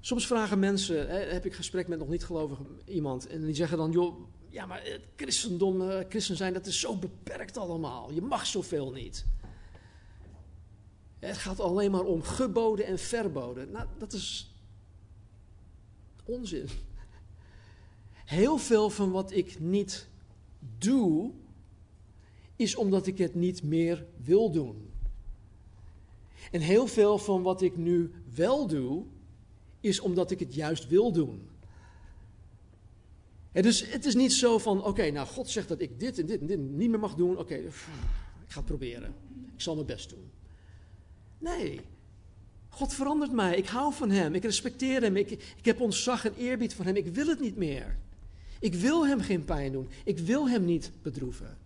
Soms 0.00 0.26
vragen 0.26 0.58
mensen, 0.58 1.08
hè, 1.08 1.18
heb 1.18 1.46
ik 1.46 1.54
gesprek 1.54 1.88
met 1.88 1.98
nog 1.98 2.08
niet 2.08 2.24
gelovig 2.24 2.58
iemand, 2.84 3.26
en 3.26 3.44
die 3.44 3.54
zeggen 3.54 3.78
dan, 3.78 3.90
joh, 3.90 4.28
ja, 4.50 4.66
maar 4.66 4.82
het 4.84 5.00
christendom, 5.16 5.80
uh, 5.80 5.98
christen 6.08 6.36
zijn, 6.36 6.52
dat 6.52 6.66
is 6.66 6.80
zo 6.80 6.96
beperkt 6.96 7.56
allemaal. 7.56 8.12
Je 8.12 8.22
mag 8.22 8.46
zoveel 8.46 8.92
niet. 8.92 9.26
Het 11.24 11.38
gaat 11.38 11.60
alleen 11.60 11.90
maar 11.90 12.04
om 12.04 12.22
geboden 12.22 12.86
en 12.86 12.98
verboden. 12.98 13.70
Nou, 13.70 13.86
dat 13.98 14.12
is 14.12 14.54
onzin. 16.24 16.68
Heel 18.24 18.58
veel 18.58 18.90
van 18.90 19.10
wat 19.10 19.32
ik 19.32 19.60
niet 19.60 20.08
doe, 20.78 21.32
is 22.56 22.76
omdat 22.76 23.06
ik 23.06 23.18
het 23.18 23.34
niet 23.34 23.62
meer 23.62 24.06
wil 24.16 24.50
doen. 24.50 24.90
En 26.50 26.60
heel 26.60 26.86
veel 26.86 27.18
van 27.18 27.42
wat 27.42 27.62
ik 27.62 27.76
nu 27.76 28.12
wel 28.34 28.66
doe, 28.66 29.04
is 29.80 30.00
omdat 30.00 30.30
ik 30.30 30.38
het 30.38 30.54
juist 30.54 30.88
wil 30.88 31.12
doen. 31.12 31.48
dus 33.52 33.90
het 33.90 34.04
is 34.04 34.14
niet 34.14 34.32
zo 34.32 34.58
van, 34.58 34.84
oké, 34.84 35.10
nou 35.10 35.26
God 35.26 35.50
zegt 35.50 35.68
dat 35.68 35.80
ik 35.80 36.00
dit 36.00 36.18
en 36.18 36.26
dit 36.26 36.40
en 36.40 36.46
dit 36.46 36.58
niet 36.58 36.90
meer 36.90 36.98
mag 36.98 37.14
doen. 37.14 37.38
Oké, 37.38 37.54
ik 37.54 37.72
ga 38.46 38.58
het 38.58 38.64
proberen. 38.64 39.14
Ik 39.54 39.60
zal 39.60 39.74
mijn 39.74 39.86
best 39.86 40.08
doen. 40.10 40.30
Nee, 41.44 41.80
God 42.68 42.94
verandert 42.94 43.32
mij. 43.32 43.56
Ik 43.56 43.66
hou 43.66 43.94
van 43.94 44.10
Hem. 44.10 44.34
Ik 44.34 44.42
respecteer 44.42 45.02
Hem. 45.02 45.16
Ik, 45.16 45.30
ik 45.30 45.64
heb 45.64 45.80
ontzag 45.80 46.24
en 46.24 46.34
eerbied 46.36 46.74
voor 46.74 46.84
Hem. 46.84 46.96
Ik 46.96 47.06
wil 47.06 47.26
het 47.26 47.40
niet 47.40 47.56
meer. 47.56 47.96
Ik 48.60 48.74
wil 48.74 49.06
Hem 49.06 49.20
geen 49.20 49.44
pijn 49.44 49.72
doen. 49.72 49.88
Ik 50.04 50.18
wil 50.18 50.48
Hem 50.48 50.64
niet 50.64 50.90
bedroeven. 51.02 51.58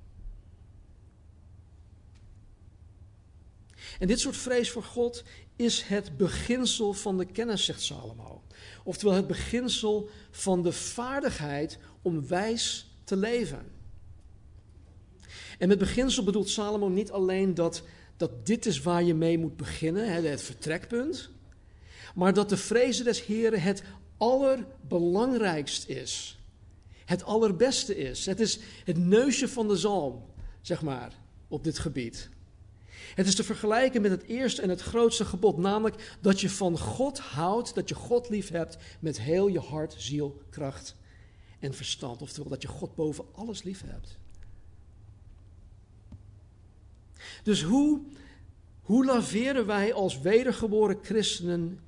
En 3.99 4.07
dit 4.07 4.21
soort 4.21 4.37
vrees 4.37 4.71
voor 4.71 4.83
God 4.83 5.25
is 5.57 5.83
het 5.83 6.17
beginsel 6.17 6.93
van 6.93 7.19
de 7.19 7.25
kennis, 7.25 7.65
zegt 7.65 7.83
Salomo. 7.83 8.43
Oftewel 8.85 9.15
het 9.15 9.27
beginsel 9.27 10.09
van 10.31 10.63
de 10.63 10.73
vaardigheid 10.73 11.79
om 12.03 12.27
wijs 12.27 12.91
te 13.05 13.17
leven. 13.17 13.73
En 15.59 15.69
met 15.69 15.79
beginsel 15.79 16.25
bedoelt 16.25 16.49
Salomo 16.49 16.89
niet 16.89 17.11
alleen 17.11 17.55
dat, 17.55 17.83
dat 18.19 18.47
dit 18.47 18.67
is 18.67 18.81
waar 18.81 19.03
je 19.03 19.15
mee 19.15 19.39
moet 19.39 19.57
beginnen, 19.57 20.31
het 20.31 20.43
vertrekpunt, 20.43 21.31
maar 22.15 22.35
dat 22.35 22.49
de 22.49 22.57
vrezen 22.57 23.05
des 23.05 23.25
Heren 23.25 23.63
het 23.63 23.83
allerbelangrijkst 24.17 25.89
is. 25.89 26.39
Het 27.05 27.25
allerbeste 27.25 27.97
is. 27.97 28.27
Het 28.27 28.41
is 28.41 28.59
het 28.85 28.99
neusje 28.99 29.49
van 29.49 29.69
de 29.69 29.77
zalm, 29.77 30.25
zeg 30.61 30.83
maar, 30.83 31.13
op 31.49 31.65
dit 31.65 31.79
gebied. 31.79 32.29
Het 33.15 33.27
is 33.27 33.35
te 33.35 33.45
vergelijken 33.45 34.03
met 34.03 34.11
het 34.11 34.23
eerste 34.23 34.63
en 34.63 34.69
het 34.69 34.81
grootste 34.81 35.25
gebod, 35.25 35.57
namelijk 35.57 36.17
dat 36.21 36.41
je 36.41 36.51
van 36.51 36.79
God 36.79 37.19
houdt, 37.19 37.75
dat 37.75 37.89
je 37.89 37.95
God 37.95 38.29
lief 38.29 38.49
hebt 38.49 38.77
met 39.01 39.21
heel 39.21 39.49
je 39.49 39.61
hart, 39.61 39.95
ziel, 39.99 40.43
kracht 40.51 40.95
en 41.59 41.75
verstand. 41.75 42.23
Oftewel 42.23 42.51
dat 42.51 42.63
je 42.63 42.69
God 42.69 42.95
boven 42.95 43.25
alles 43.33 43.63
lief 43.63 43.83
hebt. 43.87 44.19
Dus 47.43 47.63
hoe, 47.63 48.01
hoe 48.81 49.05
laveren 49.05 49.67
wij 49.67 49.93
als 49.93 50.21
wedergeboren 50.21 50.99
christenen 51.03 51.81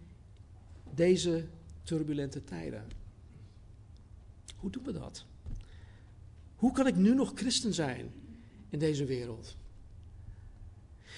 deze 0.95 1.45
turbulente 1.83 2.45
tijden? 2.45 2.85
Hoe 4.57 4.71
doen 4.71 4.85
we 4.85 4.93
dat? 4.93 5.25
Hoe 6.57 6.73
kan 6.73 6.87
ik 6.87 6.97
nu 6.97 7.15
nog 7.15 7.33
christen 7.35 7.75
zijn 7.75 8.13
in 8.69 8.79
deze 8.79 9.05
wereld? 9.05 9.57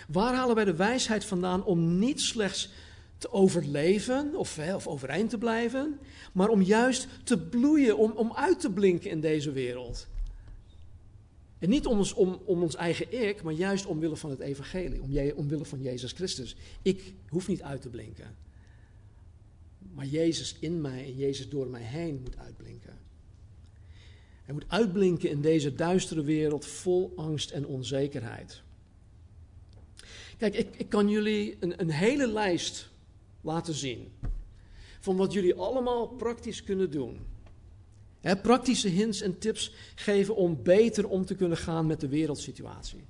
Waar 0.09 0.35
halen 0.35 0.55
wij 0.55 0.64
de 0.64 0.76
wijsheid 0.76 1.24
vandaan 1.24 1.64
om 1.64 1.99
niet 1.99 2.20
slechts 2.20 2.70
te 3.18 3.33
overleven 3.33 4.37
of, 4.37 4.59
of 4.59 4.87
overeind 4.87 5.30
te 5.30 5.39
blijven, 5.39 5.99
maar 6.33 6.49
om 6.49 6.62
juist 6.62 7.09
te 7.24 7.39
bloeien, 7.39 7.97
om, 7.97 8.11
om 8.11 8.33
uit 8.35 8.61
te 8.61 8.70
blinken 8.70 9.11
in 9.11 9.20
deze 9.20 9.53
wereld? 9.53 10.07
En 11.62 11.68
niet 11.68 11.86
om 11.86 11.98
ons, 11.98 12.12
om, 12.12 12.40
om 12.44 12.62
ons 12.62 12.74
eigen 12.74 13.28
ik, 13.28 13.42
maar 13.42 13.52
juist 13.52 13.86
omwille 13.86 14.16
van 14.16 14.30
het 14.30 14.40
evangelie, 14.40 15.02
om, 15.02 15.38
omwille 15.38 15.64
van 15.64 15.82
Jezus 15.82 16.12
Christus. 16.12 16.56
Ik 16.82 17.14
hoef 17.28 17.48
niet 17.48 17.62
uit 17.62 17.82
te 17.82 17.88
blinken. 17.88 18.36
Maar 19.94 20.06
Jezus 20.06 20.56
in 20.60 20.80
mij 20.80 21.04
en 21.04 21.16
Jezus 21.16 21.48
door 21.48 21.66
mij 21.66 21.82
heen 21.82 22.20
moet 22.22 22.38
uitblinken. 22.38 22.98
Hij 24.44 24.54
moet 24.54 24.64
uitblinken 24.68 25.30
in 25.30 25.40
deze 25.40 25.74
duistere 25.74 26.22
wereld 26.22 26.66
vol 26.66 27.12
angst 27.16 27.50
en 27.50 27.66
onzekerheid. 27.66 28.62
Kijk, 30.38 30.54
ik, 30.54 30.76
ik 30.76 30.88
kan 30.88 31.08
jullie 31.08 31.56
een, 31.60 31.80
een 31.80 31.90
hele 31.90 32.26
lijst 32.26 32.90
laten 33.40 33.74
zien 33.74 34.12
van 35.00 35.16
wat 35.16 35.32
jullie 35.32 35.54
allemaal 35.54 36.08
praktisch 36.08 36.64
kunnen 36.64 36.90
doen. 36.90 37.32
Praktische 38.42 38.88
hints 38.88 39.20
en 39.20 39.38
tips 39.38 39.72
geven 39.94 40.36
om 40.36 40.62
beter 40.62 41.08
om 41.08 41.24
te 41.24 41.34
kunnen 41.34 41.58
gaan 41.58 41.86
met 41.86 42.00
de 42.00 42.08
wereldsituatie. 42.08 43.04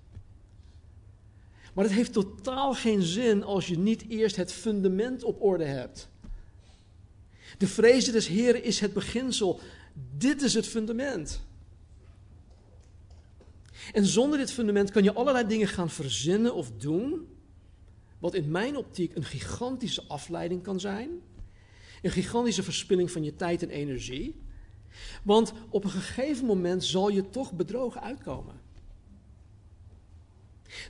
Maar 1.75 1.85
het 1.85 1.95
heeft 1.95 2.13
totaal 2.13 2.75
geen 2.75 3.03
zin 3.03 3.43
als 3.43 3.67
je 3.67 3.79
niet 3.79 4.05
eerst 4.09 4.37
het 4.37 4.53
fundament 4.53 5.25
op 5.25 5.43
orde 5.43 5.65
hebt. 5.65 6.09
De 7.59 7.67
vrezen 7.67 8.13
des 8.13 8.27
Heren 8.27 8.65
is 8.65 8.81
het 8.81 8.93
beginsel. 8.93 9.61
Dit 10.17 10.43
is 10.43 10.55
het 10.55 10.67
fundament. 10.67 11.43
En 13.93 14.07
zonder 14.07 14.39
dit 14.39 14.53
fundament 14.53 14.91
kan 14.91 15.03
je 15.03 15.13
allerlei 15.13 15.47
dingen 15.47 15.69
gaan 15.69 15.91
verzinnen 15.91 16.55
of 16.55 16.71
doen, 16.71 17.27
wat 18.19 18.35
in 18.35 18.51
mijn 18.51 18.77
optiek 18.77 19.15
een 19.17 19.25
gigantische 19.25 20.03
afleiding 20.09 20.63
kan 20.63 20.81
zijn, 20.81 21.11
een 22.03 22.11
gigantische 22.11 22.63
verspilling 22.63 23.11
van 23.11 23.25
je 23.25 23.37
tijd 23.37 23.63
en 23.63 23.71
energie, 23.71 24.41
want 25.23 25.53
op 25.69 25.85
een 25.85 25.91
gegeven 25.91 26.47
moment 26.47 26.85
zal 26.85 27.09
je 27.09 27.31
toch 27.31 27.53
bedrogen 27.53 28.03
uitkomen. 28.03 28.61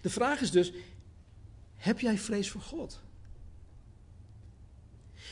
De 0.03 0.11
vraag 0.11 0.41
is 0.41 0.51
dus, 0.51 0.73
heb 1.75 2.01
jij 2.01 2.19
vrees 2.19 2.51
voor 2.51 2.61
God? 2.61 3.01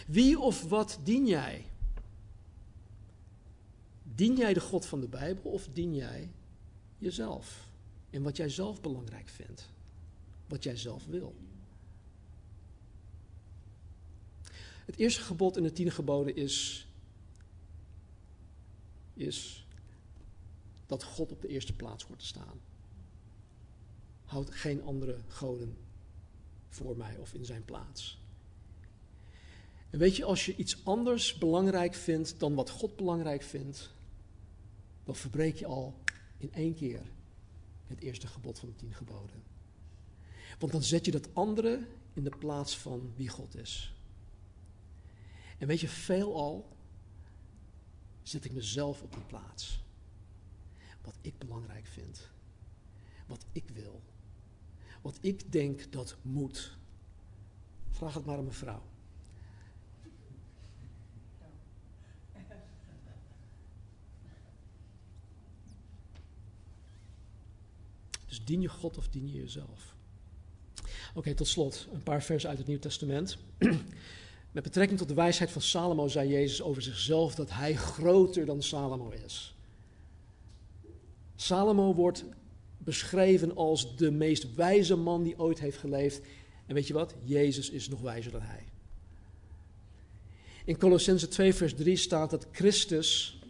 Wie 0.06 0.40
of 0.40 0.68
wat 0.68 0.98
dien 1.02 1.26
jij? 1.26 1.64
Dien 4.02 4.36
jij 4.36 4.54
de 4.54 4.60
God 4.60 4.86
van 4.86 5.00
de 5.00 5.08
Bijbel 5.08 5.50
of 5.50 5.68
dien 5.72 5.94
jij 5.94 6.30
jezelf. 6.98 7.68
en 8.10 8.22
wat 8.22 8.36
jij 8.36 8.48
zelf 8.48 8.80
belangrijk 8.80 9.28
vindt. 9.28 9.70
Wat 10.48 10.62
jij 10.62 10.76
zelf 10.76 11.06
wil. 11.06 11.34
Het 14.84 14.96
eerste 14.96 15.22
gebod 15.22 15.56
in 15.56 15.62
de 15.62 15.72
tien 15.72 15.90
geboden 15.90 16.36
is, 16.36 16.86
is 19.14 19.66
dat 20.86 21.02
God 21.02 21.32
op 21.32 21.42
de 21.42 21.48
eerste 21.48 21.72
plaats 21.72 22.06
wordt 22.06 22.22
te 22.22 22.28
staan. 22.28 22.60
Houd 24.24 24.50
geen 24.50 24.82
andere 24.82 25.18
goden 25.28 25.76
voor 26.68 26.96
mij 26.96 27.16
of 27.16 27.34
in 27.34 27.44
zijn 27.44 27.64
plaats. 27.64 28.18
En 29.90 29.98
weet 29.98 30.16
je, 30.16 30.24
als 30.24 30.46
je 30.46 30.56
iets 30.56 30.84
anders 30.84 31.38
belangrijk 31.38 31.94
vindt 31.94 32.40
dan 32.40 32.54
wat 32.54 32.70
God 32.70 32.96
belangrijk 32.96 33.42
vindt, 33.42 33.90
dan 35.04 35.16
verbreek 35.16 35.56
je 35.56 35.66
al 35.66 35.94
in 36.38 36.52
één 36.52 36.74
keer 36.74 37.02
het 37.86 38.00
eerste 38.00 38.26
gebod 38.26 38.58
van 38.58 38.68
de 38.68 38.74
tien 38.74 38.94
geboden. 38.94 39.42
Want 40.58 40.72
dan 40.72 40.82
zet 40.82 41.04
je 41.04 41.10
dat 41.10 41.34
andere 41.34 41.86
in 42.12 42.24
de 42.24 42.36
plaats 42.38 42.78
van 42.78 43.12
wie 43.16 43.28
God 43.28 43.56
is. 43.56 43.94
En 45.58 45.66
weet 45.66 45.80
je, 45.80 45.88
veelal 45.88 46.76
zet 48.22 48.44
ik 48.44 48.52
mezelf 48.52 49.02
op 49.02 49.12
die 49.12 49.24
plaats. 49.24 49.82
Wat 51.02 51.18
ik 51.20 51.38
belangrijk 51.38 51.86
vind. 51.86 52.30
Wat 53.26 53.46
ik 53.52 53.68
wil. 53.68 54.02
Wat 55.02 55.18
ik 55.20 55.52
denk 55.52 55.92
dat 55.92 56.16
moet. 56.22 56.76
Vraag 57.90 58.14
het 58.14 58.24
maar 58.24 58.36
aan 58.36 58.44
mijn 58.44 58.54
vrouw. 58.54 58.82
Dus 68.26 68.44
dien 68.44 68.60
je 68.60 68.68
God 68.68 68.98
of 68.98 69.08
dien 69.08 69.26
je 69.26 69.38
jezelf? 69.38 69.94
Oké, 71.14 71.34
tot 71.34 71.46
slot 71.46 71.88
een 71.92 72.02
paar 72.02 72.22
versen 72.22 72.48
uit 72.48 72.58
het 72.58 72.66
Nieuw 72.66 72.78
Testament. 72.78 73.38
Met 74.52 74.62
betrekking 74.62 74.98
tot 74.98 75.08
de 75.08 75.14
wijsheid 75.14 75.50
van 75.50 75.62
Salomo 75.62 76.08
zei 76.08 76.28
Jezus 76.28 76.62
over 76.62 76.82
zichzelf 76.82 77.34
dat 77.34 77.50
hij 77.50 77.74
groter 77.74 78.46
dan 78.46 78.62
Salomo 78.62 79.10
is. 79.24 79.54
Salomo 81.36 81.94
wordt 81.94 82.24
beschreven 82.78 83.56
als 83.56 83.96
de 83.96 84.10
meest 84.10 84.54
wijze 84.54 84.96
man 84.96 85.22
die 85.22 85.38
ooit 85.38 85.60
heeft 85.60 85.78
geleefd. 85.78 86.20
En 86.66 86.74
weet 86.74 86.86
je 86.86 86.92
wat? 86.92 87.14
Jezus 87.24 87.70
is 87.70 87.88
nog 87.88 88.00
wijzer 88.00 88.32
dan 88.32 88.42
hij. 88.42 88.64
In 90.64 90.78
Colossense 90.78 91.28
2, 91.28 91.54
vers 91.54 91.74
3 91.74 91.96
staat 91.96 92.30
dat 92.30 92.46
Christus, 92.52 93.40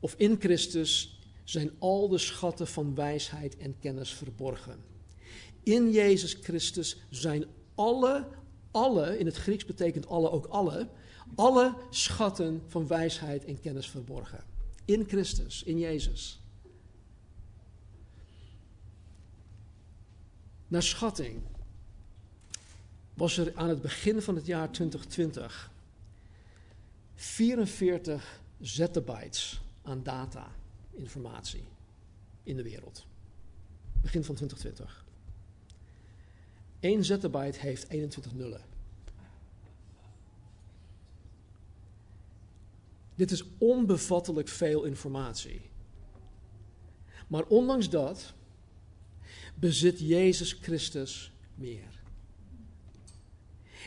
of 0.00 0.14
in 0.16 0.36
Christus, 0.38 1.20
zijn 1.44 1.70
al 1.78 2.08
de 2.08 2.18
schatten 2.18 2.66
van 2.66 2.94
wijsheid 2.94 3.56
en 3.56 3.78
kennis 3.80 4.12
verborgen. 4.12 4.78
In 5.62 5.90
Jezus 5.90 6.36
Christus 6.40 6.96
zijn 7.10 7.44
alle, 7.74 8.28
alle, 8.70 9.18
in 9.18 9.26
het 9.26 9.36
Grieks 9.36 9.64
betekent 9.64 10.06
alle 10.06 10.30
ook 10.30 10.46
alle, 10.46 10.88
alle 11.34 11.74
schatten 11.90 12.62
van 12.66 12.86
wijsheid 12.86 13.44
en 13.44 13.60
kennis 13.60 13.90
verborgen. 13.90 14.44
In 14.84 15.04
Christus, 15.08 15.62
in 15.62 15.78
Jezus. 15.78 16.40
Naar 20.68 20.82
schatting 20.82 21.42
was 23.14 23.38
er 23.38 23.52
aan 23.54 23.68
het 23.68 23.82
begin 23.82 24.22
van 24.22 24.34
het 24.34 24.46
jaar 24.46 24.70
2020 24.70 25.70
44 27.18 28.40
zettabytes 28.60 29.60
aan 29.82 30.02
data, 30.02 30.52
informatie 30.90 31.64
in 32.42 32.56
de 32.56 32.62
wereld. 32.62 33.06
Begin 34.00 34.24
van 34.24 34.34
2020. 34.34 35.07
1 36.80 37.04
zettabyte 37.04 37.58
heeft 37.60 37.88
21 37.88 38.34
nullen. 38.34 38.60
Dit 43.14 43.30
is 43.30 43.44
onbevattelijk 43.58 44.48
veel 44.48 44.84
informatie. 44.84 45.60
Maar 47.26 47.44
ondanks 47.44 47.90
dat 47.90 48.34
bezit 49.54 49.98
Jezus 49.98 50.52
Christus 50.52 51.32
meer. 51.54 52.00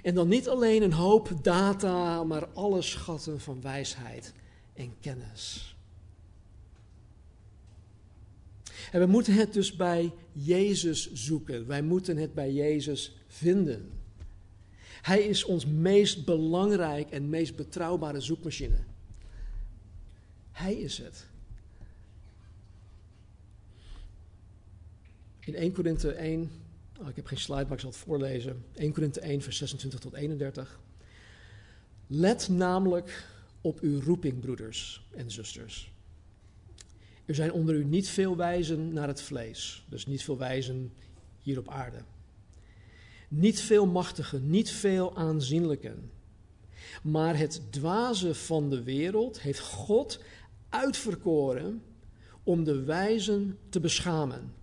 En 0.03 0.15
dan 0.15 0.27
niet 0.27 0.49
alleen 0.49 0.81
een 0.81 0.93
hoop 0.93 1.31
data, 1.41 2.23
maar 2.23 2.47
alle 2.47 2.81
schatten 2.81 3.39
van 3.39 3.61
wijsheid 3.61 4.33
en 4.73 4.95
kennis. 4.99 5.70
En 8.91 8.99
we 8.99 9.05
moeten 9.05 9.33
het 9.33 9.53
dus 9.53 9.75
bij 9.75 10.11
Jezus 10.31 11.13
zoeken. 11.13 11.67
Wij 11.67 11.81
moeten 11.81 12.17
het 12.17 12.33
bij 12.33 12.53
Jezus 12.53 13.15
vinden. 13.27 13.89
Hij 15.01 15.21
is 15.21 15.43
ons 15.43 15.65
meest 15.65 16.25
belangrijk 16.25 17.09
en 17.09 17.29
meest 17.29 17.55
betrouwbare 17.55 18.19
zoekmachine. 18.19 18.77
Hij 20.51 20.73
is 20.73 20.97
het. 20.97 21.25
In 25.39 25.55
1 25.55 25.73
Korinthe 25.73 26.11
1, 26.11 26.51
oh, 26.99 27.09
ik 27.09 27.15
heb 27.15 27.25
geen 27.25 27.37
slide, 27.37 27.63
maar 27.63 27.73
ik 27.73 27.79
zal 27.79 27.89
het 27.89 27.99
voorlezen. 27.99 28.65
1 28.73 28.93
Korinthe 28.93 29.19
1, 29.19 29.41
vers 29.41 29.57
26 29.57 29.99
tot 29.99 30.13
31. 30.13 30.79
Let 32.07 32.49
namelijk 32.49 33.27
op 33.61 33.79
uw 33.79 34.01
roeping, 34.01 34.39
broeders 34.39 35.07
en 35.11 35.31
zusters. 35.31 35.91
Er 37.25 37.35
zijn 37.35 37.51
onder 37.51 37.75
u 37.75 37.83
niet 37.83 38.09
veel 38.09 38.35
wijzen 38.35 38.93
naar 38.93 39.07
het 39.07 39.21
vlees, 39.21 39.85
dus 39.89 40.05
niet 40.05 40.23
veel 40.23 40.37
wijzen 40.37 40.93
hier 41.41 41.59
op 41.59 41.69
aarde. 41.69 42.03
Niet 43.27 43.59
veel 43.59 43.85
machtigen, 43.85 44.49
niet 44.49 44.71
veel 44.71 45.15
aanzienlijken. 45.15 46.11
Maar 47.03 47.37
het 47.37 47.61
dwaze 47.69 48.35
van 48.35 48.69
de 48.69 48.83
wereld 48.83 49.41
heeft 49.41 49.59
God 49.59 50.23
uitverkoren 50.69 51.83
om 52.43 52.63
de 52.63 52.83
wijzen 52.83 53.57
te 53.69 53.79
beschamen. 53.79 54.53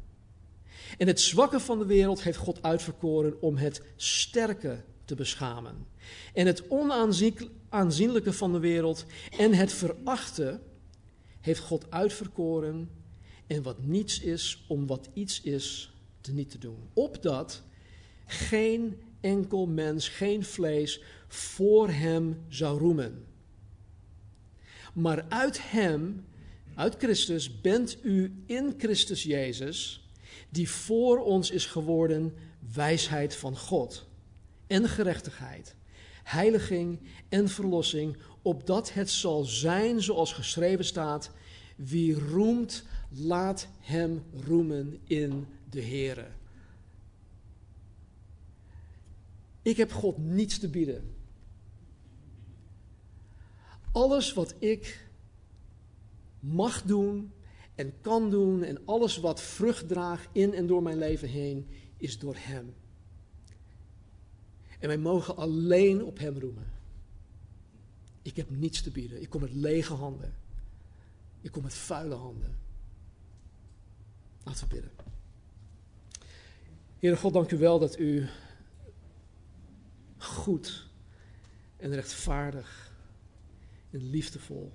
En 0.99 1.07
het 1.07 1.21
zwakke 1.21 1.61
van 1.61 1.79
de 1.79 1.87
wereld 1.87 2.23
heeft 2.23 2.39
God 2.39 2.63
uitverkoren 2.63 3.43
om 3.43 3.57
het 3.57 3.83
sterke 3.97 4.85
te 5.05 5.15
beschamen. 5.15 5.87
En 6.33 6.47
het 6.47 6.63
onaanzienlijke 6.69 8.33
van 8.33 8.53
de 8.53 8.59
wereld 8.59 9.05
en 9.39 9.55
het 9.55 9.73
verachte 9.73 10.61
heeft 11.41 11.61
God 11.61 11.91
uitverkoren. 11.91 12.91
En 13.47 13.63
wat 13.63 13.87
niets 13.87 14.21
is, 14.21 14.65
om 14.69 14.87
wat 14.87 15.09
iets 15.13 15.41
is, 15.41 15.93
te 16.21 16.33
niet 16.33 16.51
te 16.51 16.59
doen. 16.59 16.79
Opdat 16.93 17.63
geen 18.27 19.01
enkel 19.21 19.67
mens, 19.67 20.09
geen 20.09 20.45
vlees, 20.45 21.03
voor 21.29 21.89
hem 21.89 22.45
zou 22.49 22.79
roemen. 22.79 23.25
Maar 24.95 25.25
uit 25.29 25.71
hem, 25.71 26.25
uit 26.75 26.95
Christus, 26.99 27.61
bent 27.61 27.99
u 28.03 28.43
in 28.47 28.75
Christus 28.79 29.23
Jezus 29.23 30.09
die 30.49 30.71
voor 30.71 31.19
ons 31.19 31.51
is 31.51 31.67
geworden 31.67 32.35
wijsheid 32.75 33.35
van 33.37 33.57
God 33.57 34.07
en 34.67 34.89
gerechtigheid, 34.89 35.75
heiliging 36.23 37.01
en 37.29 37.49
verlossing, 37.49 38.17
opdat 38.49 38.93
het 38.93 39.11
zal 39.11 39.45
zijn 39.45 40.03
zoals 40.03 40.33
geschreven 40.33 40.85
staat, 40.85 41.31
wie 41.77 42.19
roemt, 42.19 42.85
laat 43.11 43.69
hem 43.79 44.23
roemen 44.47 45.01
in 45.05 45.47
de 45.71 45.83
Here. 45.83 46.27
Ik 49.63 49.77
heb 49.77 49.93
God 49.93 50.19
niets 50.19 50.59
te 50.59 50.69
bieden. 50.69 51.15
Alles 53.93 54.33
wat 54.33 54.55
ik 54.59 55.09
mag 56.41 56.83
doen 56.83 57.33
en 57.75 57.93
kan 58.01 58.31
doen 58.31 58.63
en 58.63 58.79
alles 58.85 59.17
wat 59.17 59.41
vrucht 59.41 59.89
draagt 59.89 60.29
in 60.33 60.55
en 60.55 60.67
door 60.67 60.83
mijn 60.83 60.99
leven 60.99 61.29
heen, 61.29 61.69
is 61.97 62.19
door 62.19 62.37
Hem. 62.39 62.75
En 64.79 64.89
wij 64.89 64.99
mogen 64.99 65.37
alleen 65.37 66.05
op 66.05 66.19
Hem 66.19 66.39
roemen. 66.39 66.78
Ik 68.23 68.37
heb 68.37 68.51
niets 68.51 68.83
te 68.83 68.91
bieden. 68.91 69.21
Ik 69.23 69.31
kom 69.31 69.41
met 69.41 69.53
lege 69.53 69.95
handen. 69.95 70.35
Ik 71.41 71.53
kom 71.53 71.63
met 71.63 71.75
vuile 71.75 72.15
handen. 72.15 72.57
Laten 74.45 74.69
we 74.69 74.75
bidden. 74.75 74.91
Heere 76.99 77.17
God, 77.17 77.33
dank 77.33 77.51
u 77.51 77.59
wel 77.59 77.79
dat 77.79 77.99
u 77.99 78.29
goed 80.17 80.89
en 81.77 81.95
rechtvaardig 81.95 82.93
en 83.91 84.11
liefdevol 84.11 84.73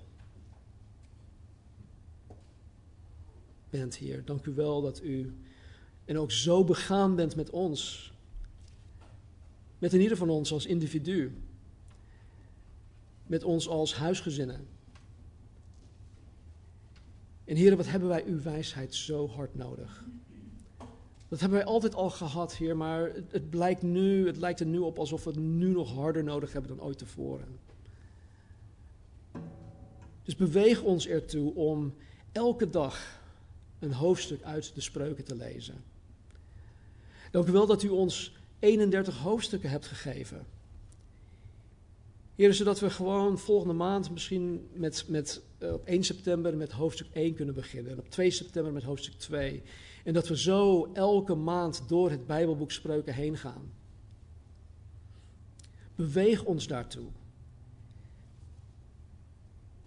bent, 3.78 3.96
Heer. 3.96 4.24
Dank 4.24 4.46
u 4.46 4.54
wel 4.54 4.82
dat 4.82 5.02
u 5.02 5.34
en 6.04 6.18
ook 6.18 6.30
zo 6.30 6.64
begaan 6.64 7.14
bent 7.14 7.36
met 7.36 7.50
ons. 7.50 8.12
Met 9.78 9.92
een 9.92 10.00
ieder 10.00 10.16
van 10.16 10.30
ons 10.30 10.52
als 10.52 10.66
individu. 10.66 11.43
Met 13.26 13.44
ons 13.44 13.68
als 13.68 13.94
huisgezinnen. 13.94 14.66
En 17.44 17.56
heren, 17.56 17.76
wat 17.76 17.86
hebben 17.86 18.08
wij 18.08 18.24
uw 18.24 18.42
wijsheid 18.42 18.94
zo 18.94 19.28
hard 19.28 19.54
nodig? 19.54 20.04
Dat 21.28 21.40
hebben 21.40 21.58
wij 21.58 21.68
altijd 21.68 21.94
al 21.94 22.10
gehad, 22.10 22.54
Heer, 22.54 22.76
maar 22.76 23.12
het, 23.28 23.50
blijkt 23.50 23.82
nu, 23.82 24.26
het 24.26 24.36
lijkt 24.36 24.60
er 24.60 24.66
nu 24.66 24.78
op 24.78 24.98
alsof 24.98 25.24
we 25.24 25.30
het 25.30 25.38
nu 25.38 25.68
nog 25.68 25.92
harder 25.92 26.24
nodig 26.24 26.52
hebben 26.52 26.76
dan 26.76 26.86
ooit 26.86 26.98
tevoren. 26.98 27.58
Dus 30.22 30.36
beweeg 30.36 30.82
ons 30.82 31.06
ertoe 31.06 31.54
om 31.54 31.94
elke 32.32 32.70
dag 32.70 33.20
een 33.78 33.92
hoofdstuk 33.92 34.42
uit 34.42 34.74
de 34.74 34.80
spreuken 34.80 35.24
te 35.24 35.36
lezen. 35.36 35.84
Dank 37.30 37.46
u 37.46 37.52
wel 37.52 37.66
dat 37.66 37.82
u 37.82 37.88
ons 37.88 38.36
31 38.58 39.18
hoofdstukken 39.18 39.70
hebt 39.70 39.86
gegeven. 39.86 40.46
Heer, 42.34 42.54
zodat 42.54 42.80
we 42.80 42.90
gewoon 42.90 43.38
volgende 43.38 43.74
maand 43.74 44.10
misschien 44.10 44.68
met, 44.72 45.04
met, 45.08 45.42
uh, 45.58 45.72
op 45.72 45.84
1 45.84 46.04
september 46.04 46.56
met 46.56 46.72
hoofdstuk 46.72 47.06
1 47.12 47.34
kunnen 47.34 47.54
beginnen. 47.54 47.92
En 47.92 47.98
op 47.98 48.10
2 48.10 48.30
september 48.30 48.72
met 48.72 48.82
hoofdstuk 48.82 49.14
2. 49.14 49.62
En 50.04 50.12
dat 50.12 50.28
we 50.28 50.38
zo 50.38 50.90
elke 50.92 51.34
maand 51.34 51.88
door 51.88 52.10
het 52.10 52.26
Bijbelboek 52.26 52.70
Spreuken 52.70 53.14
heen 53.14 53.36
gaan. 53.36 53.72
Beweeg 55.94 56.44
ons 56.44 56.66
daartoe. 56.66 57.06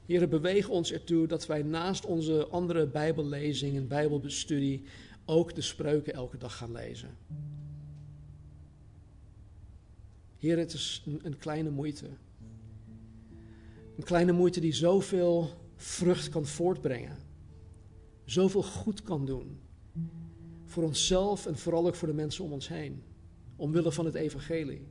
Heer, 0.05 0.29
beweeg 0.29 0.69
ons 0.69 0.91
ertoe 0.91 1.27
dat 1.27 1.45
wij 1.45 1.63
naast 1.63 2.05
onze 2.05 2.47
andere 2.47 2.87
Bijbellezing 2.87 3.75
en 3.75 3.87
Bijbelbestudie 3.87 4.83
ook 5.25 5.55
de 5.55 5.61
spreuken 5.61 6.13
elke 6.13 6.37
dag 6.37 6.57
gaan 6.57 6.71
lezen. 6.71 7.17
Heer, 10.37 10.57
het 10.57 10.73
is 10.73 11.03
een 11.21 11.37
kleine 11.37 11.69
moeite. 11.69 12.07
Een 13.97 14.03
kleine 14.03 14.31
moeite 14.31 14.59
die 14.59 14.73
zoveel 14.73 15.49
vrucht 15.75 16.29
kan 16.29 16.45
voortbrengen. 16.45 17.17
Zoveel 18.25 18.63
goed 18.63 19.01
kan 19.01 19.25
doen. 19.25 19.59
Voor 20.65 20.83
onszelf 20.83 21.45
en 21.45 21.57
vooral 21.57 21.87
ook 21.87 21.95
voor 21.95 22.07
de 22.07 22.13
mensen 22.13 22.43
om 22.43 22.51
ons 22.51 22.67
heen. 22.67 23.03
Omwille 23.55 23.91
van 23.91 24.05
het 24.05 24.15
evangelie. 24.15 24.87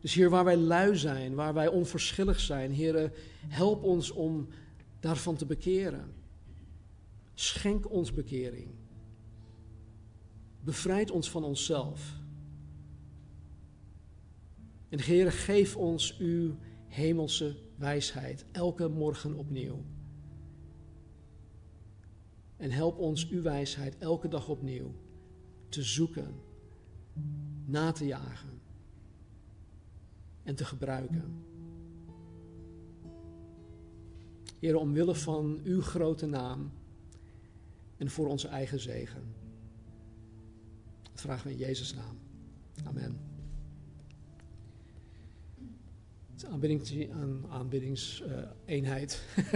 Dus 0.00 0.14
hier 0.14 0.30
waar 0.30 0.44
wij 0.44 0.56
lui 0.56 0.96
zijn, 0.96 1.34
waar 1.34 1.54
wij 1.54 1.68
onverschillig 1.68 2.40
zijn, 2.40 2.70
Heer, 2.70 3.12
help 3.48 3.82
ons 3.82 4.10
om 4.10 4.48
daarvan 5.00 5.36
te 5.36 5.46
bekeren. 5.46 6.14
Schenk 7.34 7.90
ons 7.90 8.12
bekering. 8.12 8.68
Bevrijd 10.60 11.10
ons 11.10 11.30
van 11.30 11.44
onszelf. 11.44 12.16
En 14.88 15.00
Heer, 15.00 15.32
geef 15.32 15.76
ons 15.76 16.18
uw 16.18 16.56
hemelse 16.86 17.56
wijsheid 17.76 18.44
elke 18.52 18.88
morgen 18.88 19.34
opnieuw. 19.34 19.84
En 22.56 22.70
help 22.70 22.98
ons 22.98 23.28
uw 23.28 23.42
wijsheid 23.42 23.98
elke 23.98 24.28
dag 24.28 24.48
opnieuw 24.48 24.94
te 25.68 25.82
zoeken, 25.82 26.34
na 27.64 27.92
te 27.92 28.06
jagen 28.06 28.60
en 30.42 30.54
te 30.54 30.64
gebruiken. 30.64 31.44
Heer, 34.58 34.76
omwille 34.76 35.14
van 35.14 35.60
uw 35.64 35.80
grote 35.80 36.26
naam 36.26 36.70
en 37.96 38.10
voor 38.10 38.28
onze 38.28 38.48
eigen 38.48 38.80
zegen. 38.80 39.22
Dat 41.02 41.20
vragen 41.20 41.46
we 41.46 41.52
in 41.52 41.58
Jezus' 41.58 41.94
naam. 41.94 42.18
Amen. 42.84 43.27
Aan 46.46 47.44
aanbiddingseenheid 47.48 49.22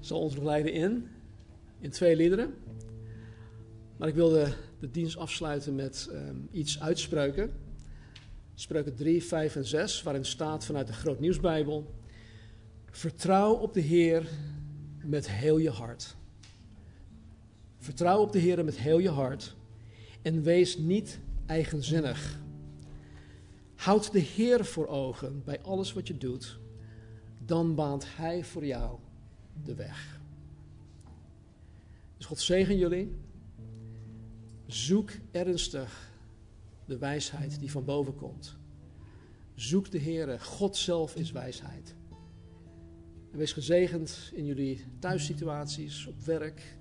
zal 0.00 0.20
ons 0.20 0.34
nog 0.34 0.44
leiden 0.44 0.72
in, 0.72 1.08
in 1.80 1.90
twee 1.90 2.16
liederen. 2.16 2.54
Maar 3.96 4.08
ik 4.08 4.14
wilde 4.14 4.52
de 4.80 4.90
dienst 4.90 5.16
afsluiten 5.16 5.74
met 5.74 6.08
um, 6.12 6.48
iets 6.52 6.80
uitspreuken. 6.80 7.52
Spreuken 8.54 8.94
3, 8.94 9.22
5 9.22 9.56
en 9.56 9.64
6, 9.64 10.02
waarin 10.02 10.24
staat 10.24 10.64
vanuit 10.64 10.86
de 10.86 10.92
Groot 10.92 11.20
Nieuwsbijbel: 11.20 11.94
Vertrouw 12.90 13.52
op 13.52 13.74
de 13.74 13.80
Heer 13.80 14.28
met 15.04 15.30
heel 15.30 15.58
je 15.58 15.70
hart. 15.70 16.16
Vertrouw 17.78 18.20
op 18.20 18.32
de 18.32 18.38
Heer 18.38 18.64
met 18.64 18.78
heel 18.78 18.98
je 18.98 19.10
hart 19.10 19.56
en 20.22 20.42
wees 20.42 20.78
niet 20.78 21.18
eigenzinnig. 21.46 22.38
Houd 23.78 24.12
de 24.12 24.18
Heer 24.18 24.64
voor 24.64 24.86
ogen 24.86 25.44
bij 25.44 25.60
alles 25.60 25.92
wat 25.92 26.06
je 26.06 26.16
doet, 26.16 26.58
dan 27.44 27.74
baant 27.74 28.16
Hij 28.16 28.44
voor 28.44 28.66
jou 28.66 28.98
de 29.64 29.74
weg. 29.74 30.20
Dus 32.16 32.26
God 32.26 32.40
zegen 32.40 32.76
jullie. 32.76 33.16
Zoek 34.66 35.10
ernstig 35.30 36.12
de 36.84 36.98
wijsheid 36.98 37.60
die 37.60 37.70
van 37.70 37.84
boven 37.84 38.14
komt. 38.14 38.56
Zoek 39.54 39.90
de 39.90 39.98
Heer. 39.98 40.40
God 40.40 40.76
zelf 40.76 41.16
is 41.16 41.32
wijsheid. 41.32 41.94
En 43.32 43.38
wees 43.38 43.52
gezegend 43.52 44.30
in 44.34 44.44
jullie 44.44 44.84
thuissituaties, 44.98 46.06
op 46.06 46.20
werk. 46.20 46.78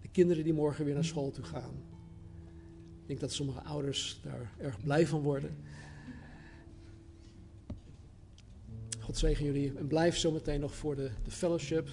De 0.00 0.08
kinderen 0.08 0.44
die 0.44 0.54
morgen 0.54 0.84
weer 0.84 0.94
naar 0.94 1.04
school 1.04 1.30
toe 1.30 1.44
gaan. 1.44 1.95
Ik 3.06 3.12
denk 3.12 3.24
dat 3.24 3.32
sommige 3.36 3.62
ouders 3.62 4.20
daar 4.22 4.52
erg 4.58 4.82
blij 4.82 5.06
van 5.06 5.20
worden. 5.20 5.56
God 9.00 9.18
zegen 9.18 9.44
jullie 9.44 9.76
en 9.76 9.86
blijf 9.86 10.16
zometeen 10.16 10.60
nog 10.60 10.74
voor 10.74 10.96
de, 10.96 11.10
de 11.24 11.30
fellowship. 11.30 11.88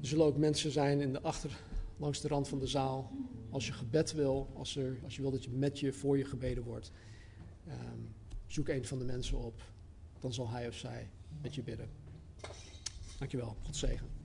Er 0.00 0.06
zullen 0.06 0.26
ook 0.26 0.36
mensen 0.36 0.70
zijn 0.70 1.00
in 1.00 1.12
de 1.12 1.20
achter, 1.20 1.50
langs 1.96 2.20
de 2.20 2.28
rand 2.28 2.48
van 2.48 2.58
de 2.58 2.66
zaal. 2.66 3.10
Als 3.50 3.66
je 3.66 3.72
gebed 3.72 4.12
wil, 4.12 4.50
als, 4.54 4.76
er, 4.76 4.98
als 5.04 5.16
je 5.16 5.22
wil 5.22 5.30
dat 5.30 5.44
je 5.44 5.50
met 5.50 5.78
je 5.78 5.92
voor 5.92 6.18
je 6.18 6.24
gebeden 6.24 6.64
wordt, 6.64 6.92
um, 7.68 8.14
zoek 8.46 8.68
een 8.68 8.84
van 8.84 8.98
de 8.98 9.04
mensen 9.04 9.38
op. 9.38 9.62
Dan 10.20 10.32
zal 10.32 10.50
hij 10.50 10.68
of 10.68 10.74
zij 10.74 11.08
met 11.42 11.54
je 11.54 11.62
bidden. 11.62 11.88
Dankjewel. 13.18 13.56
God 13.62 13.76
zegen. 13.76 14.19